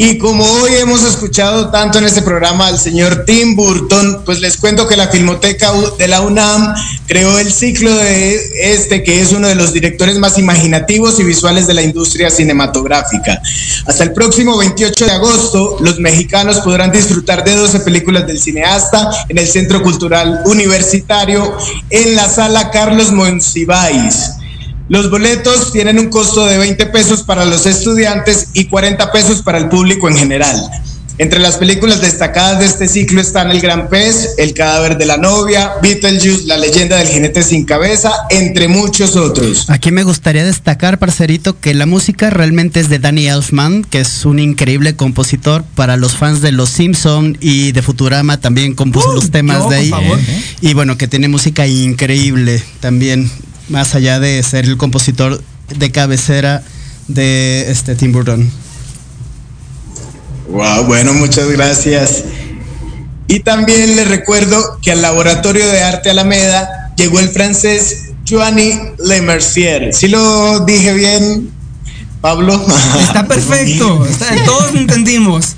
Y 0.00 0.16
como 0.16 0.44
hoy 0.44 0.76
hemos 0.76 1.02
escuchado 1.02 1.70
tanto 1.70 1.98
en 1.98 2.04
este 2.04 2.22
programa 2.22 2.68
al 2.68 2.78
señor 2.78 3.24
Tim 3.24 3.56
Burton, 3.56 4.22
pues 4.24 4.38
les 4.38 4.56
cuento 4.56 4.86
que 4.86 4.96
la 4.96 5.08
Filmoteca 5.08 5.72
de 5.98 6.06
la 6.06 6.20
UNAM 6.20 6.72
creó 7.08 7.36
el 7.40 7.52
ciclo 7.52 7.92
de 7.92 8.40
este, 8.72 9.02
que 9.02 9.20
es 9.20 9.32
uno 9.32 9.48
de 9.48 9.56
los 9.56 9.72
directores 9.72 10.20
más 10.20 10.38
imaginativos 10.38 11.18
y 11.18 11.24
visuales 11.24 11.66
de 11.66 11.74
la 11.74 11.82
industria 11.82 12.30
cinematográfica. 12.30 13.42
Hasta 13.86 14.04
el 14.04 14.12
próximo 14.12 14.56
28 14.56 15.04
de 15.04 15.10
agosto, 15.10 15.78
los 15.80 15.98
mexicanos 15.98 16.60
podrán 16.60 16.92
disfrutar 16.92 17.42
de 17.42 17.56
12 17.56 17.80
películas 17.80 18.24
del 18.24 18.38
cineasta 18.38 19.10
en 19.28 19.38
el 19.38 19.48
Centro 19.48 19.82
Cultural 19.82 20.42
Universitario 20.44 21.56
en 21.90 22.14
la 22.14 22.28
sala 22.28 22.70
Carlos 22.70 23.10
Monsiváis. 23.10 24.37
Los 24.88 25.10
boletos 25.10 25.70
tienen 25.70 25.98
un 25.98 26.08
costo 26.08 26.46
de 26.46 26.56
20 26.56 26.86
pesos 26.86 27.22
para 27.22 27.44
los 27.44 27.66
estudiantes 27.66 28.48
y 28.54 28.66
40 28.66 29.12
pesos 29.12 29.42
para 29.42 29.58
el 29.58 29.68
público 29.68 30.08
en 30.08 30.16
general. 30.16 30.56
Entre 31.18 31.40
las 31.40 31.56
películas 31.56 32.00
destacadas 32.00 32.60
de 32.60 32.66
este 32.66 32.86
ciclo 32.86 33.20
están 33.20 33.50
El 33.50 33.60
Gran 33.60 33.88
Pez, 33.88 34.36
El 34.38 34.54
Cadáver 34.54 34.96
de 34.96 35.04
la 35.04 35.16
Novia, 35.16 35.72
Beetlejuice, 35.82 36.46
La 36.46 36.56
Leyenda 36.56 36.96
del 36.96 37.08
Jinete 37.08 37.42
Sin 37.42 37.64
Cabeza, 37.64 38.12
entre 38.30 38.68
muchos 38.68 39.16
otros. 39.16 39.68
Aquí 39.68 39.90
me 39.90 40.04
gustaría 40.04 40.44
destacar, 40.44 40.98
parcerito, 40.98 41.58
que 41.58 41.74
la 41.74 41.86
música 41.86 42.30
realmente 42.30 42.78
es 42.78 42.88
de 42.88 43.00
Danny 43.00 43.26
Elfman, 43.26 43.82
que 43.82 44.00
es 44.00 44.24
un 44.24 44.38
increíble 44.38 44.94
compositor 44.94 45.64
para 45.74 45.96
los 45.96 46.16
fans 46.16 46.40
de 46.40 46.52
Los 46.52 46.70
Simpson 46.70 47.36
y 47.40 47.72
de 47.72 47.82
Futurama 47.82 48.40
también 48.40 48.74
compuso 48.74 49.12
los 49.12 49.32
temas 49.32 49.64
yo, 49.64 49.70
de 49.70 49.76
por 49.76 49.76
ahí. 49.76 49.90
favor. 49.90 50.18
Y 50.60 50.74
bueno, 50.74 50.96
que 50.96 51.08
tiene 51.08 51.26
música 51.26 51.66
increíble 51.66 52.62
también, 52.78 53.28
más 53.68 53.94
allá 53.94 54.20
de 54.20 54.42
ser 54.42 54.64
el 54.64 54.76
compositor 54.76 55.42
de 55.76 55.90
cabecera 55.92 56.62
de 57.08 57.70
este 57.70 57.94
Tim 57.94 58.12
Burton. 58.12 58.50
Wow, 60.50 60.84
bueno, 60.84 61.12
muchas 61.14 61.48
gracias. 61.50 62.24
Y 63.26 63.40
también 63.40 63.96
les 63.96 64.08
recuerdo 64.08 64.78
que 64.82 64.92
al 64.92 65.02
Laboratorio 65.02 65.66
de 65.68 65.82
Arte 65.82 66.10
Alameda 66.10 66.92
llegó 66.96 67.20
el 67.20 67.28
francés 67.28 68.12
Joanny 68.28 68.72
Lemercier. 69.04 69.92
¿Sí 69.92 70.08
lo 70.08 70.60
dije 70.60 70.94
bien, 70.94 71.50
Pablo? 72.22 72.58
Está 73.00 73.24
perfecto, 73.28 74.06
está- 74.06 74.34
todos 74.46 74.74
entendimos. 74.74 75.56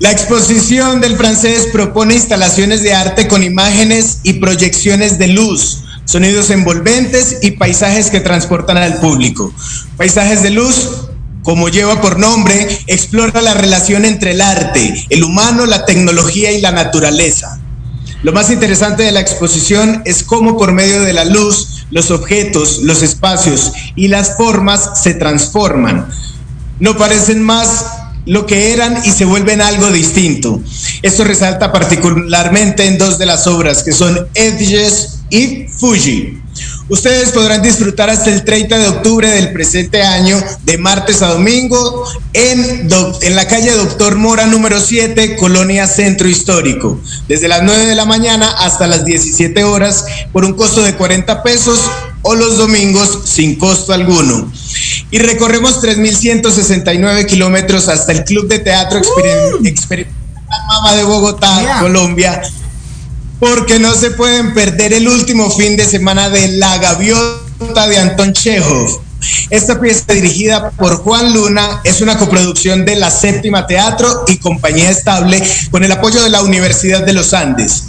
La 0.00 0.10
exposición 0.10 1.00
del 1.00 1.16
francés 1.16 1.68
propone 1.70 2.14
instalaciones 2.14 2.82
de 2.82 2.94
arte 2.94 3.28
con 3.28 3.44
imágenes 3.44 4.18
y 4.24 4.34
proyecciones 4.34 5.18
de 5.18 5.28
luz, 5.28 5.84
sonidos 6.04 6.50
envolventes 6.50 7.38
y 7.42 7.52
paisajes 7.52 8.10
que 8.10 8.18
transportan 8.18 8.76
al 8.76 8.98
público. 8.98 9.54
Paisajes 9.96 10.42
de 10.42 10.50
luz, 10.50 11.08
como 11.44 11.68
lleva 11.68 12.00
por 12.00 12.18
nombre, 12.18 12.80
explora 12.88 13.40
la 13.40 13.54
relación 13.54 14.04
entre 14.04 14.32
el 14.32 14.40
arte, 14.40 15.06
el 15.10 15.22
humano, 15.22 15.64
la 15.64 15.84
tecnología 15.86 16.50
y 16.50 16.60
la 16.60 16.72
naturaleza. 16.72 17.60
Lo 18.24 18.32
más 18.32 18.50
interesante 18.50 19.04
de 19.04 19.12
la 19.12 19.20
exposición 19.20 20.02
es 20.06 20.24
cómo 20.24 20.58
por 20.58 20.72
medio 20.72 21.02
de 21.02 21.12
la 21.12 21.24
luz, 21.24 21.86
los 21.90 22.10
objetos, 22.10 22.80
los 22.82 23.02
espacios 23.02 23.72
y 23.94 24.08
las 24.08 24.36
formas 24.36 25.02
se 25.02 25.14
transforman. 25.14 26.08
No 26.80 26.96
parecen 26.96 27.42
más 27.42 27.93
lo 28.26 28.46
que 28.46 28.72
eran 28.72 29.02
y 29.04 29.10
se 29.10 29.24
vuelven 29.24 29.60
algo 29.60 29.90
distinto. 29.90 30.60
Esto 31.02 31.24
resalta 31.24 31.72
particularmente 31.72 32.86
en 32.86 32.98
dos 32.98 33.18
de 33.18 33.26
las 33.26 33.46
obras, 33.46 33.82
que 33.82 33.92
son 33.92 34.28
Edges 34.34 35.20
y 35.30 35.66
Fuji. 35.68 36.40
Ustedes 36.88 37.30
podrán 37.30 37.62
disfrutar 37.62 38.10
hasta 38.10 38.30
el 38.30 38.44
30 38.44 38.78
de 38.78 38.88
octubre 38.88 39.30
del 39.30 39.52
presente 39.52 40.02
año, 40.02 40.36
de 40.64 40.76
martes 40.76 41.22
a 41.22 41.28
domingo, 41.28 42.04
en, 42.34 42.88
la 43.34 43.48
calle 43.48 43.72
Doctor 43.72 44.16
Mora 44.16 44.46
número 44.46 44.78
7, 44.78 45.36
Colonia 45.36 45.86
Centro 45.86 46.28
Histórico, 46.28 47.00
desde 47.26 47.48
las 47.48 47.62
9 47.62 47.86
de 47.86 47.94
la 47.94 48.04
mañana 48.04 48.50
hasta 48.58 48.86
las 48.86 49.06
17 49.06 49.64
horas, 49.64 50.04
por 50.30 50.44
un 50.44 50.52
costo 50.52 50.82
de 50.82 50.94
40 50.94 51.42
pesos 51.42 51.80
o 52.24 52.34
los 52.34 52.58
domingos 52.58 53.20
sin 53.24 53.54
costo 53.56 53.92
alguno. 53.92 54.50
Y 55.10 55.18
recorremos 55.18 55.80
3.169 55.80 57.26
kilómetros 57.26 57.88
hasta 57.88 58.12
el 58.12 58.24
Club 58.24 58.48
de 58.48 58.58
Teatro 58.58 59.00
Experimental 59.64 60.24
Mama 60.66 60.96
de 60.96 61.04
Bogotá, 61.04 61.78
Colombia, 61.80 62.42
porque 63.38 63.78
no 63.78 63.94
se 63.94 64.10
pueden 64.10 64.54
perder 64.54 64.92
el 64.92 65.08
último 65.08 65.50
fin 65.50 65.76
de 65.76 65.84
semana 65.84 66.30
de 66.30 66.48
La 66.48 66.78
Gaviota 66.78 67.88
de 67.88 67.98
Anton 67.98 68.32
Chekhov. 68.32 69.02
Esta 69.50 69.80
pieza 69.80 70.12
dirigida 70.12 70.70
por 70.70 70.96
Juan 70.96 71.32
Luna 71.32 71.80
es 71.84 72.00
una 72.00 72.18
coproducción 72.18 72.84
de 72.84 72.96
la 72.96 73.10
Séptima 73.10 73.66
Teatro 73.66 74.24
y 74.28 74.36
Compañía 74.38 74.90
Estable 74.90 75.42
con 75.70 75.82
el 75.82 75.92
apoyo 75.92 76.22
de 76.22 76.30
la 76.30 76.42
Universidad 76.42 77.04
de 77.04 77.12
los 77.12 77.32
Andes. 77.32 77.84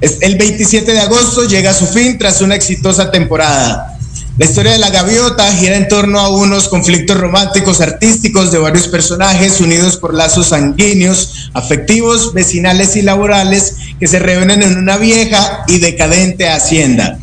El 0.00 0.36
27 0.36 0.92
de 0.92 1.00
agosto 1.00 1.44
llega 1.48 1.70
a 1.70 1.74
su 1.74 1.86
fin 1.86 2.18
tras 2.18 2.40
una 2.40 2.54
exitosa 2.54 3.10
temporada. 3.10 3.98
La 4.38 4.44
historia 4.44 4.70
de 4.70 4.78
la 4.78 4.90
gaviota 4.90 5.52
gira 5.52 5.76
en 5.76 5.88
torno 5.88 6.20
a 6.20 6.28
unos 6.28 6.68
conflictos 6.68 7.18
románticos 7.18 7.80
artísticos 7.80 8.52
de 8.52 8.58
varios 8.58 8.86
personajes 8.86 9.60
unidos 9.60 9.96
por 9.96 10.14
lazos 10.14 10.50
sanguíneos, 10.50 11.50
afectivos, 11.54 12.32
vecinales 12.32 12.94
y 12.94 13.02
laborales 13.02 13.74
que 13.98 14.06
se 14.06 14.20
reúnen 14.20 14.62
en 14.62 14.78
una 14.78 14.96
vieja 14.96 15.64
y 15.66 15.78
decadente 15.78 16.48
hacienda. 16.48 17.18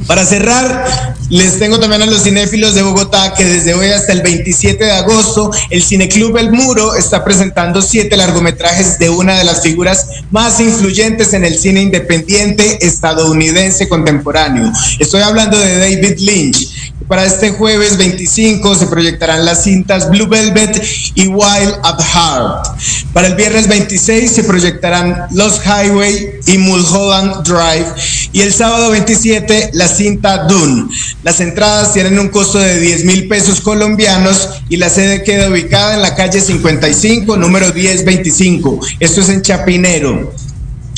para 0.06 0.26
cerrar, 0.26 1.16
les 1.30 1.60
tengo 1.60 1.80
también 1.80 2.02
a 2.02 2.06
los 2.06 2.24
cinéfilos 2.24 2.76
de 2.76 2.84
Bogotá 2.84 3.34
que 3.34 3.46
desde 3.46 3.74
hoy 3.74 3.88
hasta 3.88 4.14
el 4.14 4.22
27 4.22 4.84
de 4.84 4.92
agosto 4.92 5.52
el 5.70 5.84
Cineclub 5.84 6.38
El 6.38 6.52
Muro 6.52 6.96
está 6.96 7.24
presentando 7.24 7.82
siete 7.82 8.18
largometrajes 8.18 9.00
de 9.00 9.10
una 9.10 9.38
de 9.38 9.44
las 9.44 9.62
figuras 9.62 10.08
más 10.32 10.60
influyentes 10.60 11.34
en 11.34 11.46
el 11.46 11.58
cine 11.58 11.82
independiente 11.82 12.86
estadounidense 12.86 13.88
contemporáneo. 13.90 14.72
Estoy 15.00 15.22
hablando 15.22 15.58
de 15.58 15.78
David 15.78 16.20
Lynch 16.20 16.94
para 17.08 17.26
este 17.26 17.52
jueves 17.52 17.98
25 17.98 18.76
se 18.76 18.88
proyectarán 18.88 19.46
las 19.46 19.64
cintas 19.64 20.10
Blue 20.10 20.28
Velvet 20.28 20.84
y 21.16 21.28
Wild 21.28 21.80
at 21.84 22.02
Heart. 22.02 22.68
Para 23.14 23.28
el 23.28 23.36
viernes 23.36 23.68
26 23.68 24.30
se 24.30 24.44
proyectarán 24.44 25.28
Los 25.32 25.62
Highway 25.66 26.40
y 26.46 26.58
Mulholland 26.58 27.44
Drive. 27.44 27.88
Y 28.34 28.42
el 28.42 28.54
sábado 28.54 28.92
27 28.92 29.72
la 29.74 29.88
cinta 29.88 30.46
Dune. 30.46 30.88
Las 31.24 31.40
entradas 31.40 31.94
tienen 31.94 32.20
un 32.20 32.28
costo 32.30 32.60
de 32.60 32.80
10 32.80 33.06
mil 33.06 33.28
pesos 33.28 33.62
colombianos 33.62 34.50
y 34.70 34.78
la 34.78 34.90
sede 34.90 35.24
queda 35.24 35.50
ubicada 35.50 35.96
en 35.96 36.02
la 36.02 36.16
calle 36.16 36.42
55, 36.42 37.38
número 37.38 37.74
1025. 37.74 38.80
Esto 39.00 39.22
es 39.22 39.30
en 39.30 39.42
Chapinero. 39.42 40.34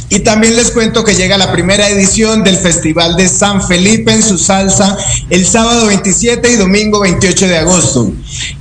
Y 0.09 0.19
también 0.21 0.55
les 0.55 0.71
cuento 0.71 1.03
que 1.03 1.13
llega 1.13 1.37
la 1.37 1.51
primera 1.51 1.87
edición 1.87 2.43
del 2.43 2.57
Festival 2.57 3.15
de 3.15 3.29
San 3.29 3.61
Felipe 3.61 4.11
en 4.11 4.23
su 4.23 4.39
salsa 4.39 4.97
el 5.29 5.45
sábado 5.45 5.85
27 5.85 6.49
y 6.49 6.55
domingo 6.55 7.01
28 7.01 7.47
de 7.47 7.57
agosto. 7.57 8.11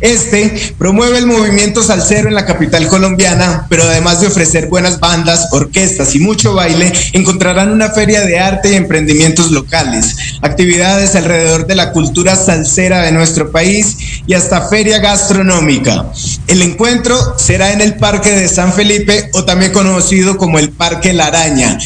Este 0.01 0.74
promueve 0.76 1.16
el 1.16 1.26
movimiento 1.26 1.82
salsero 1.82 2.28
en 2.28 2.34
la 2.34 2.44
capital 2.44 2.86
colombiana, 2.88 3.66
pero 3.70 3.84
además 3.84 4.20
de 4.20 4.26
ofrecer 4.26 4.68
buenas 4.68 5.01
bandas, 5.01 5.49
orquestas 5.53 6.14
y 6.14 6.18
mucho 6.18 6.55
baile, 6.55 6.92
encontrarán 7.14 7.72
una 7.72 7.90
feria 7.90 8.20
de 8.20 8.38
arte 8.38 8.72
y 8.72 8.76
emprendimientos 8.76 9.51
locales, 9.51 10.16
actividades 10.42 11.14
alrededor 11.14 11.66
de 11.66 11.76
la 11.76 11.92
cultura 11.92 12.36
salsera 12.36 13.03
de 13.03 13.12
nuestro 13.12 13.51
país 13.51 13.96
y 14.26 14.34
hasta 14.34 14.68
feria 14.68 14.99
gastronómica. 14.99 16.12
El 16.46 16.61
encuentro 16.61 17.16
será 17.38 17.72
en 17.72 17.80
el 17.80 17.96
Parque 17.96 18.32
de 18.32 18.49
San 18.49 18.74
Felipe 18.74 19.30
o 19.32 19.44
también 19.44 19.72
conocido 19.72 20.36
como 20.36 20.59
el 20.59 20.70
Parque 20.70 21.14
Lara 21.14 21.38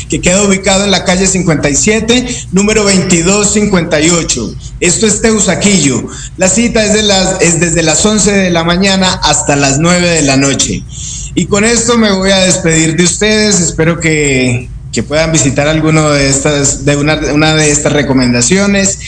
que 0.08 0.20
queda 0.20 0.42
ubicado 0.42 0.84
en 0.84 0.90
la 0.90 1.04
calle 1.04 1.26
57, 1.26 2.46
número 2.52 2.82
2258. 2.84 4.54
Esto 4.80 5.06
es 5.06 5.20
Teusaquillo. 5.20 6.04
La 6.36 6.48
cita 6.48 6.84
es, 6.84 6.92
de 6.94 7.02
las, 7.02 7.40
es 7.40 7.60
desde 7.60 7.82
las 7.82 8.04
11 8.04 8.32
de 8.32 8.50
la 8.50 8.64
mañana 8.64 9.12
hasta 9.22 9.56
las 9.56 9.78
9 9.78 10.08
de 10.08 10.22
la 10.22 10.36
noche. 10.36 10.82
Y 11.34 11.46
con 11.46 11.64
esto 11.64 11.96
me 11.98 12.12
voy 12.12 12.30
a 12.30 12.38
despedir 12.38 12.96
de 12.96 13.04
ustedes. 13.04 13.60
Espero 13.60 14.00
que, 14.00 14.68
puedan 15.08 15.32
visitar 15.32 15.68
alguno 15.68 16.10
de 16.10 16.28
estas, 16.28 16.84
de 16.84 16.96
una, 16.96 17.16
de 17.54 17.70
estas 17.70 17.92
recomendaciones. 17.92 18.98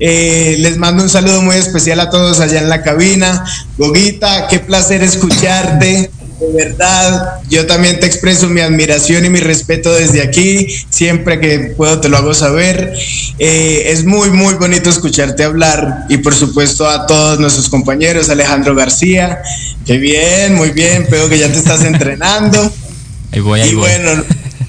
Eh, 0.00 0.56
les 0.58 0.78
mando 0.78 1.02
un 1.02 1.10
saludo 1.10 1.42
muy 1.42 1.56
especial 1.56 2.00
a 2.00 2.10
todos 2.10 2.40
allá 2.40 2.60
en 2.60 2.68
la 2.68 2.82
cabina. 2.82 3.44
Goguita, 3.76 4.48
qué 4.48 4.58
placer 4.58 5.02
escucharte 5.02 6.10
de 6.40 6.52
verdad, 6.52 7.40
yo 7.48 7.66
también 7.66 8.00
te 8.00 8.06
expreso 8.06 8.48
mi 8.48 8.60
admiración 8.60 9.24
y 9.24 9.30
mi 9.30 9.40
respeto 9.40 9.92
desde 9.92 10.22
aquí. 10.22 10.66
Siempre 10.90 11.40
que 11.40 11.74
puedo 11.76 12.00
te 12.00 12.08
lo 12.08 12.16
hago 12.16 12.34
saber. 12.34 12.92
Eh, 13.38 13.84
es 13.86 14.04
muy, 14.04 14.30
muy 14.30 14.54
bonito 14.54 14.90
escucharte 14.90 15.44
hablar 15.44 16.06
y 16.08 16.18
por 16.18 16.34
supuesto 16.34 16.88
a 16.88 17.06
todos 17.06 17.38
nuestros 17.38 17.68
compañeros, 17.68 18.28
Alejandro 18.30 18.74
García. 18.74 19.38
Qué 19.86 19.98
bien, 19.98 20.54
muy 20.54 20.70
bien, 20.70 21.06
veo 21.10 21.28
que 21.28 21.38
ya 21.38 21.50
te 21.50 21.58
estás 21.58 21.84
entrenando. 21.84 22.72
Ahí 23.32 23.40
voy, 23.40 23.60
ahí 23.60 23.70
y 23.70 23.74
bueno, 23.74 24.10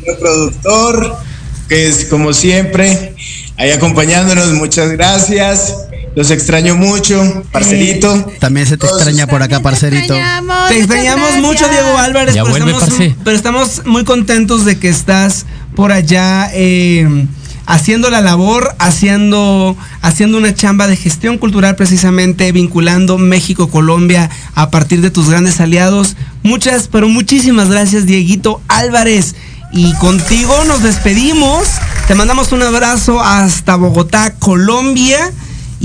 el 0.07 0.17
productor, 0.17 1.17
que 1.69 1.87
es 1.87 2.05
como 2.05 2.33
siempre, 2.33 3.13
ahí 3.57 3.69
acompañándonos, 3.69 4.53
muchas 4.53 4.89
gracias. 4.89 5.75
Los 6.15 6.31
extraño 6.31 6.75
mucho, 6.75 7.43
parcerito. 7.51 8.31
También 8.39 8.65
se 8.65 8.77
te 8.77 8.87
extraña 8.87 9.27
por 9.27 9.43
acá, 9.43 9.59
parcerito. 9.61 10.15
Te 10.69 10.77
extrañamos 10.77 11.37
mucho, 11.41 11.67
Diego 11.67 11.97
Álvarez. 11.97 12.35
pero, 12.35 12.55
estamos, 12.55 12.89
pero, 13.23 13.35
estamos, 13.35 13.81
muy 13.85 14.05
contentos 14.05 14.63
de 14.63 14.79
que 14.79 14.87
estás 14.87 15.45
por 15.75 15.91
allá 15.91 16.49
eh, 16.53 17.27
haciendo 17.65 18.09
la 18.09 18.21
labor, 18.21 18.75
haciendo, 18.79 19.75
haciendo 20.01 20.37
una 20.37 20.55
chamba 20.55 20.87
de 20.87 20.95
gestión 20.95 21.37
cultural 21.37 21.75
precisamente, 21.75 22.49
vinculando 22.53 23.17
México-Colombia 23.17 24.29
a 24.53 24.69
partir 24.69 25.01
de 25.01 25.11
tus 25.11 25.29
grandes 25.29 25.59
aliados. 25.59 26.15
Muchas, 26.43 26.87
pero 26.87 27.09
muchísimas 27.09 27.69
gracias, 27.69 28.05
Dieguito 28.05 28.61
Álvarez. 28.69 29.35
Y 29.73 29.93
contigo 29.95 30.53
nos 30.65 30.81
despedimos. 30.81 31.67
Te 32.07 32.15
mandamos 32.15 32.53
un 32.53 32.63
abrazo 32.63 33.19
hasta 33.19 33.75
Bogotá, 33.75 34.35
Colombia. 34.35 35.33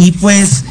Y 0.01 0.13
pues, 0.13 0.65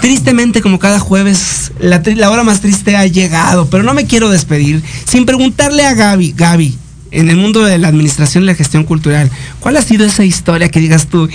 tristemente 0.00 0.62
como 0.62 0.80
cada 0.80 0.98
jueves, 0.98 1.70
la, 1.78 2.02
hora 2.28 2.42
más 2.42 2.60
triste 2.60 2.96
ha 2.96 3.06
llegado. 3.06 3.70
Pero 3.70 3.84
no 3.84 3.94
me 3.94 4.04
quiero 4.04 4.30
despedir 4.30 4.82
sin 5.04 5.26
preguntarle 5.26 5.86
a 5.86 5.94
Gaby. 5.94 6.34
Gaby, 6.36 6.76
en 7.12 7.30
el 7.30 7.36
mundo 7.36 7.64
de 7.64 7.78
la 7.78 7.86
administración 7.86 8.42
y 8.42 8.46
la 8.48 8.56
gestión 8.56 8.82
cultural, 8.82 9.30
¿cuál 9.60 9.76
ha 9.76 9.82
sido 9.82 10.04
esa 10.04 10.24
historia 10.24 10.68
que 10.70 10.80
digas 10.80 11.06
tú, 11.06 11.28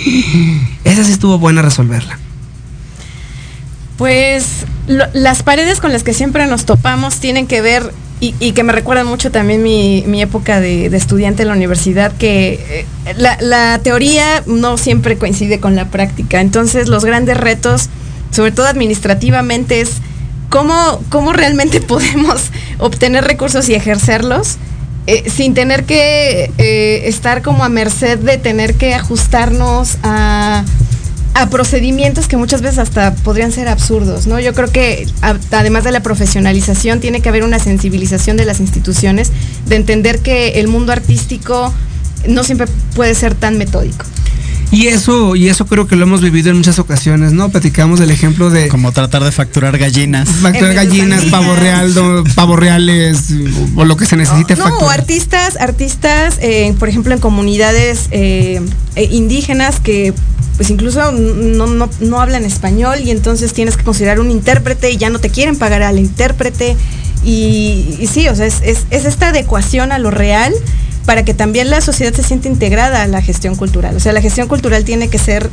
esa 0.84 1.02
sí 1.02 1.12
estuvo 1.12 1.38
buena 1.38 1.62
resolverla? 1.62 2.18
Pues 3.96 4.66
las 4.86 5.42
paredes 5.42 5.80
con 5.80 5.92
las 5.92 6.02
que 6.02 6.12
siempre 6.12 6.46
nos 6.46 6.66
topamos 6.66 7.20
tienen 7.20 7.46
que 7.46 7.62
ver 7.62 7.90
y, 8.20 8.52
que 8.52 8.64
me 8.64 8.72
recuerda 8.72 9.04
mucho 9.04 9.30
también 9.30 9.62
mi, 9.62 10.20
época 10.20 10.60
de, 10.60 10.86
estudiante 10.86 11.42
en 11.42 11.48
la 11.48 11.54
universidad, 11.54 12.12
que 12.16 12.84
eh, 13.06 13.14
la, 13.16 13.78
teoría 13.78 14.42
no 14.46 14.76
siempre 14.76 15.16
coincide 15.18 15.60
con 15.60 15.76
la 15.76 15.86
práctica. 15.90 16.40
Entonces 16.40 16.88
los 16.88 17.04
grandes 17.04 17.36
retos, 17.36 17.88
sobre 18.32 18.50
todo 18.50 18.66
administrativamente, 18.66 19.80
es 19.80 19.98
cómo, 20.48 21.00
cómo 21.10 21.32
realmente 21.32 21.80
podemos 21.82 22.50
obtener 22.78 23.24
recursos 23.24 23.68
y 23.68 23.74
ejercerlos 23.74 24.58
eh, 25.06 25.30
sin 25.30 25.54
tener 25.54 25.84
que 25.84 26.50
eh, 26.58 27.02
estar 27.08 27.42
como 27.42 27.64
a 27.64 27.68
merced 27.68 28.18
de 28.18 28.36
tener 28.36 28.74
que 28.74 28.94
ajustarnos 28.94 29.96
a, 30.02 30.64
procedimientos 31.50 32.26
que 32.26 32.36
muchas 32.36 32.62
veces 32.62 32.78
hasta 32.78 33.14
podrían 33.14 33.52
ser 33.52 33.68
absurdos, 33.68 34.26
¿no? 34.26 34.40
Yo 34.40 34.54
creo 34.54 34.70
que 34.70 35.06
además 35.50 35.84
de 35.84 35.92
la 35.92 36.00
profesionalización 36.00 37.00
tiene 37.00 37.20
que 37.20 37.28
haber 37.28 37.44
una 37.44 37.58
sensibilización 37.58 38.36
de 38.36 38.44
las 38.44 38.60
instituciones 38.60 39.30
de 39.66 39.76
entender 39.76 40.18
que 40.18 40.60
el 40.60 40.68
mundo 40.68 40.92
artístico 40.92 41.72
no 42.26 42.42
siempre 42.44 42.66
puede 42.94 43.14
ser 43.14 43.34
tan 43.34 43.56
metódico. 43.58 44.04
Y 44.70 44.88
eso, 44.88 45.34
y 45.34 45.48
eso 45.48 45.64
creo 45.66 45.86
que 45.86 45.96
lo 45.96 46.02
hemos 46.02 46.20
vivido 46.20 46.50
en 46.50 46.58
muchas 46.58 46.78
ocasiones, 46.78 47.32
¿no? 47.32 47.48
Platicamos 47.48 48.00
del 48.00 48.10
ejemplo 48.10 48.50
de. 48.50 48.68
Como 48.68 48.92
tratar 48.92 49.24
de 49.24 49.32
facturar 49.32 49.78
gallinas. 49.78 50.28
Facturar 50.28 50.74
gallinas, 50.74 51.24
pavo 51.24 51.56
real, 51.56 51.94
pavo 52.34 52.54
reales, 52.54 53.32
o 53.76 53.86
lo 53.86 53.96
que 53.96 54.04
se 54.04 54.16
necesite 54.16 54.56
no, 54.56 54.66
o 54.78 54.90
artistas, 54.90 55.56
artistas, 55.58 56.36
eh, 56.42 56.74
por 56.78 56.90
ejemplo, 56.90 57.14
en 57.14 57.20
comunidades 57.20 58.08
eh, 58.10 58.60
eh, 58.94 59.08
indígenas 59.10 59.80
que 59.80 60.12
pues 60.58 60.70
incluso 60.70 61.12
no, 61.12 62.20
hablan 62.20 62.44
español 62.44 62.98
y 63.00 63.12
entonces 63.12 63.52
tienes 63.52 63.76
que 63.76 63.84
considerar 63.84 64.18
un 64.18 64.28
intérprete 64.28 64.90
y 64.90 64.96
ya 64.96 65.08
no 65.08 65.20
te 65.20 65.30
quieren 65.30 65.56
pagar 65.56 65.84
al 65.84 66.00
intérprete. 66.00 66.76
Y, 67.24 68.08
sí, 68.12 68.28
o 68.28 68.34
sea, 68.34 68.46
es, 68.46 68.60
es, 68.62 68.86
es 68.90 69.04
esta 69.04 69.28
adecuación 69.28 69.92
a 69.92 70.00
lo 70.00 70.10
real 70.10 70.52
para 71.06 71.24
que 71.24 71.32
también 71.32 71.70
la 71.70 71.80
sociedad 71.80 72.12
se 72.12 72.24
sienta 72.24 72.48
integrada 72.48 73.02
a 73.02 73.06
la 73.06 73.22
gestión 73.22 73.54
cultural. 73.54 73.96
O 73.96 74.00
sea, 74.00 74.12
la 74.12 74.20
gestión 74.20 74.48
cultural 74.48 74.84
tiene 74.84 75.08
que 75.08 75.18
ser 75.18 75.48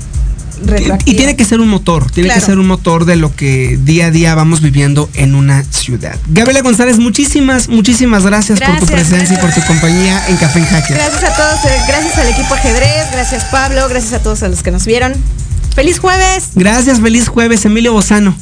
y, 1.05 1.11
y 1.11 1.15
tiene 1.15 1.35
que 1.35 1.45
ser 1.45 1.59
un 1.59 1.69
motor, 1.69 2.09
tiene 2.11 2.33
que 2.33 2.41
ser 2.41 2.59
un 2.59 2.67
motor 2.67 3.05
de 3.05 3.15
lo 3.15 3.35
que 3.35 3.77
día 3.81 4.07
a 4.07 4.11
día 4.11 4.35
vamos 4.35 4.61
viviendo 4.61 5.09
en 5.13 5.35
una 5.35 5.63
ciudad. 5.63 6.17
Gabriela 6.27 6.61
González, 6.61 6.97
muchísimas, 6.97 7.69
muchísimas 7.69 8.25
gracias, 8.25 8.59
por 8.59 8.79
tu 8.79 8.85
presencia 8.85 9.37
y 9.37 9.41
por 9.41 9.53
tu 9.53 9.61
compañía 9.65 10.21
en 10.27 10.37
Café 10.37 10.59
en 10.59 10.65
Hacker. 10.65 10.97
Gracias 10.97 11.23
a 11.23 11.35
todos, 11.35 11.65
eh, 11.65 11.77
gracias 11.87 12.17
al 12.17 12.27
equipo 12.27 12.53
ajedrez, 12.53 13.11
gracias 13.11 13.45
Pablo, 13.45 13.87
gracias 13.89 14.13
a 14.13 14.19
todos 14.19 14.43
a 14.43 14.47
los 14.47 14.63
que 14.63 14.71
nos 14.71 14.85
vieron. 14.85 15.13
¡Feliz 15.75 15.99
jueves! 15.99 16.51
Gracias, 16.55 17.01
feliz 17.01 17.27
jueves, 17.27 17.65
Emilio 17.65 17.91
Bozano. 17.91 18.35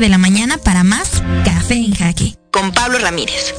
De 0.00 0.08
la 0.08 0.18
mañana 0.18 0.58
para 0.58 0.82
más 0.84 1.22
Café 1.44 1.74
en 1.74 1.94
Jaque. 1.94 2.34
Con 2.50 2.72
Pablo 2.72 2.98
Ramírez. 2.98 3.54